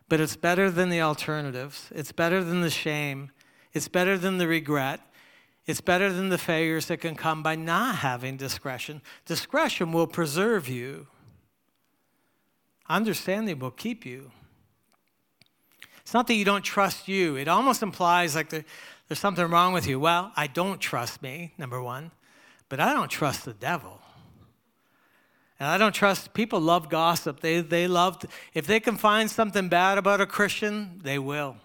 But 0.08 0.20
it's 0.20 0.36
better 0.36 0.70
than 0.70 0.90
the 0.90 1.00
alternatives, 1.00 1.90
it's 1.94 2.12
better 2.12 2.42
than 2.42 2.60
the 2.60 2.70
shame, 2.70 3.30
it's 3.72 3.88
better 3.88 4.18
than 4.18 4.38
the 4.38 4.46
regret. 4.46 5.00
It's 5.66 5.80
better 5.80 6.12
than 6.12 6.28
the 6.28 6.38
failures 6.38 6.86
that 6.86 7.00
can 7.00 7.16
come 7.16 7.42
by 7.42 7.56
not 7.56 7.96
having 7.96 8.36
discretion. 8.36 9.02
Discretion 9.24 9.90
will 9.90 10.06
preserve 10.06 10.68
you. 10.68 11.08
Understanding 12.88 13.58
will 13.58 13.72
keep 13.72 14.06
you. 14.06 14.30
It's 16.02 16.14
not 16.14 16.28
that 16.28 16.34
you 16.34 16.44
don't 16.44 16.62
trust 16.62 17.08
you. 17.08 17.34
It 17.34 17.48
almost 17.48 17.82
implies 17.82 18.36
like 18.36 18.48
there, 18.50 18.64
there's 19.08 19.18
something 19.18 19.46
wrong 19.46 19.72
with 19.72 19.86
you. 19.86 20.00
Well, 20.00 20.32
I 20.36 20.46
don't 20.46 20.80
trust 20.80 21.22
me, 21.22 21.52
number 21.58 21.80
one, 21.80 22.10
but 22.68 22.80
I 22.80 22.92
don't 22.92 23.10
trust 23.10 23.44
the 23.44 23.52
devil. 23.52 24.00
And 25.58 25.68
I 25.68 25.78
don't 25.78 25.94
trust 25.94 26.34
people 26.34 26.60
love 26.60 26.90
gossip. 26.90 27.40
They 27.40 27.60
they 27.60 27.88
love 27.88 28.22
if 28.52 28.66
they 28.66 28.80
can 28.80 28.96
find 28.96 29.30
something 29.30 29.68
bad 29.68 29.96
about 29.96 30.20
a 30.20 30.26
Christian, 30.26 31.00
they 31.02 31.18
will. 31.18 31.56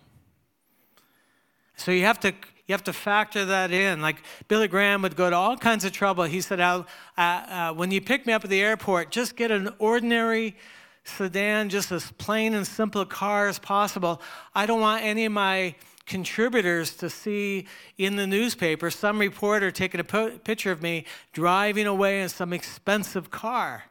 So 1.75 1.91
you 1.91 2.05
have 2.05 2.19
to 2.21 2.33
you 2.67 2.73
have 2.73 2.83
to 2.85 2.93
factor 2.93 3.43
that 3.43 3.71
in. 3.71 4.01
Like 4.01 4.23
Billy 4.47 4.69
Graham 4.69 5.01
would 5.01 5.17
go 5.17 5.29
to 5.29 5.35
all 5.35 5.57
kinds 5.57 5.83
of 5.83 5.91
trouble. 5.91 6.23
He 6.23 6.39
said, 6.39 6.61
uh, 6.61 6.83
uh, 7.17 7.73
when 7.73 7.91
you 7.91 7.99
pick 7.99 8.25
me 8.25 8.31
up 8.31 8.45
at 8.45 8.49
the 8.49 8.61
airport, 8.61 9.11
just 9.11 9.35
get 9.35 9.51
an 9.51 9.73
ordinary 9.77 10.55
sedan, 11.03 11.67
just 11.67 11.91
as 11.91 12.11
plain 12.13 12.53
and 12.53 12.65
simple 12.65 13.01
a 13.01 13.05
car 13.05 13.49
as 13.49 13.59
possible. 13.59 14.21
I 14.55 14.65
don't 14.65 14.79
want 14.79 15.03
any 15.03 15.25
of 15.25 15.33
my 15.33 15.75
contributors 16.11 16.93
to 16.97 17.09
see 17.09 17.65
in 17.97 18.17
the 18.17 18.27
newspaper 18.27 18.91
some 18.91 19.17
reporter 19.17 19.71
taking 19.71 20.01
a 20.01 20.03
po- 20.03 20.37
picture 20.39 20.69
of 20.69 20.81
me 20.81 21.05
driving 21.31 21.87
away 21.87 22.21
in 22.21 22.27
some 22.27 22.51
expensive 22.51 23.31
car. 23.31 23.85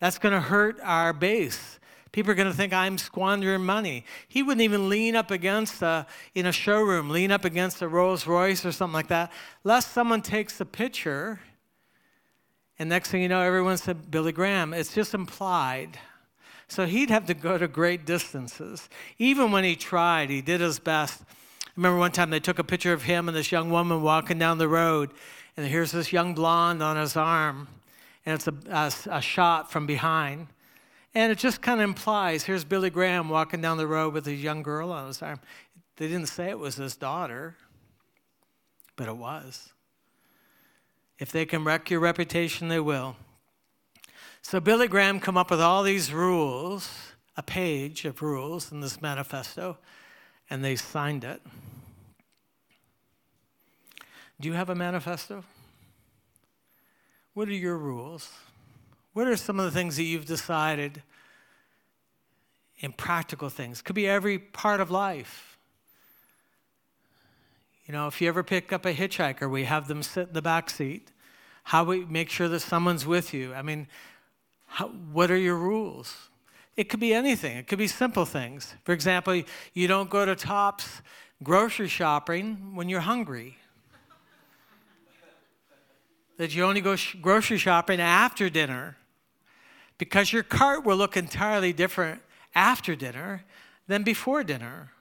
That's 0.00 0.18
going 0.18 0.34
to 0.34 0.40
hurt 0.40 0.78
our 0.82 1.14
base. 1.14 1.80
People 2.12 2.32
are 2.32 2.34
going 2.34 2.50
to 2.50 2.54
think 2.54 2.74
I'm 2.74 2.98
squandering 2.98 3.64
money. 3.64 4.04
He 4.28 4.42
wouldn't 4.42 4.60
even 4.60 4.90
lean 4.90 5.16
up 5.16 5.30
against 5.30 5.80
a, 5.80 6.06
in 6.34 6.44
a 6.44 6.52
showroom, 6.52 7.08
lean 7.08 7.32
up 7.32 7.46
against 7.46 7.80
a 7.80 7.88
Rolls 7.88 8.26
Royce 8.26 8.66
or 8.66 8.72
something 8.72 8.92
like 8.92 9.08
that, 9.08 9.32
lest 9.64 9.92
someone 9.92 10.20
takes 10.20 10.60
a 10.60 10.66
picture. 10.66 11.40
And 12.78 12.90
next 12.90 13.10
thing 13.10 13.22
you 13.22 13.28
know, 13.28 13.40
everyone 13.40 13.78
said 13.78 14.10
Billy 14.10 14.32
Graham. 14.32 14.74
It's 14.74 14.94
just 14.94 15.14
implied. 15.14 15.98
So 16.70 16.86
he'd 16.86 17.10
have 17.10 17.26
to 17.26 17.34
go 17.34 17.58
to 17.58 17.66
great 17.66 18.06
distances. 18.06 18.88
Even 19.18 19.50
when 19.50 19.64
he 19.64 19.74
tried, 19.74 20.30
he 20.30 20.40
did 20.40 20.60
his 20.60 20.78
best. 20.78 21.20
I 21.22 21.70
remember 21.74 21.98
one 21.98 22.12
time 22.12 22.30
they 22.30 22.38
took 22.38 22.60
a 22.60 22.64
picture 22.64 22.92
of 22.92 23.02
him 23.02 23.26
and 23.26 23.36
this 23.36 23.50
young 23.50 23.70
woman 23.70 24.02
walking 24.02 24.38
down 24.38 24.58
the 24.58 24.68
road, 24.68 25.10
and 25.56 25.66
here's 25.66 25.90
this 25.90 26.12
young 26.12 26.32
blonde 26.32 26.80
on 26.80 26.96
his 26.96 27.16
arm, 27.16 27.66
and 28.24 28.36
it's 28.36 28.46
a, 28.46 28.54
a, 28.70 29.16
a 29.16 29.20
shot 29.20 29.72
from 29.72 29.84
behind. 29.84 30.46
And 31.12 31.32
it 31.32 31.38
just 31.38 31.60
kind 31.60 31.80
of 31.80 31.84
implies 31.84 32.44
here's 32.44 32.62
Billy 32.62 32.88
Graham 32.88 33.28
walking 33.28 33.60
down 33.60 33.76
the 33.76 33.88
road 33.88 34.14
with 34.14 34.28
a 34.28 34.32
young 34.32 34.62
girl 34.62 34.92
on 34.92 35.08
his 35.08 35.20
arm. 35.20 35.40
They 35.96 36.06
didn't 36.06 36.28
say 36.28 36.50
it 36.50 36.58
was 36.60 36.76
his 36.76 36.94
daughter, 36.94 37.56
but 38.94 39.08
it 39.08 39.16
was. 39.16 39.72
If 41.18 41.32
they 41.32 41.46
can 41.46 41.64
wreck 41.64 41.90
your 41.90 41.98
reputation, 41.98 42.68
they 42.68 42.78
will. 42.78 43.16
So 44.50 44.58
Billy 44.58 44.88
Graham 44.88 45.20
come 45.20 45.36
up 45.36 45.48
with 45.48 45.60
all 45.60 45.84
these 45.84 46.12
rules, 46.12 46.90
a 47.36 47.42
page 47.42 48.04
of 48.04 48.20
rules 48.20 48.72
in 48.72 48.80
this 48.80 49.00
manifesto, 49.00 49.78
and 50.50 50.64
they 50.64 50.74
signed 50.74 51.22
it. 51.22 51.40
Do 54.40 54.48
you 54.48 54.54
have 54.54 54.68
a 54.68 54.74
manifesto? 54.74 55.44
What 57.32 57.46
are 57.46 57.52
your 57.52 57.78
rules? 57.78 58.28
What 59.12 59.28
are 59.28 59.36
some 59.36 59.60
of 59.60 59.66
the 59.66 59.70
things 59.70 59.96
that 59.98 60.02
you've 60.02 60.26
decided 60.26 61.04
in 62.80 62.90
practical 62.90 63.50
things? 63.50 63.80
Could 63.80 63.94
be 63.94 64.08
every 64.08 64.40
part 64.40 64.80
of 64.80 64.90
life. 64.90 65.58
You 67.86 67.92
know, 67.92 68.08
if 68.08 68.20
you 68.20 68.26
ever 68.26 68.42
pick 68.42 68.72
up 68.72 68.84
a 68.84 68.92
hitchhiker, 68.92 69.48
we 69.48 69.62
have 69.66 69.86
them 69.86 70.02
sit 70.02 70.26
in 70.26 70.34
the 70.34 70.42
back 70.42 70.70
seat. 70.70 71.12
How 71.62 71.84
we 71.84 72.04
make 72.04 72.30
sure 72.30 72.48
that 72.48 72.58
someone's 72.58 73.06
with 73.06 73.32
you. 73.32 73.54
I 73.54 73.62
mean, 73.62 73.86
how, 74.70 74.86
what 74.88 75.30
are 75.30 75.36
your 75.36 75.56
rules? 75.56 76.30
It 76.76 76.84
could 76.88 77.00
be 77.00 77.12
anything. 77.12 77.56
It 77.56 77.66
could 77.66 77.78
be 77.78 77.88
simple 77.88 78.24
things. 78.24 78.74
For 78.84 78.92
example, 78.92 79.42
you 79.74 79.88
don't 79.88 80.08
go 80.08 80.24
to 80.24 80.36
Tops 80.36 81.02
grocery 81.42 81.88
shopping 81.88 82.74
when 82.76 82.88
you're 82.88 83.00
hungry 83.00 83.56
that 86.36 86.54
you 86.54 86.64
only 86.64 86.80
go 86.80 86.96
sh- 86.96 87.16
grocery 87.20 87.58
shopping 87.58 88.00
after 88.00 88.48
dinner 88.48 88.96
because 89.98 90.32
your 90.32 90.42
cart 90.42 90.84
will 90.84 90.96
look 90.96 91.16
entirely 91.16 91.72
different 91.72 92.22
after 92.54 92.94
dinner 92.94 93.44
than 93.88 94.02
before 94.04 94.44
dinner. 94.44 94.92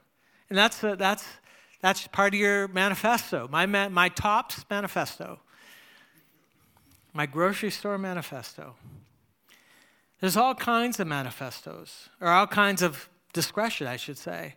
And 0.50 0.58
that's, 0.58 0.80
that's, 0.80 1.26
that's 1.80 2.08
part 2.08 2.34
of 2.34 2.40
your 2.40 2.68
manifesto, 2.68 3.48
my, 3.50 3.66
my 3.66 4.10
TOPS 4.10 4.66
manifesto, 4.70 5.40
my 7.14 7.26
grocery 7.26 7.72
store 7.72 7.98
manifesto. 7.98 8.76
There's 10.20 10.36
all 10.36 10.54
kinds 10.56 11.00
of 11.00 11.08
manifestos, 11.08 12.10
or 12.20 12.28
all 12.28 12.48
kinds 12.48 12.82
of 12.82 13.10
discretion, 13.32 13.88
I 13.88 13.96
should 13.96 14.18
say. 14.18 14.56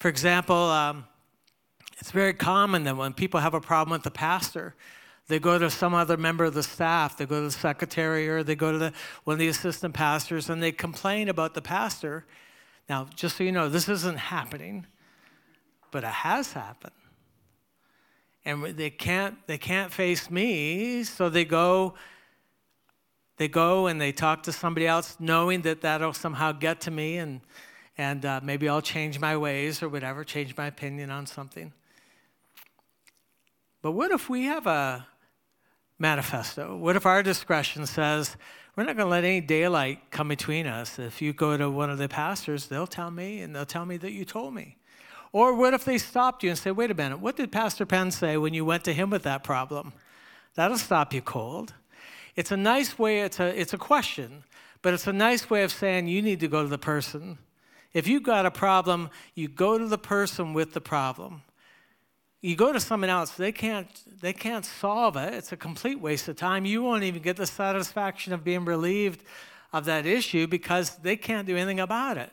For 0.00 0.08
example, 0.08 0.56
um, 0.56 1.04
it's 1.98 2.10
very 2.10 2.34
common 2.34 2.84
that 2.84 2.96
when 2.96 3.12
people 3.12 3.40
have 3.40 3.54
a 3.54 3.60
problem 3.60 3.92
with 3.92 4.02
the 4.02 4.10
pastor, 4.10 4.74
they 5.28 5.38
go 5.38 5.58
to 5.58 5.70
some 5.70 5.94
other 5.94 6.16
member 6.16 6.44
of 6.44 6.54
the 6.54 6.62
staff, 6.62 7.16
they 7.16 7.26
go 7.26 7.40
to 7.40 7.46
the 7.46 7.50
secretary 7.50 8.28
or 8.28 8.42
they 8.42 8.54
go 8.54 8.72
to 8.72 8.78
the, 8.78 8.92
one 9.24 9.34
of 9.34 9.38
the 9.38 9.48
assistant 9.48 9.94
pastors 9.94 10.50
and 10.50 10.62
they 10.62 10.72
complain 10.72 11.28
about 11.28 11.54
the 11.54 11.62
pastor. 11.62 12.26
Now, 12.88 13.06
just 13.14 13.36
so 13.36 13.44
you 13.44 13.52
know, 13.52 13.68
this 13.68 13.88
isn't 13.88 14.18
happening, 14.18 14.86
but 15.90 16.04
it 16.04 16.08
has 16.08 16.52
happened. 16.52 16.92
And 18.44 18.64
they 18.76 18.90
can't, 18.90 19.38
they 19.46 19.56
can't 19.56 19.90
face 19.90 20.30
me, 20.30 21.04
so 21.04 21.30
they 21.30 21.46
go, 21.46 21.94
they 23.36 23.48
go 23.48 23.86
and 23.86 24.00
they 24.00 24.12
talk 24.12 24.42
to 24.44 24.52
somebody 24.52 24.86
else, 24.86 25.16
knowing 25.18 25.62
that 25.62 25.80
that'll 25.80 26.12
somehow 26.12 26.52
get 26.52 26.80
to 26.82 26.90
me 26.90 27.18
and, 27.18 27.40
and 27.98 28.24
uh, 28.24 28.40
maybe 28.42 28.68
I'll 28.68 28.82
change 28.82 29.18
my 29.18 29.36
ways 29.36 29.82
or 29.82 29.88
whatever, 29.88 30.24
change 30.24 30.56
my 30.56 30.66
opinion 30.66 31.10
on 31.10 31.26
something. 31.26 31.72
But 33.82 33.92
what 33.92 34.12
if 34.12 34.30
we 34.30 34.44
have 34.44 34.66
a, 34.66 35.06
manifesto? 35.98 36.76
What 36.76 36.96
if 36.96 37.06
our 37.06 37.22
discretion 37.22 37.86
says, 37.86 38.36
we're 38.76 38.84
not 38.84 38.96
going 38.96 39.06
to 39.06 39.10
let 39.10 39.24
any 39.24 39.40
daylight 39.40 40.10
come 40.10 40.28
between 40.28 40.66
us? 40.66 40.98
If 40.98 41.22
you 41.22 41.32
go 41.32 41.56
to 41.56 41.70
one 41.70 41.90
of 41.90 41.98
the 41.98 42.08
pastors, 42.08 42.66
they'll 42.66 42.86
tell 42.86 43.10
me, 43.10 43.40
and 43.40 43.54
they'll 43.54 43.64
tell 43.64 43.86
me 43.86 43.96
that 43.98 44.12
you 44.12 44.24
told 44.24 44.54
me. 44.54 44.76
Or 45.32 45.54
what 45.54 45.74
if 45.74 45.84
they 45.84 45.98
stopped 45.98 46.42
you 46.42 46.50
and 46.50 46.58
say, 46.58 46.70
wait 46.70 46.90
a 46.90 46.94
minute, 46.94 47.18
what 47.20 47.36
did 47.36 47.50
Pastor 47.50 47.86
Penn 47.86 48.10
say 48.10 48.36
when 48.36 48.54
you 48.54 48.64
went 48.64 48.84
to 48.84 48.92
him 48.92 49.10
with 49.10 49.22
that 49.24 49.42
problem? 49.42 49.92
That'll 50.54 50.78
stop 50.78 51.12
you 51.12 51.22
cold. 51.22 51.74
It's 52.36 52.50
a 52.50 52.56
nice 52.56 52.98
way, 52.98 53.20
it's 53.20 53.40
a, 53.40 53.58
it's 53.58 53.72
a 53.72 53.78
question, 53.78 54.44
but 54.82 54.94
it's 54.94 55.06
a 55.06 55.12
nice 55.12 55.48
way 55.48 55.62
of 55.62 55.72
saying 55.72 56.08
you 56.08 56.22
need 56.22 56.40
to 56.40 56.48
go 56.48 56.62
to 56.62 56.68
the 56.68 56.78
person. 56.78 57.38
If 57.92 58.08
you've 58.08 58.24
got 58.24 58.44
a 58.44 58.50
problem, 58.50 59.10
you 59.34 59.48
go 59.48 59.78
to 59.78 59.86
the 59.86 59.98
person 59.98 60.52
with 60.52 60.74
the 60.74 60.80
problem. 60.80 61.42
You 62.40 62.56
go 62.56 62.72
to 62.72 62.80
someone 62.80 63.08
else 63.08 63.30
they 63.30 63.52
can't 63.52 63.88
they 64.20 64.34
can't 64.34 64.66
solve 64.66 65.16
it. 65.16 65.32
It's 65.32 65.52
a 65.52 65.56
complete 65.56 65.98
waste 65.98 66.28
of 66.28 66.36
time. 66.36 66.66
You 66.66 66.82
won't 66.82 67.04
even 67.04 67.22
get 67.22 67.36
the 67.36 67.46
satisfaction 67.46 68.34
of 68.34 68.44
being 68.44 68.66
relieved 68.66 69.24
of 69.72 69.86
that 69.86 70.04
issue 70.04 70.46
because 70.46 70.96
they 70.96 71.16
can't 71.16 71.46
do 71.46 71.56
anything 71.56 71.80
about 71.80 72.18
it 72.18 72.32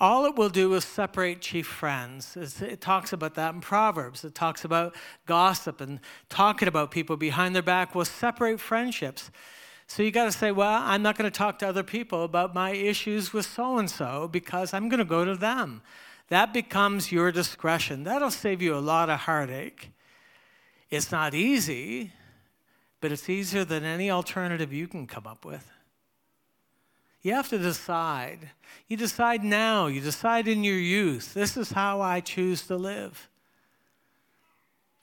all 0.00 0.24
it 0.24 0.34
will 0.34 0.48
do 0.48 0.72
is 0.74 0.84
separate 0.84 1.40
chief 1.40 1.66
friends 1.66 2.36
it 2.60 2.80
talks 2.80 3.12
about 3.12 3.34
that 3.34 3.54
in 3.54 3.60
proverbs 3.60 4.24
it 4.24 4.34
talks 4.34 4.64
about 4.64 4.94
gossip 5.26 5.80
and 5.80 6.00
talking 6.28 6.68
about 6.68 6.90
people 6.90 7.16
behind 7.16 7.54
their 7.54 7.62
back 7.62 7.94
will 7.94 8.04
separate 8.04 8.58
friendships 8.60 9.30
so 9.86 10.02
you 10.02 10.10
got 10.10 10.24
to 10.24 10.32
say 10.32 10.50
well 10.50 10.82
i'm 10.84 11.02
not 11.02 11.16
going 11.16 11.30
to 11.30 11.36
talk 11.36 11.58
to 11.58 11.68
other 11.68 11.82
people 11.82 12.24
about 12.24 12.54
my 12.54 12.70
issues 12.70 13.32
with 13.32 13.46
so 13.46 13.78
and 13.78 13.90
so 13.90 14.28
because 14.28 14.72
i'm 14.72 14.88
going 14.88 14.98
to 14.98 15.04
go 15.04 15.24
to 15.24 15.36
them 15.36 15.82
that 16.30 16.52
becomes 16.52 17.10
your 17.10 17.32
discretion. 17.32 18.04
That'll 18.04 18.30
save 18.30 18.62
you 18.62 18.76
a 18.76 18.78
lot 18.78 19.10
of 19.10 19.20
heartache. 19.20 19.90
It's 20.88 21.10
not 21.10 21.34
easy, 21.34 22.12
but 23.00 23.10
it's 23.10 23.28
easier 23.28 23.64
than 23.64 23.84
any 23.84 24.10
alternative 24.10 24.72
you 24.72 24.86
can 24.86 25.08
come 25.08 25.26
up 25.26 25.44
with. 25.44 25.68
You 27.22 27.34
have 27.34 27.48
to 27.50 27.58
decide. 27.58 28.50
You 28.88 28.96
decide 28.96 29.44
now, 29.44 29.86
you 29.86 30.00
decide 30.00 30.48
in 30.48 30.64
your 30.64 30.78
youth 30.78 31.34
this 31.34 31.56
is 31.56 31.72
how 31.72 32.00
I 32.00 32.20
choose 32.20 32.66
to 32.66 32.76
live. 32.76 33.28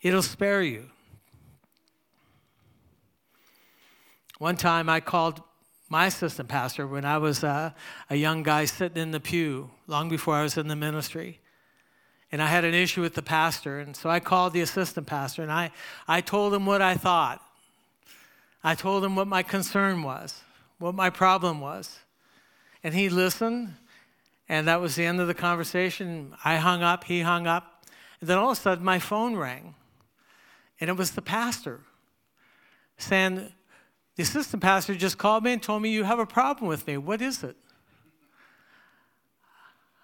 It'll 0.01 0.22
spare 0.22 0.63
you. 0.63 0.86
One 4.39 4.55
time 4.55 4.89
I 4.89 4.99
called 4.99 5.41
my 5.89 6.07
assistant 6.07 6.49
pastor 6.49 6.86
when 6.86 7.05
I 7.05 7.18
was 7.18 7.43
uh, 7.43 7.72
a 8.09 8.15
young 8.15 8.43
guy 8.43 8.65
sitting 8.65 9.01
in 9.01 9.11
the 9.11 9.20
pew, 9.20 9.72
long 9.88 10.09
before 10.09 10.36
I 10.36 10.43
was 10.43 10.57
in 10.57 10.68
the 10.68 10.76
ministry. 10.76 11.39
And 12.32 12.41
I 12.41 12.47
had 12.47 12.65
an 12.65 12.74
issue 12.74 13.01
with 13.01 13.15
the 13.15 13.22
pastor, 13.22 13.80
and 13.80 13.95
so 13.95 14.09
I 14.09 14.20
called 14.20 14.53
the 14.53 14.61
assistant 14.61 15.07
pastor 15.07 15.43
and 15.43 15.51
I, 15.51 15.72
I 16.07 16.22
told 16.22 16.53
him 16.53 16.65
what 16.65 16.82
I 16.82 16.95
thought. 16.95 17.41
I 18.63 18.76
told 18.76 19.03
him 19.03 19.15
what 19.15 19.28
my 19.28 19.43
concern 19.43 20.03
was, 20.03 20.41
what 20.78 20.93
my 20.93 21.09
problem 21.09 21.61
was. 21.61 21.99
And 22.84 22.93
he 22.93 23.09
listened, 23.09 23.75
and 24.47 24.67
that 24.67 24.80
was 24.80 24.95
the 24.95 25.05
end 25.05 25.19
of 25.19 25.28
the 25.28 25.34
conversation. 25.34 26.34
I 26.43 26.57
hung 26.57 26.84
up, 26.84 27.05
he 27.05 27.21
hung 27.21 27.47
up. 27.47 27.86
And 28.19 28.30
then 28.30 28.38
all 28.38 28.51
of 28.51 28.57
a 28.57 28.61
sudden, 28.61 28.84
my 28.84 28.99
phone 28.99 29.36
rang, 29.36 29.75
and 30.80 30.89
it 30.89 30.97
was 30.97 31.11
the 31.11 31.21
pastor 31.21 31.82
saying, 32.97 33.51
The 34.15 34.23
assistant 34.23 34.61
pastor 34.61 34.95
just 34.95 35.17
called 35.17 35.43
me 35.43 35.53
and 35.53 35.61
told 35.61 35.82
me 35.82 35.89
you 35.89 36.03
have 36.03 36.19
a 36.19 36.25
problem 36.25 36.67
with 36.67 36.86
me. 36.88 36.97
What 36.97 37.21
is 37.21 37.43
it? 37.43 37.55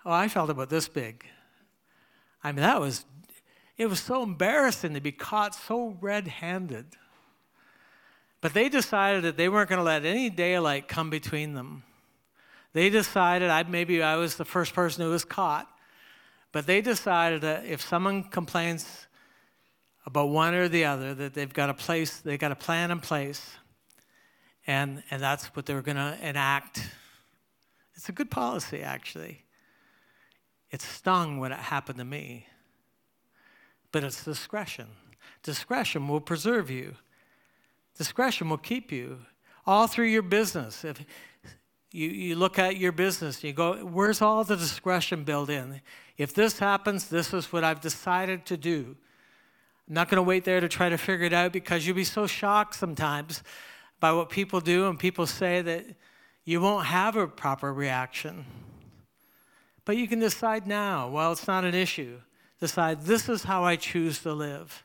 Oh, 0.05 0.11
I 0.11 0.27
felt 0.27 0.49
about 0.49 0.69
this 0.69 0.87
big. 0.87 1.25
I 2.43 2.51
mean, 2.51 2.61
that 2.61 2.81
was, 2.81 3.05
it 3.77 3.85
was 3.85 4.01
so 4.01 4.21
embarrassing 4.21 4.93
to 4.95 5.01
be 5.01 5.11
caught 5.11 5.55
so 5.55 5.97
red 6.01 6.27
handed. 6.27 6.85
But 8.41 8.53
they 8.53 8.67
decided 8.67 9.23
that 9.23 9.37
they 9.37 9.47
weren't 9.47 9.69
going 9.69 9.79
to 9.79 9.83
let 9.83 10.03
any 10.03 10.29
daylight 10.29 10.89
come 10.89 11.09
between 11.09 11.53
them. 11.53 11.83
They 12.73 12.89
decided, 12.89 13.49
I, 13.49 13.63
maybe 13.63 14.01
I 14.01 14.15
was 14.15 14.35
the 14.35 14.45
first 14.45 14.73
person 14.73 15.03
who 15.03 15.11
was 15.11 15.23
caught, 15.23 15.67
but 16.51 16.65
they 16.65 16.81
decided 16.81 17.41
that 17.41 17.65
if 17.65 17.81
someone 17.81 18.23
complains 18.23 19.07
about 20.05 20.29
one 20.29 20.53
or 20.53 20.67
the 20.67 20.85
other, 20.85 21.13
that 21.13 21.33
they've 21.33 21.53
got 21.53 21.69
a 21.69 21.73
place, 21.73 22.17
they've 22.17 22.39
got 22.39 22.51
a 22.51 22.55
plan 22.55 22.91
in 22.91 22.99
place, 22.99 23.51
and, 24.67 25.03
and 25.11 25.21
that's 25.21 25.47
what 25.55 25.65
they're 25.65 25.81
going 25.81 25.97
to 25.97 26.17
enact. 26.21 26.89
It's 27.95 28.09
a 28.09 28.11
good 28.11 28.31
policy, 28.31 28.81
actually. 28.81 29.43
It 30.71 30.81
stung 30.81 31.39
when 31.39 31.51
it 31.51 31.59
happened 31.59 31.99
to 31.99 32.05
me, 32.05 32.47
but 33.91 34.03
it's 34.03 34.25
discretion. 34.25 34.87
Discretion 35.43 36.07
will 36.07 36.21
preserve 36.21 36.71
you. 36.71 36.95
Discretion 37.97 38.49
will 38.49 38.57
keep 38.57 38.91
you 38.91 39.19
all 39.65 39.87
through 39.87 40.07
your 40.07 40.23
business. 40.23 40.83
If 40.83 41.05
you, 41.93 42.09
you 42.09 42.35
look 42.35 42.57
at 42.57 42.77
your 42.77 42.91
business, 42.91 43.43
you 43.43 43.53
go, 43.53 43.85
where's 43.85 44.19
all 44.19 44.43
the 44.43 44.57
discretion 44.57 45.23
built 45.23 45.49
in? 45.51 45.79
If 46.17 46.33
this 46.33 46.57
happens, 46.57 47.07
this 47.07 47.33
is 47.33 47.53
what 47.53 47.63
I've 47.63 47.81
decided 47.81 48.47
to 48.47 48.57
do. 48.57 48.97
I'm 49.87 49.93
not 49.93 50.09
going 50.09 50.17
to 50.17 50.23
wait 50.23 50.43
there 50.43 50.59
to 50.59 50.67
try 50.67 50.89
to 50.89 50.97
figure 50.97 51.27
it 51.27 51.33
out 51.33 51.53
because 51.53 51.85
you'll 51.85 51.95
be 51.95 52.03
so 52.03 52.25
shocked 52.25 52.73
sometimes 52.73 53.43
by 53.99 54.11
what 54.11 54.29
people 54.29 54.59
do 54.59 54.87
and 54.87 54.97
people 54.97 55.27
say 55.27 55.61
that 55.61 55.85
you 56.45 56.59
won't 56.59 56.87
have 56.87 57.15
a 57.15 57.27
proper 57.27 57.71
reaction. 57.71 58.45
But 59.85 59.95
you 59.95 60.07
can 60.07 60.19
decide 60.19 60.65
now, 60.65 61.09
well, 61.09 61.31
it's 61.31 61.47
not 61.47 61.63
an 61.63 61.75
issue. 61.75 62.19
Decide 62.59 63.03
this 63.03 63.29
is 63.29 63.43
how 63.43 63.63
I 63.63 63.75
choose 63.75 64.19
to 64.23 64.33
live. 64.33 64.83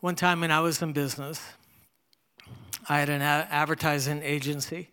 One 0.00 0.16
time 0.16 0.40
when 0.42 0.50
I 0.50 0.60
was 0.60 0.82
in 0.82 0.92
business, 0.92 1.40
I 2.92 2.98
had 2.98 3.08
an 3.08 3.22
advertising 3.22 4.20
agency, 4.22 4.90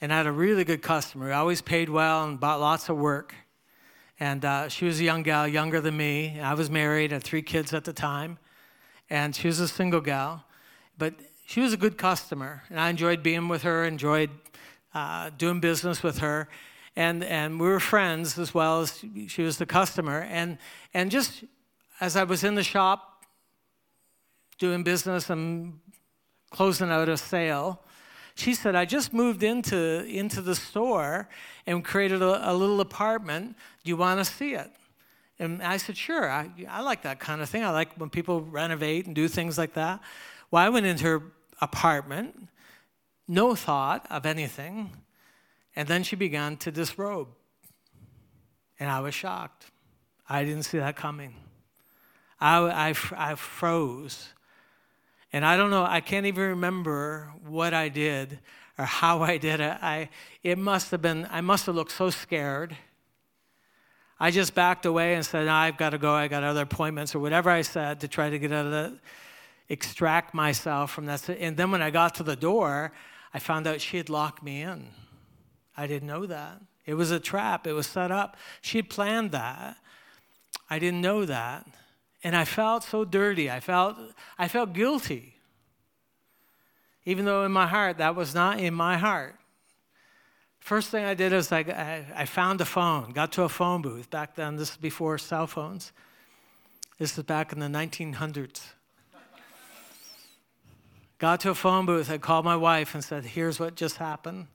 and 0.00 0.10
I 0.10 0.16
had 0.16 0.26
a 0.26 0.32
really 0.32 0.64
good 0.64 0.80
customer. 0.80 1.30
I 1.30 1.36
always 1.36 1.60
paid 1.60 1.90
well 1.90 2.24
and 2.24 2.40
bought 2.40 2.60
lots 2.60 2.88
of 2.88 2.96
work. 2.96 3.34
And 4.18 4.42
uh, 4.42 4.68
she 4.70 4.86
was 4.86 5.00
a 5.00 5.04
young 5.04 5.22
gal, 5.22 5.46
younger 5.46 5.82
than 5.82 5.98
me. 5.98 6.40
I 6.40 6.54
was 6.54 6.70
married, 6.70 7.12
had 7.12 7.22
three 7.22 7.42
kids 7.42 7.74
at 7.74 7.84
the 7.84 7.92
time, 7.92 8.38
and 9.10 9.36
she 9.36 9.48
was 9.48 9.60
a 9.60 9.68
single 9.68 10.00
gal. 10.00 10.46
But 10.96 11.12
she 11.44 11.60
was 11.60 11.74
a 11.74 11.76
good 11.76 11.98
customer, 11.98 12.62
and 12.70 12.80
I 12.80 12.88
enjoyed 12.88 13.22
being 13.22 13.48
with 13.48 13.64
her, 13.64 13.84
enjoyed 13.84 14.30
uh, 14.94 15.28
doing 15.36 15.60
business 15.60 16.02
with 16.02 16.20
her. 16.20 16.48
And, 16.96 17.22
and 17.22 17.60
we 17.60 17.68
were 17.68 17.80
friends 17.80 18.38
as 18.38 18.54
well 18.54 18.80
as 18.80 19.04
she 19.28 19.42
was 19.42 19.58
the 19.58 19.66
customer. 19.66 20.22
And, 20.22 20.56
and 20.94 21.10
just 21.10 21.44
as 22.00 22.16
I 22.16 22.24
was 22.24 22.44
in 22.44 22.54
the 22.54 22.64
shop 22.64 23.26
doing 24.58 24.82
business 24.84 25.28
and 25.28 25.80
closing 26.50 26.90
out 26.90 27.08
a 27.08 27.16
sale, 27.16 27.80
she 28.34 28.54
said, 28.54 28.74
I 28.74 28.84
just 28.84 29.12
moved 29.12 29.42
into, 29.42 30.04
into 30.04 30.40
the 30.40 30.54
store 30.54 31.28
and 31.66 31.84
created 31.84 32.22
a, 32.22 32.50
a 32.50 32.54
little 32.54 32.80
apartment. 32.80 33.56
Do 33.84 33.88
you 33.88 33.96
want 33.96 34.18
to 34.18 34.24
see 34.24 34.54
it? 34.54 34.70
And 35.38 35.62
I 35.62 35.78
said, 35.78 35.96
sure, 35.96 36.30
I, 36.30 36.50
I 36.68 36.82
like 36.82 37.02
that 37.02 37.18
kind 37.18 37.40
of 37.40 37.48
thing. 37.48 37.64
I 37.64 37.70
like 37.70 37.94
when 37.94 38.10
people 38.10 38.42
renovate 38.42 39.06
and 39.06 39.14
do 39.14 39.26
things 39.26 39.56
like 39.56 39.74
that. 39.74 40.00
Well, 40.50 40.62
I 40.62 40.68
went 40.68 40.86
into 40.86 41.04
her 41.04 41.22
apartment, 41.60 42.48
no 43.26 43.54
thought 43.54 44.06
of 44.10 44.26
anything, 44.26 44.90
and 45.76 45.88
then 45.88 46.02
she 46.02 46.16
began 46.16 46.56
to 46.58 46.70
disrobe. 46.70 47.28
And 48.78 48.90
I 48.90 49.00
was 49.00 49.14
shocked. 49.14 49.66
I 50.28 50.44
didn't 50.44 50.64
see 50.64 50.78
that 50.78 50.96
coming. 50.96 51.34
I, 52.40 52.90
I, 52.90 52.94
I 53.16 53.34
froze. 53.34 54.28
And 55.32 55.44
I 55.44 55.56
don't 55.56 55.70
know, 55.70 55.84
I 55.84 56.00
can't 56.00 56.26
even 56.26 56.48
remember 56.48 57.32
what 57.46 57.72
I 57.72 57.88
did 57.88 58.38
or 58.78 58.84
how 58.84 59.22
I 59.22 59.36
did 59.36 59.60
it. 59.60 59.78
I, 59.80 60.08
it 60.42 60.58
must 60.58 60.90
have 60.90 61.02
been, 61.02 61.28
I 61.30 61.40
must 61.40 61.66
have 61.66 61.74
looked 61.74 61.92
so 61.92 62.10
scared. 62.10 62.76
I 64.18 64.30
just 64.30 64.54
backed 64.54 64.86
away 64.86 65.14
and 65.14 65.24
said, 65.24 65.48
I've 65.48 65.76
got 65.76 65.90
to 65.90 65.98
go, 65.98 66.12
I 66.12 66.28
got 66.28 66.42
other 66.42 66.62
appointments, 66.62 67.14
or 67.14 67.20
whatever 67.20 67.48
I 67.48 67.62
said 67.62 68.00
to 68.00 68.08
try 68.08 68.28
to 68.28 68.38
get 68.38 68.52
out 68.52 68.66
of 68.66 68.98
extract 69.70 70.34
myself 70.34 70.90
from 70.90 71.06
that. 71.06 71.26
And 71.28 71.56
then 71.56 71.70
when 71.70 71.80
I 71.80 71.90
got 71.90 72.16
to 72.16 72.22
the 72.22 72.36
door, 72.36 72.92
I 73.32 73.38
found 73.38 73.66
out 73.66 73.80
she 73.80 73.96
had 73.96 74.10
locked 74.10 74.42
me 74.42 74.62
in. 74.62 74.88
I 75.76 75.86
didn't 75.86 76.08
know 76.08 76.26
that. 76.26 76.60
It 76.84 76.94
was 76.94 77.12
a 77.12 77.20
trap, 77.20 77.66
it 77.66 77.72
was 77.72 77.86
set 77.86 78.10
up. 78.10 78.36
She 78.60 78.82
planned 78.82 79.30
that. 79.30 79.76
I 80.68 80.78
didn't 80.78 81.00
know 81.00 81.24
that. 81.24 81.66
And 82.22 82.36
I 82.36 82.44
felt 82.44 82.84
so 82.84 83.04
dirty. 83.04 83.50
I 83.50 83.60
felt, 83.60 83.96
I 84.38 84.48
felt 84.48 84.72
guilty. 84.72 85.36
Even 87.04 87.24
though 87.24 87.44
in 87.44 87.52
my 87.52 87.66
heart, 87.66 87.98
that 87.98 88.14
was 88.14 88.34
not 88.34 88.60
in 88.60 88.74
my 88.74 88.98
heart. 88.98 89.36
First 90.60 90.90
thing 90.90 91.04
I 91.04 91.14
did 91.14 91.32
is 91.32 91.50
I, 91.50 91.60
I, 91.60 92.04
I 92.14 92.24
found 92.26 92.60
a 92.60 92.66
phone, 92.66 93.12
got 93.12 93.32
to 93.32 93.42
a 93.42 93.48
phone 93.48 93.80
booth. 93.80 94.10
Back 94.10 94.34
then, 94.34 94.56
this 94.56 94.72
is 94.72 94.76
before 94.76 95.16
cell 95.16 95.46
phones. 95.46 95.92
This 96.98 97.16
is 97.16 97.24
back 97.24 97.52
in 97.52 97.60
the 97.60 97.66
1900s. 97.66 98.60
got 101.18 101.40
to 101.40 101.50
a 101.50 101.54
phone 101.54 101.86
booth. 101.86 102.10
I 102.10 102.18
called 102.18 102.44
my 102.44 102.56
wife 102.56 102.94
and 102.94 103.02
said, 103.02 103.24
Here's 103.24 103.58
what 103.58 103.74
just 103.74 103.96
happened. 103.96 104.48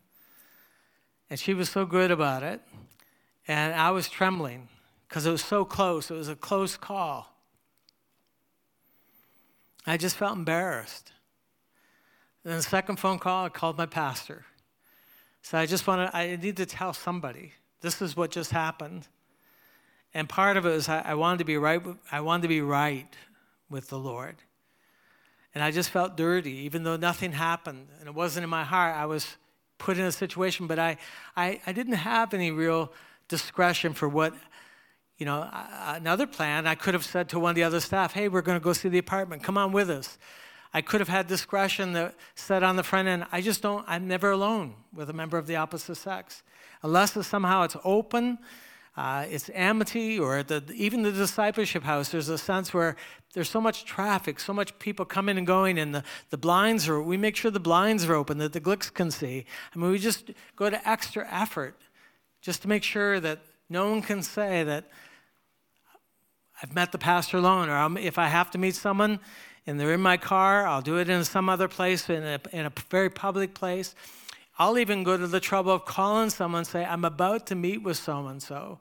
And 1.31 1.39
she 1.39 1.55
was 1.55 1.69
so 1.69 1.87
good 1.87 2.11
about 2.11 2.43
it. 2.43 2.61
And 3.47 3.73
I 3.73 3.89
was 3.89 4.07
trembling 4.07 4.69
because 5.09 5.25
it 5.25 5.31
was 5.31 5.43
so 5.43 5.65
close. 5.65 6.11
It 6.11 6.15
was 6.15 6.29
a 6.29 6.35
close 6.35 6.77
call. 6.77 7.34
I 9.87 9.97
just 9.97 10.15
felt 10.15 10.35
embarrassed. 10.35 11.11
And 12.43 12.51
then 12.51 12.57
the 12.57 12.63
second 12.63 12.97
phone 12.97 13.19
call, 13.19 13.45
I 13.45 13.49
called 13.49 13.77
my 13.77 13.85
pastor. 13.85 14.45
So 15.41 15.57
I 15.57 15.65
just 15.65 15.85
wanted, 15.85 16.09
I 16.13 16.35
need 16.41 16.57
to 16.57 16.65
tell 16.65 16.93
somebody 16.93 17.53
this 17.81 18.01
is 18.01 18.15
what 18.15 18.31
just 18.31 18.51
happened. 18.51 19.07
And 20.13 20.27
part 20.27 20.57
of 20.57 20.65
it 20.65 20.71
is 20.71 20.89
I, 20.89 21.01
I 21.01 21.13
wanted 21.15 21.39
to 21.39 21.45
be 21.45 21.57
right. 21.57 21.81
I 22.11 22.21
wanted 22.21 22.43
to 22.43 22.47
be 22.47 22.61
right 22.61 23.13
with 23.69 23.89
the 23.89 23.99
Lord. 23.99 24.37
And 25.53 25.63
I 25.63 25.71
just 25.71 25.89
felt 25.89 26.17
dirty, 26.17 26.51
even 26.51 26.83
though 26.83 26.97
nothing 26.97 27.31
happened 27.31 27.87
and 27.99 28.07
it 28.07 28.15
wasn't 28.15 28.43
in 28.43 28.49
my 28.49 28.63
heart. 28.63 28.95
I 28.95 29.05
was 29.05 29.37
put 29.77 29.97
in 29.97 30.05
a 30.05 30.11
situation, 30.11 30.67
but 30.67 30.79
I, 30.79 30.97
I, 31.37 31.61
I 31.67 31.71
didn't 31.71 31.93
have 31.93 32.33
any 32.33 32.51
real 32.51 32.91
discretion 33.27 33.93
for 33.93 34.09
what 34.09 34.33
you 35.17 35.25
know, 35.25 35.49
another 35.87 36.27
plan, 36.27 36.67
I 36.67 36.75
could 36.75 36.93
have 36.93 37.05
said 37.05 37.29
to 37.29 37.39
one 37.39 37.51
of 37.51 37.55
the 37.55 37.63
other 37.63 37.79
staff, 37.79 38.13
hey, 38.13 38.27
we're 38.27 38.41
going 38.41 38.59
to 38.59 38.63
go 38.63 38.73
see 38.73 38.89
the 38.89 38.97
apartment. 38.97 39.43
Come 39.43 39.57
on 39.57 39.71
with 39.71 39.89
us. 39.89 40.17
I 40.73 40.81
could 40.81 40.99
have 40.99 41.07
had 41.07 41.27
discretion 41.27 41.93
that 41.93 42.15
said 42.35 42.61
on 42.61 42.75
the 42.75 42.83
front 42.83 43.07
end, 43.07 43.25
I 43.31 43.39
just 43.39 43.61
don't, 43.61 43.85
I'm 43.87 44.09
never 44.09 44.31
alone 44.31 44.75
with 44.93 45.09
a 45.09 45.13
member 45.13 45.37
of 45.37 45.47
the 45.47 45.55
opposite 45.55 45.95
sex. 45.95 46.43
Unless 46.83 47.15
it's 47.15 47.29
somehow 47.29 47.63
it's 47.63 47.77
open, 47.85 48.39
uh, 48.97 49.25
it's 49.29 49.49
amity, 49.53 50.19
or 50.19 50.43
the, 50.43 50.63
even 50.75 51.01
the 51.01 51.13
discipleship 51.13 51.83
house, 51.83 52.09
there's 52.09 52.27
a 52.27 52.37
sense 52.37 52.73
where 52.73 52.97
there's 53.33 53.49
so 53.49 53.61
much 53.61 53.85
traffic, 53.85 54.37
so 54.37 54.53
much 54.53 54.77
people 54.79 55.05
coming 55.05 55.37
and 55.37 55.47
going, 55.47 55.79
and 55.79 55.95
the, 55.95 56.03
the 56.29 56.37
blinds 56.37 56.89
are, 56.89 57.01
we 57.01 57.15
make 57.15 57.37
sure 57.37 57.51
the 57.51 57.59
blinds 57.59 58.03
are 58.03 58.13
open 58.13 58.37
that 58.39 58.51
the 58.51 58.61
glicks 58.61 58.93
can 58.93 59.11
see. 59.11 59.45
I 59.73 59.79
mean, 59.79 59.91
we 59.91 59.97
just 59.97 60.31
go 60.57 60.69
to 60.69 60.89
extra 60.89 61.25
effort 61.31 61.79
just 62.41 62.61
to 62.63 62.67
make 62.67 62.83
sure 62.83 63.21
that 63.21 63.39
no 63.69 63.89
one 63.89 64.01
can 64.01 64.21
say 64.21 64.63
that 64.63 64.85
I've 66.61 66.73
met 66.73 66.91
the 66.91 66.97
pastor 66.97 67.37
alone, 67.37 67.69
or 67.69 67.99
if 67.99 68.17
I 68.17 68.27
have 68.27 68.51
to 68.51 68.57
meet 68.57 68.75
someone 68.75 69.19
and 69.67 69.79
they're 69.79 69.93
in 69.93 70.01
my 70.01 70.17
car, 70.17 70.65
I'll 70.65 70.81
do 70.81 70.97
it 70.97 71.09
in 71.09 71.23
some 71.23 71.49
other 71.49 71.67
place, 71.67 72.09
in 72.09 72.23
a, 72.23 72.39
in 72.51 72.65
a 72.65 72.71
very 72.89 73.09
public 73.09 73.53
place. 73.53 73.95
I'll 74.57 74.77
even 74.77 75.03
go 75.03 75.17
to 75.17 75.27
the 75.27 75.39
trouble 75.39 75.73
of 75.73 75.85
calling 75.85 76.29
someone 76.29 76.59
and 76.59 76.67
say, 76.67 76.85
I'm 76.85 77.03
about 77.03 77.47
to 77.47 77.55
meet 77.55 77.83
with 77.83 77.97
so 77.97 78.27
and 78.27 78.41
so. 78.41 78.79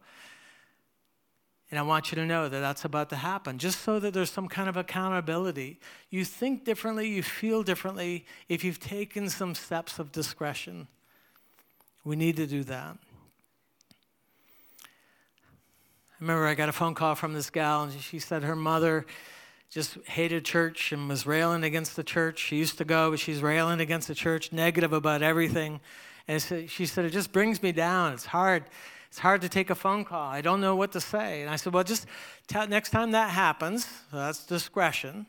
And 1.70 1.78
I 1.80 1.82
want 1.82 2.12
you 2.12 2.16
to 2.16 2.24
know 2.24 2.48
that 2.48 2.60
that's 2.60 2.84
about 2.84 3.10
to 3.10 3.16
happen, 3.16 3.58
just 3.58 3.80
so 3.80 3.98
that 3.98 4.14
there's 4.14 4.30
some 4.30 4.46
kind 4.46 4.68
of 4.68 4.76
accountability. 4.76 5.80
You 6.10 6.24
think 6.24 6.64
differently, 6.64 7.08
you 7.08 7.22
feel 7.22 7.64
differently 7.64 8.26
if 8.48 8.62
you've 8.62 8.78
taken 8.78 9.28
some 9.28 9.56
steps 9.56 9.98
of 9.98 10.12
discretion. 10.12 10.86
We 12.04 12.14
need 12.14 12.36
to 12.36 12.46
do 12.46 12.62
that. 12.64 12.96
I 16.13 16.13
remember 16.24 16.46
I 16.46 16.54
got 16.54 16.70
a 16.70 16.72
phone 16.72 16.94
call 16.94 17.14
from 17.14 17.34
this 17.34 17.50
gal, 17.50 17.82
and 17.82 17.92
she 18.00 18.18
said 18.18 18.44
her 18.44 18.56
mother 18.56 19.04
just 19.68 19.98
hated 20.06 20.42
church 20.44 20.90
and 20.90 21.06
was 21.06 21.26
railing 21.26 21.64
against 21.64 21.96
the 21.96 22.02
church. 22.02 22.38
She 22.38 22.56
used 22.56 22.78
to 22.78 22.84
go, 22.86 23.10
but 23.10 23.20
she's 23.20 23.42
railing 23.42 23.78
against 23.80 24.08
the 24.08 24.14
church, 24.14 24.50
negative 24.50 24.94
about 24.94 25.22
everything. 25.22 25.80
And 26.26 26.42
she 26.42 26.86
said, 26.86 27.04
It 27.04 27.10
just 27.10 27.30
brings 27.30 27.62
me 27.62 27.72
down. 27.72 28.14
It's 28.14 28.24
hard. 28.24 28.64
It's 29.08 29.18
hard 29.18 29.42
to 29.42 29.50
take 29.50 29.68
a 29.68 29.74
phone 29.74 30.04
call. 30.04 30.26
I 30.30 30.40
don't 30.40 30.62
know 30.62 30.74
what 30.74 30.92
to 30.92 31.00
say. 31.00 31.42
And 31.42 31.50
I 31.50 31.56
said, 31.56 31.74
Well, 31.74 31.84
just 31.84 32.06
tell, 32.48 32.66
next 32.66 32.88
time 32.88 33.10
that 33.10 33.28
happens, 33.28 33.84
so 34.10 34.16
that's 34.16 34.46
discretion. 34.46 35.26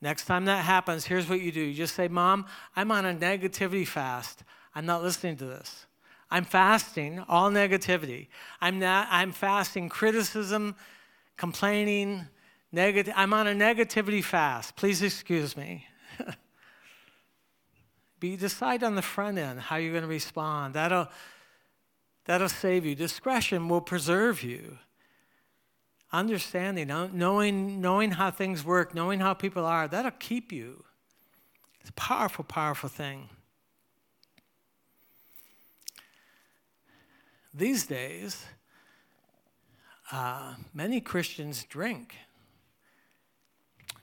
Next 0.00 0.26
time 0.26 0.44
that 0.44 0.64
happens, 0.64 1.06
here's 1.06 1.28
what 1.28 1.40
you 1.40 1.50
do. 1.50 1.60
You 1.60 1.74
just 1.74 1.96
say, 1.96 2.06
Mom, 2.06 2.46
I'm 2.76 2.92
on 2.92 3.04
a 3.04 3.14
negativity 3.14 3.86
fast. 3.86 4.44
I'm 4.76 4.86
not 4.86 5.02
listening 5.02 5.36
to 5.38 5.44
this. 5.44 5.86
I'm 6.34 6.44
fasting 6.44 7.22
all 7.28 7.48
negativity. 7.48 8.26
I'm 8.60 8.80
not 8.80 9.06
I'm 9.08 9.30
fasting 9.30 9.88
criticism, 9.88 10.74
complaining, 11.36 12.26
negative 12.72 13.14
I'm 13.16 13.32
on 13.32 13.46
a 13.46 13.52
negativity 13.52 14.22
fast. 14.22 14.74
Please 14.74 15.00
excuse 15.00 15.56
me. 15.56 15.86
Be 18.18 18.34
decide 18.36 18.82
on 18.82 18.96
the 18.96 19.02
front 19.02 19.38
end 19.38 19.60
how 19.60 19.76
you're 19.76 19.92
going 19.92 20.02
to 20.02 20.08
respond. 20.08 20.74
That'll 20.74 21.06
that'll 22.24 22.48
save 22.48 22.84
you. 22.84 22.96
Discretion 22.96 23.68
will 23.68 23.80
preserve 23.80 24.42
you. 24.42 24.78
Understanding, 26.12 26.88
knowing, 26.88 27.80
knowing 27.80 28.10
how 28.10 28.32
things 28.32 28.64
work, 28.64 28.92
knowing 28.92 29.20
how 29.20 29.34
people 29.34 29.64
are, 29.64 29.86
that'll 29.86 30.10
keep 30.10 30.50
you. 30.50 30.82
It's 31.80 31.90
a 31.90 31.92
powerful, 31.92 32.44
powerful 32.44 32.88
thing. 32.88 33.28
These 37.56 37.86
days, 37.86 38.44
uh, 40.10 40.54
many 40.74 41.00
Christians 41.00 41.62
drink. 41.62 42.16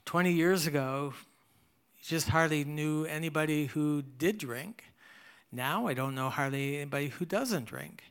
20 0.06 0.32
years 0.32 0.68
ago, 0.68 1.14
you 1.14 2.02
just 2.02 2.30
hardly 2.30 2.64
knew 2.64 3.04
anybody 3.04 3.66
who 3.66 4.04
did 4.04 4.38
drink. 4.38 4.86
Now 5.52 5.88
I 5.88 5.94
don't 5.94 6.16
know 6.16 6.30
hardly 6.30 6.78
anybody 6.78 7.10
who 7.10 7.26
doesn't 7.26 7.66
drink. 7.66 8.04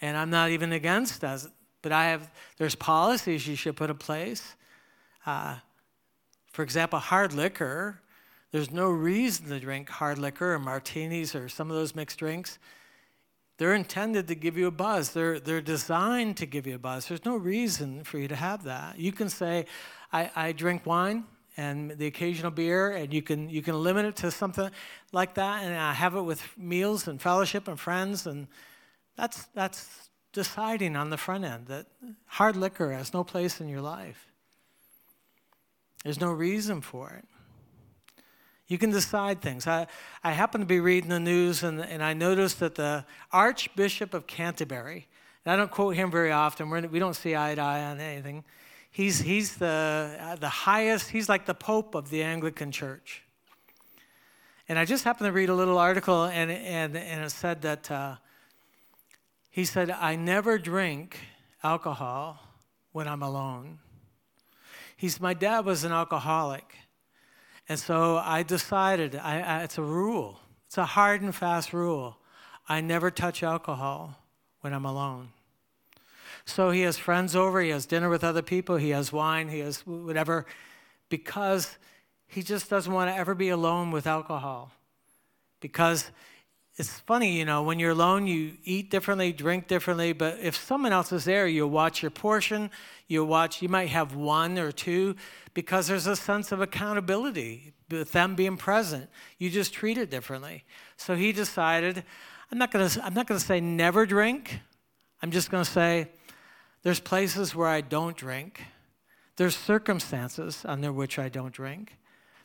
And 0.00 0.16
I'm 0.16 0.30
not 0.30 0.50
even 0.50 0.72
against 0.72 1.20
that, 1.22 1.44
but 1.82 1.90
I 1.90 2.04
have, 2.06 2.30
there's 2.56 2.76
policies 2.76 3.48
you 3.48 3.56
should 3.56 3.74
put 3.74 3.90
in 3.90 3.96
place. 3.96 4.54
Uh, 5.26 5.56
for 6.52 6.62
example, 6.62 7.00
hard 7.00 7.32
liquor, 7.32 8.00
there's 8.52 8.70
no 8.70 8.88
reason 8.88 9.48
to 9.48 9.58
drink 9.58 9.88
hard 9.88 10.18
liquor 10.18 10.54
or 10.54 10.60
martinis 10.60 11.34
or 11.34 11.48
some 11.48 11.72
of 11.72 11.76
those 11.76 11.96
mixed 11.96 12.20
drinks 12.20 12.60
they're 13.60 13.74
intended 13.74 14.26
to 14.28 14.34
give 14.34 14.56
you 14.56 14.68
a 14.68 14.70
buzz. 14.70 15.10
They're, 15.10 15.38
they're 15.38 15.60
designed 15.60 16.38
to 16.38 16.46
give 16.46 16.66
you 16.66 16.76
a 16.76 16.78
buzz. 16.78 17.06
There's 17.06 17.26
no 17.26 17.36
reason 17.36 18.04
for 18.04 18.16
you 18.16 18.26
to 18.26 18.34
have 18.34 18.64
that. 18.64 18.98
You 18.98 19.12
can 19.12 19.28
say, 19.28 19.66
I, 20.14 20.30
I 20.34 20.52
drink 20.52 20.86
wine 20.86 21.24
and 21.58 21.90
the 21.90 22.06
occasional 22.06 22.50
beer, 22.50 22.92
and 22.92 23.12
you 23.12 23.20
can, 23.20 23.50
you 23.50 23.60
can 23.60 23.82
limit 23.82 24.06
it 24.06 24.16
to 24.16 24.30
something 24.30 24.70
like 25.12 25.34
that, 25.34 25.62
and 25.62 25.76
I 25.76 25.92
have 25.92 26.16
it 26.16 26.22
with 26.22 26.42
meals 26.56 27.06
and 27.06 27.20
fellowship 27.20 27.68
and 27.68 27.78
friends, 27.78 28.26
and 28.26 28.46
that's, 29.14 29.44
that's 29.52 30.08
deciding 30.32 30.96
on 30.96 31.10
the 31.10 31.18
front 31.18 31.44
end 31.44 31.66
that 31.66 31.84
hard 32.24 32.56
liquor 32.56 32.92
has 32.92 33.12
no 33.12 33.24
place 33.24 33.60
in 33.60 33.68
your 33.68 33.82
life. 33.82 34.26
There's 36.02 36.18
no 36.18 36.32
reason 36.32 36.80
for 36.80 37.10
it. 37.10 37.26
You 38.70 38.78
can 38.78 38.90
decide 38.90 39.40
things. 39.40 39.66
I, 39.66 39.88
I 40.22 40.30
happened 40.30 40.62
to 40.62 40.66
be 40.66 40.78
reading 40.78 41.10
the 41.10 41.18
news 41.18 41.64
and, 41.64 41.80
and 41.80 42.04
I 42.04 42.12
noticed 42.12 42.60
that 42.60 42.76
the 42.76 43.04
Archbishop 43.32 44.14
of 44.14 44.28
Canterbury, 44.28 45.08
and 45.44 45.52
I 45.52 45.56
don't 45.56 45.72
quote 45.72 45.96
him 45.96 46.08
very 46.08 46.30
often, 46.30 46.70
We're, 46.70 46.86
we 46.86 47.00
don't 47.00 47.16
see 47.16 47.34
eye 47.34 47.56
to 47.56 47.60
eye 47.60 47.82
on 47.82 47.98
anything. 47.98 48.44
He's, 48.92 49.18
he's 49.18 49.56
the, 49.56 50.16
uh, 50.20 50.36
the 50.36 50.48
highest, 50.48 51.10
he's 51.10 51.28
like 51.28 51.46
the 51.46 51.54
Pope 51.54 51.96
of 51.96 52.10
the 52.10 52.22
Anglican 52.22 52.70
Church. 52.70 53.24
And 54.68 54.78
I 54.78 54.84
just 54.84 55.02
happened 55.02 55.26
to 55.26 55.32
read 55.32 55.48
a 55.48 55.54
little 55.54 55.76
article 55.76 56.26
and, 56.26 56.48
and, 56.48 56.96
and 56.96 57.24
it 57.24 57.30
said 57.30 57.62
that 57.62 57.90
uh, 57.90 58.16
he 59.50 59.64
said, 59.64 59.90
I 59.90 60.14
never 60.14 60.58
drink 60.58 61.18
alcohol 61.64 62.38
when 62.92 63.08
I'm 63.08 63.24
alone. 63.24 63.80
He's, 64.96 65.20
my 65.20 65.34
dad 65.34 65.64
was 65.64 65.82
an 65.82 65.90
alcoholic. 65.90 66.76
And 67.70 67.78
so 67.78 68.16
I 68.16 68.42
decided, 68.42 69.14
I, 69.14 69.40
I, 69.42 69.62
it's 69.62 69.78
a 69.78 69.82
rule, 69.82 70.40
it's 70.66 70.76
a 70.76 70.84
hard 70.84 71.22
and 71.22 71.32
fast 71.32 71.72
rule. 71.72 72.16
I 72.68 72.80
never 72.80 73.12
touch 73.12 73.44
alcohol 73.44 74.18
when 74.60 74.74
I'm 74.74 74.84
alone. 74.84 75.28
So 76.44 76.72
he 76.72 76.80
has 76.80 76.98
friends 76.98 77.36
over, 77.36 77.60
he 77.60 77.68
has 77.68 77.86
dinner 77.86 78.08
with 78.08 78.24
other 78.24 78.42
people, 78.42 78.76
he 78.76 78.90
has 78.90 79.12
wine, 79.12 79.50
he 79.50 79.60
has 79.60 79.86
whatever, 79.86 80.46
because 81.10 81.76
he 82.26 82.42
just 82.42 82.68
doesn't 82.68 82.92
want 82.92 83.08
to 83.08 83.16
ever 83.16 83.36
be 83.36 83.50
alone 83.50 83.92
with 83.92 84.04
alcohol. 84.04 84.72
Because 85.60 86.10
it's 86.76 87.00
funny, 87.00 87.36
you 87.36 87.44
know, 87.44 87.62
when 87.62 87.78
you're 87.78 87.90
alone, 87.90 88.26
you 88.26 88.52
eat 88.64 88.90
differently, 88.90 89.32
drink 89.32 89.66
differently, 89.66 90.12
but 90.12 90.38
if 90.40 90.56
someone 90.56 90.92
else 90.92 91.12
is 91.12 91.24
there, 91.24 91.46
you'll 91.46 91.68
watch 91.68 92.02
your 92.02 92.10
portion, 92.10 92.70
you'll 93.06 93.26
watch, 93.26 93.60
you 93.60 93.68
might 93.68 93.88
have 93.88 94.14
one 94.14 94.58
or 94.58 94.72
two, 94.72 95.16
because 95.52 95.88
there's 95.88 96.06
a 96.06 96.16
sense 96.16 96.52
of 96.52 96.60
accountability 96.60 97.74
with 97.90 98.12
them 98.12 98.34
being 98.34 98.56
present. 98.56 99.10
You 99.38 99.50
just 99.50 99.74
treat 99.74 99.98
it 99.98 100.10
differently. 100.10 100.64
So 100.96 101.16
he 101.16 101.32
decided, 101.32 102.04
I'm 102.50 102.58
not 102.58 102.70
gonna, 102.70 102.90
I'm 103.02 103.14
not 103.14 103.26
gonna 103.26 103.40
say 103.40 103.60
never 103.60 104.06
drink, 104.06 104.60
I'm 105.22 105.30
just 105.30 105.50
gonna 105.50 105.64
say 105.64 106.08
there's 106.82 107.00
places 107.00 107.54
where 107.54 107.68
I 107.68 107.80
don't 107.80 108.16
drink, 108.16 108.62
there's 109.36 109.56
circumstances 109.56 110.62
under 110.64 110.92
which 110.92 111.18
I 111.18 111.28
don't 111.28 111.52
drink. 111.52 111.96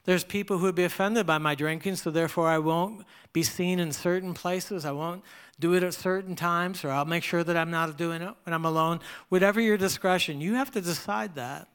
There's 0.06 0.24
people 0.24 0.60
who 0.60 0.66
would 0.66 0.76
be 0.76 0.84
offended 0.84 1.26
by 1.26 1.40
my 1.40 1.56
drinking, 1.56 1.96
so 1.96 2.12
therefore 2.12 2.48
I 2.48 2.60
won't 2.60 3.06
be 3.34 3.44
seen 3.44 3.80
in 3.80 3.92
certain 3.92 4.34
places. 4.34 4.86
I 4.86 4.92
won't 4.92 5.24
do 5.60 5.74
it 5.74 5.84
at 5.84 5.94
certain 5.94 6.36
times, 6.36 6.84
or 6.84 6.92
I'll 6.92 7.06
make 7.06 7.24
sure 7.24 7.44
that 7.44 7.58
I'm 7.58 7.72
not 7.72 7.98
doing 7.98 8.22
it 8.22 8.34
when 8.44 8.54
I'm 8.54 8.66
alone. 8.66 9.00
Whatever 9.30 9.60
your 9.60 9.78
discretion, 9.78 10.42
you 10.42 10.54
have 10.54 10.72
to 10.72 10.82
decide 10.82 11.36
that. 11.36 11.68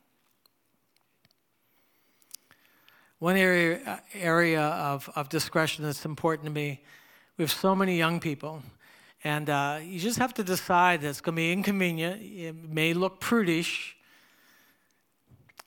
One 3.19 3.37
area, 3.37 3.81
uh, 3.87 3.97
area 4.15 4.63
of, 4.63 5.11
of 5.15 5.29
discretion 5.29 5.85
that's 5.85 6.05
important 6.05 6.47
to 6.47 6.53
me 6.53 6.81
we 7.41 7.45
have 7.45 7.53
so 7.53 7.75
many 7.75 7.97
young 7.97 8.21
people, 8.21 8.63
and 9.25 9.49
uh, 9.49 9.79
you 9.83 9.99
just 9.99 10.19
have 10.19 10.35
to 10.35 10.45
decide 10.45 11.01
that 11.01 11.09
it's 11.09 11.23
going 11.23 11.37
to 11.37 11.41
be 11.41 11.51
inconvenient. 11.51 12.21
It 12.21 12.55
may 12.55 12.93
look 12.93 13.19
prudish 13.19 13.97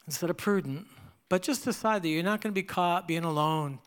instead 0.06 0.30
of 0.30 0.38
prudent. 0.38 0.86
But 1.34 1.42
just 1.42 1.66
decide 1.66 2.04
that 2.04 2.10
you're 2.10 2.22
not 2.22 2.42
going 2.42 2.52
to 2.52 2.54
be 2.54 2.62
caught 2.62 3.08
being 3.08 3.24
alone, 3.24 3.80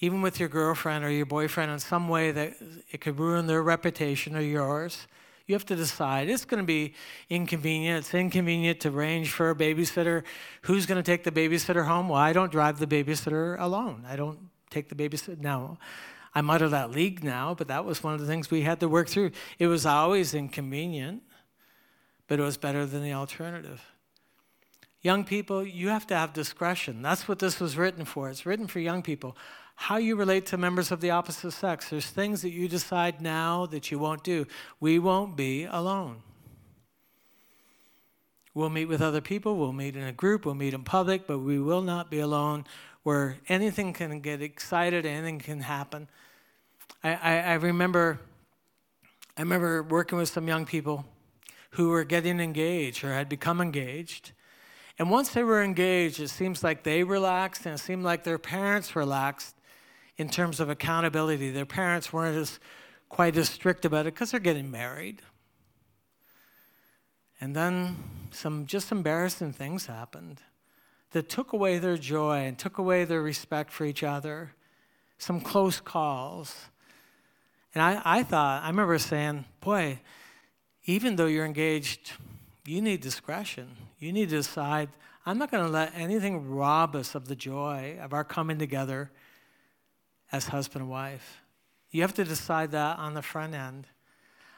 even 0.00 0.20
with 0.20 0.40
your 0.40 0.48
girlfriend 0.48 1.04
or 1.04 1.12
your 1.12 1.26
boyfriend, 1.26 1.70
in 1.70 1.78
some 1.78 2.08
way 2.08 2.32
that 2.32 2.54
it 2.90 3.00
could 3.00 3.20
ruin 3.20 3.46
their 3.46 3.62
reputation 3.62 4.34
or 4.34 4.40
yours. 4.40 5.06
You 5.46 5.54
have 5.54 5.64
to 5.66 5.76
decide. 5.76 6.28
It's 6.28 6.44
going 6.44 6.60
to 6.60 6.66
be 6.66 6.94
inconvenient. 7.30 8.00
It's 8.00 8.14
inconvenient 8.14 8.80
to 8.80 8.88
arrange 8.88 9.30
for 9.30 9.50
a 9.50 9.54
babysitter. 9.54 10.24
Who's 10.62 10.86
going 10.86 11.00
to 11.00 11.04
take 11.04 11.22
the 11.22 11.30
babysitter 11.30 11.86
home? 11.86 12.08
Well, 12.08 12.18
I 12.18 12.32
don't 12.32 12.50
drive 12.50 12.80
the 12.80 12.88
babysitter 12.88 13.56
alone. 13.60 14.04
I 14.04 14.16
don't 14.16 14.50
take 14.70 14.88
the 14.88 14.96
babysitter. 14.96 15.38
Now, 15.38 15.78
I'm 16.34 16.50
out 16.50 16.62
of 16.62 16.72
that 16.72 16.90
league 16.90 17.22
now, 17.22 17.54
but 17.54 17.68
that 17.68 17.84
was 17.84 18.02
one 18.02 18.14
of 18.14 18.18
the 18.18 18.26
things 18.26 18.50
we 18.50 18.62
had 18.62 18.80
to 18.80 18.88
work 18.88 19.08
through. 19.08 19.30
It 19.60 19.68
was 19.68 19.86
always 19.86 20.34
inconvenient, 20.34 21.22
but 22.26 22.40
it 22.40 22.42
was 22.42 22.56
better 22.56 22.86
than 22.86 23.04
the 23.04 23.12
alternative. 23.12 23.91
Young 25.02 25.24
people, 25.24 25.66
you 25.66 25.88
have 25.88 26.06
to 26.06 26.16
have 26.16 26.32
discretion. 26.32 27.02
That's 27.02 27.26
what 27.26 27.40
this 27.40 27.58
was 27.58 27.76
written 27.76 28.04
for. 28.04 28.30
It's 28.30 28.46
written 28.46 28.68
for 28.68 28.78
young 28.78 29.02
people. 29.02 29.36
How 29.74 29.96
you 29.96 30.14
relate 30.14 30.46
to 30.46 30.56
members 30.56 30.92
of 30.92 31.00
the 31.00 31.10
opposite 31.10 31.50
sex. 31.50 31.90
There's 31.90 32.06
things 32.06 32.42
that 32.42 32.50
you 32.50 32.68
decide 32.68 33.20
now 33.20 33.66
that 33.66 33.90
you 33.90 33.98
won't 33.98 34.22
do. 34.22 34.46
We 34.78 35.00
won't 35.00 35.36
be 35.36 35.64
alone. 35.64 36.22
We'll 38.54 38.70
meet 38.70 38.84
with 38.84 39.00
other 39.00 39.22
people, 39.22 39.56
we'll 39.56 39.72
meet 39.72 39.96
in 39.96 40.02
a 40.02 40.12
group, 40.12 40.44
we'll 40.44 40.54
meet 40.54 40.74
in 40.74 40.84
public, 40.84 41.26
but 41.26 41.38
we 41.38 41.58
will 41.58 41.80
not 41.80 42.10
be 42.10 42.20
alone 42.20 42.66
where 43.02 43.38
anything 43.48 43.94
can 43.94 44.20
get 44.20 44.42
excited, 44.42 45.06
anything 45.06 45.38
can 45.38 45.62
happen. 45.62 46.06
I, 47.02 47.14
I, 47.14 47.36
I 47.38 47.54
remember 47.54 48.20
I 49.38 49.40
remember 49.40 49.82
working 49.82 50.18
with 50.18 50.28
some 50.28 50.46
young 50.46 50.66
people 50.66 51.06
who 51.70 51.88
were 51.88 52.04
getting 52.04 52.38
engaged 52.38 53.02
or 53.02 53.14
had 53.14 53.30
become 53.30 53.62
engaged 53.62 54.32
and 55.02 55.10
once 55.10 55.30
they 55.30 55.42
were 55.42 55.64
engaged, 55.64 56.20
it 56.20 56.28
seems 56.28 56.62
like 56.62 56.84
they 56.84 57.02
relaxed 57.02 57.66
and 57.66 57.74
it 57.74 57.78
seemed 57.78 58.04
like 58.04 58.22
their 58.22 58.38
parents 58.38 58.94
relaxed 58.94 59.56
in 60.16 60.28
terms 60.28 60.60
of 60.60 60.70
accountability. 60.70 61.50
Their 61.50 61.66
parents 61.66 62.12
weren't 62.12 62.36
as 62.36 62.60
quite 63.08 63.36
as 63.36 63.50
strict 63.50 63.84
about 63.84 64.06
it 64.06 64.14
because 64.14 64.30
they're 64.30 64.38
getting 64.38 64.70
married. 64.70 65.20
And 67.40 67.56
then 67.56 67.96
some 68.30 68.64
just 68.64 68.92
embarrassing 68.92 69.54
things 69.54 69.86
happened 69.86 70.40
that 71.10 71.28
took 71.28 71.52
away 71.52 71.80
their 71.80 71.96
joy 71.96 72.44
and 72.44 72.56
took 72.56 72.78
away 72.78 73.04
their 73.04 73.22
respect 73.22 73.72
for 73.72 73.84
each 73.84 74.04
other. 74.04 74.52
Some 75.18 75.40
close 75.40 75.80
calls. 75.80 76.66
And 77.74 77.82
I, 77.82 78.00
I 78.04 78.22
thought, 78.22 78.62
I 78.62 78.68
remember 78.68 79.00
saying, 79.00 79.46
boy, 79.60 79.98
even 80.84 81.16
though 81.16 81.26
you're 81.26 81.44
engaged, 81.44 82.12
you 82.64 82.80
need 82.80 83.00
discretion. 83.00 83.76
You 84.02 84.12
need 84.12 84.30
to 84.30 84.36
decide, 84.36 84.88
I'm 85.24 85.38
not 85.38 85.52
going 85.52 85.64
to 85.64 85.70
let 85.70 85.92
anything 85.94 86.50
rob 86.50 86.96
us 86.96 87.14
of 87.14 87.28
the 87.28 87.36
joy 87.36 87.98
of 88.02 88.12
our 88.12 88.24
coming 88.24 88.58
together 88.58 89.12
as 90.32 90.48
husband 90.48 90.82
and 90.82 90.90
wife. 90.90 91.40
You 91.92 92.02
have 92.02 92.12
to 92.14 92.24
decide 92.24 92.72
that 92.72 92.98
on 92.98 93.14
the 93.14 93.22
front 93.22 93.54
end. 93.54 93.86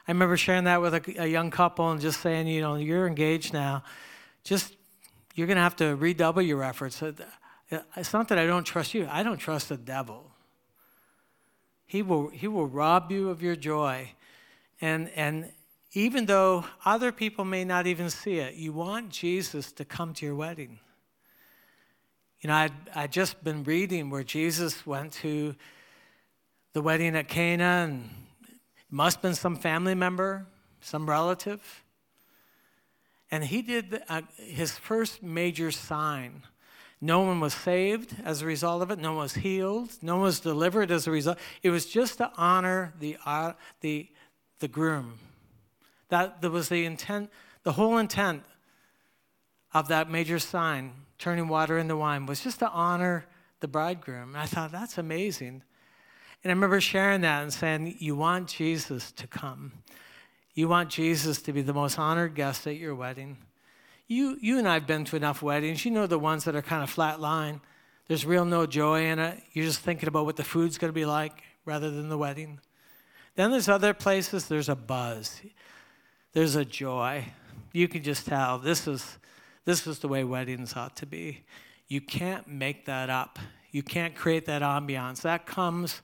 I 0.07 0.11
remember 0.11 0.35
sharing 0.35 0.63
that 0.63 0.81
with 0.81 0.95
a, 0.95 1.21
a 1.21 1.27
young 1.27 1.51
couple 1.51 1.91
and 1.91 2.01
just 2.01 2.21
saying, 2.21 2.47
you 2.47 2.59
know, 2.59 2.73
you're 2.73 3.05
engaged 3.05 3.53
now. 3.53 3.83
Just, 4.43 4.75
you're 5.35 5.45
going 5.45 5.57
to 5.57 5.61
have 5.63 5.75
to 5.75 5.95
redouble 5.95 6.41
your 6.41 6.63
efforts. 6.63 7.03
Uh, 7.03 7.11
it's 7.95 8.13
not 8.13 8.27
that 8.29 8.39
I 8.39 8.47
don't 8.47 8.63
trust 8.63 8.95
you, 8.95 9.07
I 9.11 9.21
don't 9.21 9.37
trust 9.37 9.69
the 9.69 9.77
devil. 9.77 10.31
He 11.85 12.01
will, 12.01 12.29
he 12.29 12.47
will 12.47 12.65
rob 12.65 13.11
you 13.11 13.29
of 13.29 13.43
your 13.43 13.55
joy. 13.55 14.09
And, 14.81 15.11
and 15.15 15.51
even 15.95 16.25
though 16.25 16.65
other 16.83 17.13
people 17.13 17.45
may 17.45 17.63
not 17.63 17.87
even 17.87 18.09
see 18.09 18.39
it, 18.39 18.55
you 18.55 18.73
want 18.73 19.09
Jesus 19.09 19.71
to 19.71 19.85
come 19.85 20.13
to 20.15 20.25
your 20.25 20.35
wedding. 20.35 20.79
You 22.41 22.49
know, 22.49 22.55
I'd, 22.55 22.73
I'd 22.93 23.11
just 23.13 23.41
been 23.45 23.63
reading 23.63 24.09
where 24.09 24.23
Jesus 24.23 24.85
went 24.85 25.13
to 25.13 25.55
the 26.73 26.81
wedding 26.81 27.15
at 27.15 27.29
Cana, 27.29 27.87
and 27.87 28.09
it 28.49 28.91
must 28.91 29.17
have 29.17 29.21
been 29.21 29.35
some 29.35 29.55
family 29.55 29.95
member, 29.95 30.45
some 30.81 31.09
relative. 31.09 31.83
And 33.31 33.45
he 33.45 33.61
did 33.61 34.03
uh, 34.09 34.23
his 34.35 34.77
first 34.77 35.23
major 35.23 35.71
sign. 35.71 36.43
No 36.99 37.21
one 37.21 37.39
was 37.39 37.53
saved 37.53 38.17
as 38.25 38.41
a 38.41 38.45
result 38.45 38.81
of 38.81 38.91
it. 38.91 38.99
No 38.99 39.11
one 39.11 39.21
was 39.21 39.35
healed. 39.35 39.91
No 40.01 40.15
one 40.15 40.23
was 40.23 40.41
delivered 40.41 40.91
as 40.91 41.07
a 41.07 41.11
result. 41.11 41.37
It 41.63 41.69
was 41.69 41.85
just 41.85 42.17
to 42.17 42.31
honor 42.35 42.93
the, 42.99 43.15
uh, 43.25 43.53
the, 43.79 44.09
the 44.59 44.67
groom. 44.67 45.19
That, 46.09 46.41
that 46.41 46.51
was 46.51 46.69
the 46.69 46.85
intent, 46.85 47.29
the 47.63 47.73
whole 47.73 47.97
intent 47.97 48.43
of 49.73 49.87
that 49.89 50.09
major 50.09 50.39
sign, 50.39 50.93
turning 51.17 51.47
water 51.47 51.77
into 51.77 51.97
wine, 51.97 52.25
was 52.25 52.41
just 52.41 52.59
to 52.59 52.69
honor 52.69 53.25
the 53.59 53.67
bridegroom. 53.67 54.29
And 54.29 54.37
I 54.37 54.45
thought, 54.45 54.71
that's 54.71 54.97
amazing. 54.97 55.63
And 56.43 56.51
I 56.51 56.53
remember 56.53 56.79
sharing 56.79 57.21
that 57.21 57.41
and 57.41 57.51
saying, 57.51 57.95
You 57.99 58.15
want 58.15 58.49
Jesus 58.49 59.11
to 59.13 59.25
come. 59.25 59.71
You 60.53 60.67
want 60.67 60.89
Jesus 60.89 61.41
to 61.41 61.51
be 61.51 61.61
the 61.61 61.73
most 61.73 61.97
honored 61.97 62.35
guest 62.35 62.67
at 62.67 62.77
your 62.77 62.95
wedding. 62.95 63.37
You, 64.07 64.37
you 64.39 64.59
and 64.59 64.67
I 64.67 64.75
have 64.75 64.85
been 64.85 65.03
to 65.05 65.15
enough 65.15 65.41
weddings. 65.41 65.83
You 65.83 65.91
know 65.91 66.07
the 66.07 66.19
ones 66.19 66.43
that 66.43 66.55
are 66.55 66.61
kind 66.61 66.83
of 66.83 66.89
flat 66.89 67.19
line. 67.19 67.61
There's 68.07 68.25
real 68.25 68.45
no 68.45 68.67
joy 68.67 69.07
in 69.07 69.17
it. 69.17 69.41
You're 69.53 69.65
just 69.65 69.79
thinking 69.79 70.07
about 70.07 70.25
what 70.25 70.35
the 70.35 70.43
food's 70.43 70.77
going 70.77 70.89
to 70.89 70.95
be 70.95 71.05
like 71.05 71.41
rather 71.65 71.89
than 71.89 72.09
the 72.09 72.17
wedding. 72.17 72.59
Then 73.35 73.51
there's 73.51 73.67
other 73.67 73.93
places, 73.93 74.47
there's 74.47 74.69
a 74.69 74.75
buzz. 74.75 75.41
There's 76.35 76.55
a 76.55 76.65
joy. 76.65 77.25
You 77.71 77.87
can 77.87 78.03
just 78.03 78.27
tell 78.27 78.59
this 78.59 78.87
is, 78.87 79.17
this 79.63 79.87
is 79.87 79.99
the 79.99 80.09
way 80.09 80.25
weddings 80.25 80.75
ought 80.75 80.97
to 80.97 81.05
be. 81.05 81.45
You 81.87 82.01
can't 82.01 82.45
make 82.45 82.87
that 82.87 83.09
up. 83.09 83.39
You 83.71 83.81
can't 83.81 84.13
create 84.13 84.45
that 84.47 84.61
ambiance. 84.61 85.21
That 85.21 85.45
comes 85.45 86.01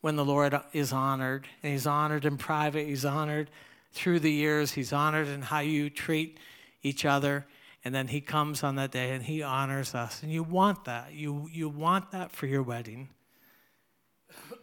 when 0.00 0.16
the 0.16 0.24
Lord 0.24 0.60
is 0.72 0.92
honored. 0.92 1.46
And 1.62 1.70
He's 1.70 1.86
honored 1.86 2.24
in 2.24 2.38
private, 2.38 2.88
He's 2.88 3.04
honored 3.04 3.50
through 3.92 4.18
the 4.18 4.32
years, 4.32 4.72
He's 4.72 4.92
honored 4.92 5.28
in 5.28 5.42
how 5.42 5.60
you 5.60 5.90
treat 5.90 6.38
each 6.82 7.04
other. 7.04 7.46
And 7.84 7.94
then 7.94 8.08
He 8.08 8.20
comes 8.20 8.64
on 8.64 8.74
that 8.74 8.90
day 8.90 9.12
and 9.12 9.22
He 9.22 9.44
honors 9.44 9.94
us. 9.94 10.24
And 10.24 10.32
you 10.32 10.42
want 10.42 10.86
that. 10.86 11.12
You, 11.12 11.48
you 11.52 11.68
want 11.68 12.10
that 12.10 12.32
for 12.32 12.46
your 12.46 12.64
wedding. 12.64 13.10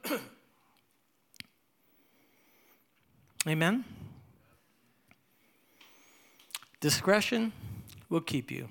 Amen? 3.47 3.85
Discretion 6.79 7.51
will 8.09 8.21
keep 8.21 8.49
you. 8.49 8.69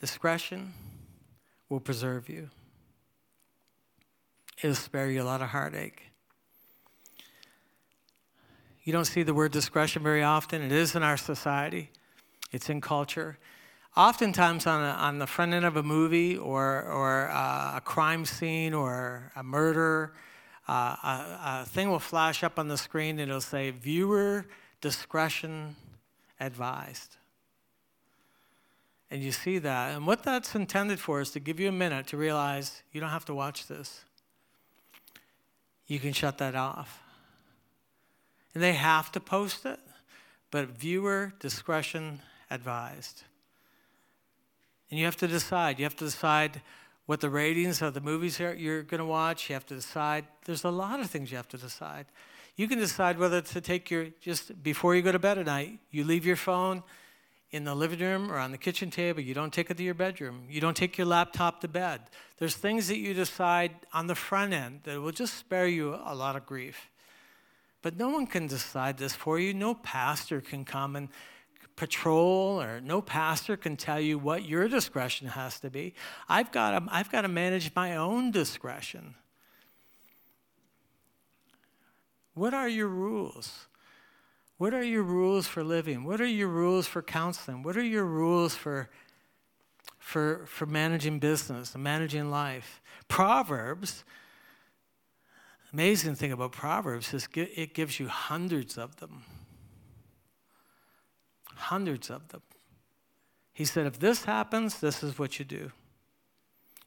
Discretion 0.00 0.74
will 1.68 1.80
preserve 1.80 2.28
you. 2.28 2.50
It'll 4.62 4.76
spare 4.76 5.10
you 5.10 5.22
a 5.22 5.24
lot 5.24 5.42
of 5.42 5.48
heartache. 5.48 6.02
You 8.84 8.92
don't 8.92 9.06
see 9.06 9.22
the 9.22 9.34
word 9.34 9.50
discretion 9.50 10.02
very 10.02 10.22
often. 10.22 10.62
It 10.62 10.70
is 10.70 10.94
in 10.94 11.02
our 11.02 11.16
society, 11.16 11.90
it's 12.52 12.68
in 12.68 12.80
culture. 12.80 13.38
Oftentimes, 13.96 14.66
on, 14.66 14.82
a, 14.82 14.90
on 14.90 15.18
the 15.18 15.26
front 15.26 15.54
end 15.54 15.64
of 15.64 15.76
a 15.76 15.82
movie 15.82 16.36
or, 16.36 16.82
or 16.82 17.30
uh, 17.30 17.76
a 17.76 17.80
crime 17.80 18.24
scene 18.24 18.74
or 18.74 19.32
a 19.36 19.42
murder, 19.42 20.12
a, 20.68 21.62
a 21.62 21.64
thing 21.66 21.90
will 21.90 21.98
flash 21.98 22.42
up 22.42 22.58
on 22.58 22.68
the 22.68 22.78
screen 22.78 23.18
and 23.18 23.30
it'll 23.30 23.40
say, 23.40 23.70
Viewer 23.70 24.46
discretion 24.80 25.76
advised. 26.40 27.16
And 29.10 29.22
you 29.22 29.32
see 29.32 29.58
that. 29.58 29.94
And 29.94 30.06
what 30.06 30.22
that's 30.22 30.54
intended 30.54 30.98
for 30.98 31.20
is 31.20 31.30
to 31.32 31.40
give 31.40 31.60
you 31.60 31.68
a 31.68 31.72
minute 31.72 32.06
to 32.08 32.16
realize 32.16 32.82
you 32.92 33.00
don't 33.00 33.10
have 33.10 33.24
to 33.26 33.34
watch 33.34 33.66
this. 33.66 34.04
You 35.86 36.00
can 36.00 36.12
shut 36.12 36.38
that 36.38 36.54
off. 36.54 37.02
And 38.54 38.62
they 38.62 38.72
have 38.72 39.12
to 39.12 39.20
post 39.20 39.66
it, 39.66 39.80
but 40.50 40.68
viewer 40.68 41.32
discretion 41.38 42.20
advised. 42.50 43.22
And 44.90 44.98
you 44.98 45.04
have 45.04 45.16
to 45.18 45.28
decide. 45.28 45.78
You 45.78 45.84
have 45.84 45.96
to 45.96 46.04
decide 46.04 46.62
what 47.06 47.20
the 47.20 47.30
ratings 47.30 47.82
of 47.82 47.94
the 47.94 48.00
movies 48.00 48.40
are 48.40 48.54
you're 48.54 48.82
going 48.82 48.98
to 48.98 49.04
watch. 49.04 49.48
You 49.48 49.54
have 49.54 49.66
to 49.66 49.74
decide. 49.74 50.26
There's 50.44 50.64
a 50.64 50.70
lot 50.70 51.00
of 51.00 51.10
things 51.10 51.30
you 51.30 51.36
have 51.36 51.48
to 51.48 51.58
decide. 51.58 52.06
You 52.56 52.68
can 52.68 52.78
decide 52.78 53.18
whether 53.18 53.40
to 53.40 53.60
take 53.60 53.90
your, 53.90 54.06
just 54.20 54.62
before 54.62 54.94
you 54.94 55.02
go 55.02 55.12
to 55.12 55.18
bed 55.18 55.38
at 55.38 55.46
night, 55.46 55.80
you 55.90 56.04
leave 56.04 56.24
your 56.24 56.36
phone 56.36 56.82
in 57.50 57.64
the 57.64 57.74
living 57.74 58.00
room 58.00 58.32
or 58.32 58.38
on 58.38 58.52
the 58.52 58.58
kitchen 58.58 58.90
table. 58.90 59.20
You 59.20 59.34
don't 59.34 59.52
take 59.52 59.70
it 59.70 59.76
to 59.76 59.82
your 59.82 59.94
bedroom. 59.94 60.46
You 60.48 60.60
don't 60.60 60.76
take 60.76 60.96
your 60.96 61.06
laptop 61.06 61.60
to 61.60 61.68
bed. 61.68 62.00
There's 62.38 62.54
things 62.54 62.88
that 62.88 62.98
you 62.98 63.12
decide 63.14 63.72
on 63.92 64.06
the 64.06 64.14
front 64.14 64.52
end 64.52 64.80
that 64.84 65.00
will 65.00 65.12
just 65.12 65.34
spare 65.34 65.66
you 65.66 65.98
a 66.04 66.14
lot 66.14 66.36
of 66.36 66.46
grief. 66.46 66.90
But 67.82 67.96
no 67.96 68.08
one 68.08 68.26
can 68.26 68.46
decide 68.46 68.98
this 68.98 69.14
for 69.14 69.38
you. 69.38 69.52
No 69.52 69.74
pastor 69.74 70.40
can 70.40 70.64
come 70.64 70.96
and 70.96 71.08
patrol 71.76 72.62
or 72.62 72.80
no 72.80 73.02
pastor 73.02 73.56
can 73.56 73.76
tell 73.76 74.00
you 74.00 74.18
what 74.18 74.44
your 74.44 74.68
discretion 74.68 75.28
has 75.28 75.58
to 75.60 75.70
be. 75.70 75.94
I've 76.28 76.52
got 76.52 76.78
to, 76.78 76.86
I've 76.90 77.10
got 77.10 77.22
to 77.22 77.28
manage 77.28 77.72
my 77.74 77.96
own 77.96 78.30
discretion. 78.30 79.14
What 82.34 82.54
are 82.54 82.68
your 82.68 82.88
rules? 82.88 83.66
What 84.56 84.72
are 84.72 84.82
your 84.82 85.02
rules 85.02 85.46
for 85.46 85.64
living? 85.64 86.04
What 86.04 86.20
are 86.20 86.26
your 86.26 86.48
rules 86.48 86.86
for 86.86 87.02
counseling? 87.02 87.62
What 87.62 87.76
are 87.76 87.84
your 87.84 88.04
rules 88.04 88.54
for, 88.54 88.88
for, 89.98 90.46
for 90.46 90.66
managing 90.66 91.18
business 91.18 91.74
managing 91.76 92.30
life? 92.30 92.80
Proverbs, 93.08 94.04
amazing 95.72 96.14
thing 96.14 96.30
about 96.30 96.52
Proverbs 96.52 97.12
is 97.12 97.28
it 97.34 97.74
gives 97.74 97.98
you 97.98 98.08
hundreds 98.08 98.78
of 98.78 98.96
them 98.96 99.24
hundreds 101.56 102.10
of 102.10 102.28
them. 102.28 102.42
He 103.52 103.64
said, 103.64 103.86
if 103.86 103.98
this 104.00 104.24
happens, 104.24 104.80
this 104.80 105.02
is 105.02 105.18
what 105.18 105.38
you 105.38 105.44
do. 105.44 105.70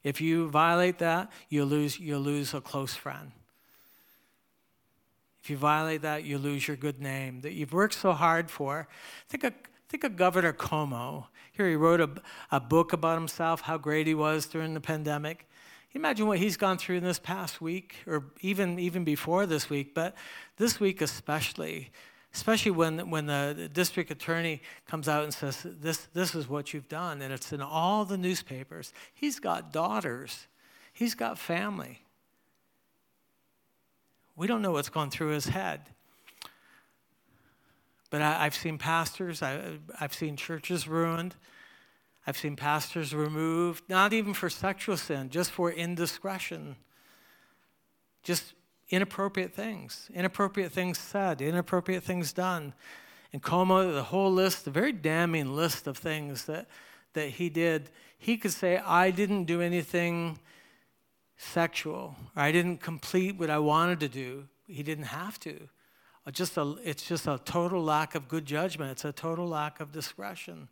If 0.04 0.20
you 0.20 0.48
violate 0.48 0.98
that, 0.98 1.32
you'll 1.48 1.66
lose, 1.66 1.98
you'll 1.98 2.20
lose 2.20 2.54
a 2.54 2.60
close 2.60 2.94
friend. 2.94 3.32
If 5.42 5.50
you 5.50 5.56
violate 5.56 6.02
that, 6.02 6.24
you 6.24 6.36
lose 6.36 6.68
your 6.68 6.76
good 6.76 7.00
name 7.00 7.40
that 7.40 7.52
you've 7.52 7.72
worked 7.72 7.94
so 7.94 8.12
hard 8.12 8.50
for. 8.50 8.86
Think 9.28 9.44
of, 9.44 9.54
think 9.88 10.04
of 10.04 10.16
Governor 10.16 10.52
Cuomo. 10.52 11.26
Here 11.52 11.68
he 11.68 11.74
wrote 11.74 12.00
a, 12.00 12.10
a 12.50 12.60
book 12.60 12.92
about 12.92 13.18
himself, 13.18 13.62
how 13.62 13.78
great 13.78 14.06
he 14.06 14.14
was 14.14 14.46
during 14.46 14.74
the 14.74 14.80
pandemic. 14.80 15.48
You 15.92 16.00
imagine 16.00 16.26
what 16.26 16.38
he's 16.38 16.58
gone 16.58 16.76
through 16.76 16.96
in 16.98 17.04
this 17.04 17.18
past 17.18 17.62
week, 17.62 17.96
or 18.06 18.26
even, 18.42 18.78
even 18.78 19.04
before 19.04 19.46
this 19.46 19.70
week, 19.70 19.94
but 19.94 20.14
this 20.58 20.78
week 20.78 21.00
especially 21.00 21.90
especially 22.34 22.70
when, 22.70 23.10
when 23.10 23.26
the 23.26 23.70
district 23.72 24.10
attorney 24.10 24.60
comes 24.86 25.08
out 25.08 25.24
and 25.24 25.32
says, 25.32 25.64
this, 25.64 26.08
this 26.12 26.34
is 26.34 26.48
what 26.48 26.72
you've 26.72 26.88
done, 26.88 27.22
and 27.22 27.32
it's 27.32 27.52
in 27.52 27.60
all 27.60 28.04
the 28.04 28.18
newspapers. 28.18 28.92
He's 29.14 29.40
got 29.40 29.72
daughters, 29.72 30.46
he's 30.92 31.14
got 31.14 31.38
family. 31.38 32.02
We 34.36 34.46
don't 34.46 34.62
know 34.62 34.70
what's 34.70 34.88
going 34.88 35.10
through 35.10 35.30
his 35.30 35.46
head. 35.46 35.80
But 38.10 38.22
I, 38.22 38.44
have 38.44 38.54
seen 38.54 38.78
pastors, 38.78 39.42
I, 39.42 39.78
I've 40.00 40.14
seen 40.14 40.36
churches 40.36 40.86
ruined. 40.86 41.34
I've 42.26 42.36
seen 42.36 42.56
pastors 42.56 43.14
removed, 43.14 43.84
not 43.88 44.12
even 44.12 44.34
for 44.34 44.50
sexual 44.50 44.96
sin, 44.96 45.30
just 45.30 45.50
for 45.50 45.72
indiscretion. 45.72 46.76
Just 48.22 48.52
inappropriate 48.90 49.54
things, 49.54 50.10
inappropriate 50.14 50.72
things 50.72 50.98
said, 50.98 51.40
inappropriate 51.40 52.02
things 52.02 52.32
done. 52.32 52.72
And 53.32 53.42
Cuomo, 53.42 53.92
the 53.92 54.04
whole 54.04 54.32
list, 54.32 54.64
the 54.64 54.70
very 54.70 54.92
damning 54.92 55.54
list 55.54 55.86
of 55.86 55.98
things 55.98 56.44
that, 56.46 56.66
that 57.12 57.28
he 57.30 57.50
did, 57.50 57.90
he 58.18 58.36
could 58.36 58.52
say, 58.52 58.78
I 58.78 59.10
didn't 59.10 59.44
do 59.44 59.60
anything 59.60 60.38
sexual, 61.36 62.16
or 62.34 62.42
I 62.42 62.50
didn't 62.50 62.78
complete 62.78 63.38
what 63.38 63.50
I 63.50 63.58
wanted 63.58 64.00
to 64.00 64.08
do. 64.08 64.48
He 64.66 64.82
didn't 64.82 65.04
have 65.04 65.38
to. 65.40 65.68
Uh, 66.26 66.30
just 66.30 66.56
a, 66.56 66.76
it's 66.82 67.06
just 67.06 67.26
a 67.26 67.40
total 67.44 67.82
lack 67.82 68.14
of 68.14 68.28
good 68.28 68.44
judgment. 68.44 68.90
It's 68.90 69.04
a 69.04 69.12
total 69.12 69.46
lack 69.46 69.80
of 69.80 69.92
discretion. 69.92 70.68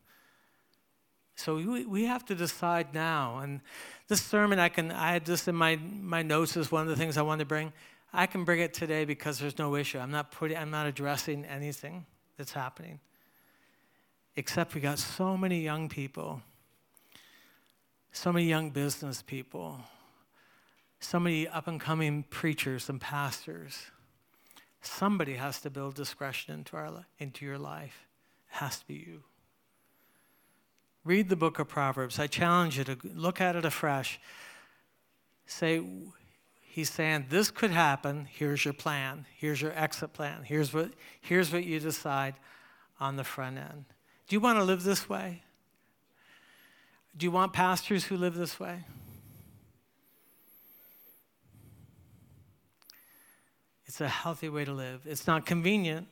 So 1.37 1.57
we, 1.57 1.85
we 1.85 2.05
have 2.07 2.25
to 2.27 2.35
decide 2.35 2.95
now. 2.95 3.39
And 3.39 3.61
this 4.09 4.23
sermon, 4.23 4.59
I 4.59 4.71
can 4.71 4.91
I 4.91 5.13
had 5.13 5.25
this 5.25 5.47
in 5.47 5.55
my, 5.55 5.77
my 5.77 6.23
notes 6.23 6.57
as 6.57 6.73
one 6.73 6.83
of 6.83 6.89
the 6.89 6.97
things 6.97 7.17
I 7.17 7.23
wanted 7.23 7.45
to 7.45 7.49
bring. 7.49 7.73
I 8.17 8.25
can 8.25 8.45
bring 8.45 8.61
it 8.61 8.73
today 8.73 9.05
because 9.05 9.39
there's 9.39 9.59
no 9.59 9.77
issue. 9.77 9.99
I'm 9.99 10.11
not 10.11 10.33
putting 10.33 10.57
I'm 10.57 10.71
not 10.71 10.87
addressing 10.87 11.45
anything 11.45 12.07
that's 12.39 12.53
happening. 12.53 12.99
Except 14.37 14.75
we 14.75 14.81
got 14.81 14.99
so 14.99 15.37
many 15.37 15.61
young 15.61 15.91
people, 15.91 16.41
so 18.13 18.33
many 18.33 18.47
young 18.47 18.71
business 18.71 19.21
people, 19.21 19.81
so 20.99 21.21
many 21.21 21.47
up 21.47 21.69
and 21.69 21.79
coming 21.79 22.23
preachers 22.31 22.89
and 22.89 22.99
pastors. 22.99 23.91
Somebody 24.81 25.35
has 25.35 25.61
to 25.61 25.69
build 25.69 25.95
discretion 25.95 26.55
into, 26.55 26.77
our, 26.77 27.05
into 27.19 27.45
your 27.45 27.59
life. 27.59 28.07
It 28.51 28.57
has 28.57 28.79
to 28.79 28.87
be 28.87 28.95
you. 28.95 29.25
Read 31.05 31.29
the 31.29 31.37
book 31.37 31.59
of 31.59 31.69
Proverbs. 31.69 32.19
I 32.19 32.29
challenge 32.29 32.79
you 32.79 32.85
to 32.85 32.97
look 33.15 33.43
at 33.43 33.57
it 33.57 33.67
afresh. 33.67 34.19
Say, 35.47 35.83
he's 36.77 36.91
saying, 36.91 37.25
this 37.31 37.51
could 37.51 37.71
happen. 37.71 38.29
Here's 38.31 38.63
your 38.63 38.75
plan. 38.75 39.25
Here's 39.35 39.63
your 39.63 39.73
exit 39.73 40.13
plan. 40.13 40.43
Here's 40.45 40.75
what, 40.75 40.91
here's 41.23 41.51
what 41.51 41.65
you 41.65 41.81
decide 41.81 42.35
on 43.01 43.17
the 43.17 43.25
front 43.25 43.57
end. 43.57 43.87
Do 44.29 44.37
you 44.37 44.41
want 44.41 44.59
to 44.59 44.63
live 44.63 44.83
this 44.83 45.09
way? 45.09 45.43
Do 47.17 47.25
you 47.25 47.31
want 47.31 47.55
pastors 47.55 48.05
who 48.05 48.19
live 48.19 48.35
this 48.35 48.61
way? 48.61 48.85
It's 53.87 54.03
a 54.03 54.09
healthy 54.09 54.51
way 54.51 54.67
to 54.67 54.73
live. 54.75 55.01
It's 55.07 55.27
not 55.27 55.47
convenient. 55.47 56.09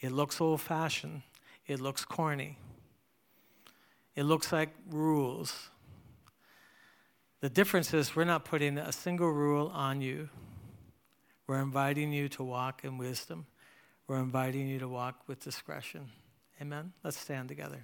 It 0.00 0.10
looks 0.10 0.40
old 0.40 0.60
fashioned. 0.60 1.22
It 1.68 1.78
looks 1.78 2.04
corny. 2.04 2.58
It 4.16 4.24
looks 4.24 4.52
like 4.52 4.70
rules. 4.90 5.70
The 7.40 7.48
difference 7.48 7.94
is 7.94 8.16
we're 8.16 8.24
not 8.24 8.44
putting 8.44 8.78
a 8.78 8.90
single 8.90 9.30
rule 9.30 9.68
on 9.72 10.00
you. 10.00 10.28
We're 11.46 11.60
inviting 11.60 12.12
you 12.12 12.28
to 12.30 12.42
walk 12.42 12.84
in 12.84 12.98
wisdom. 12.98 13.46
We're 14.08 14.18
inviting 14.18 14.66
you 14.66 14.80
to 14.80 14.88
walk 14.88 15.22
with 15.28 15.40
discretion. 15.42 16.08
Amen? 16.60 16.92
Let's 17.04 17.18
stand 17.18 17.48
together. 17.48 17.82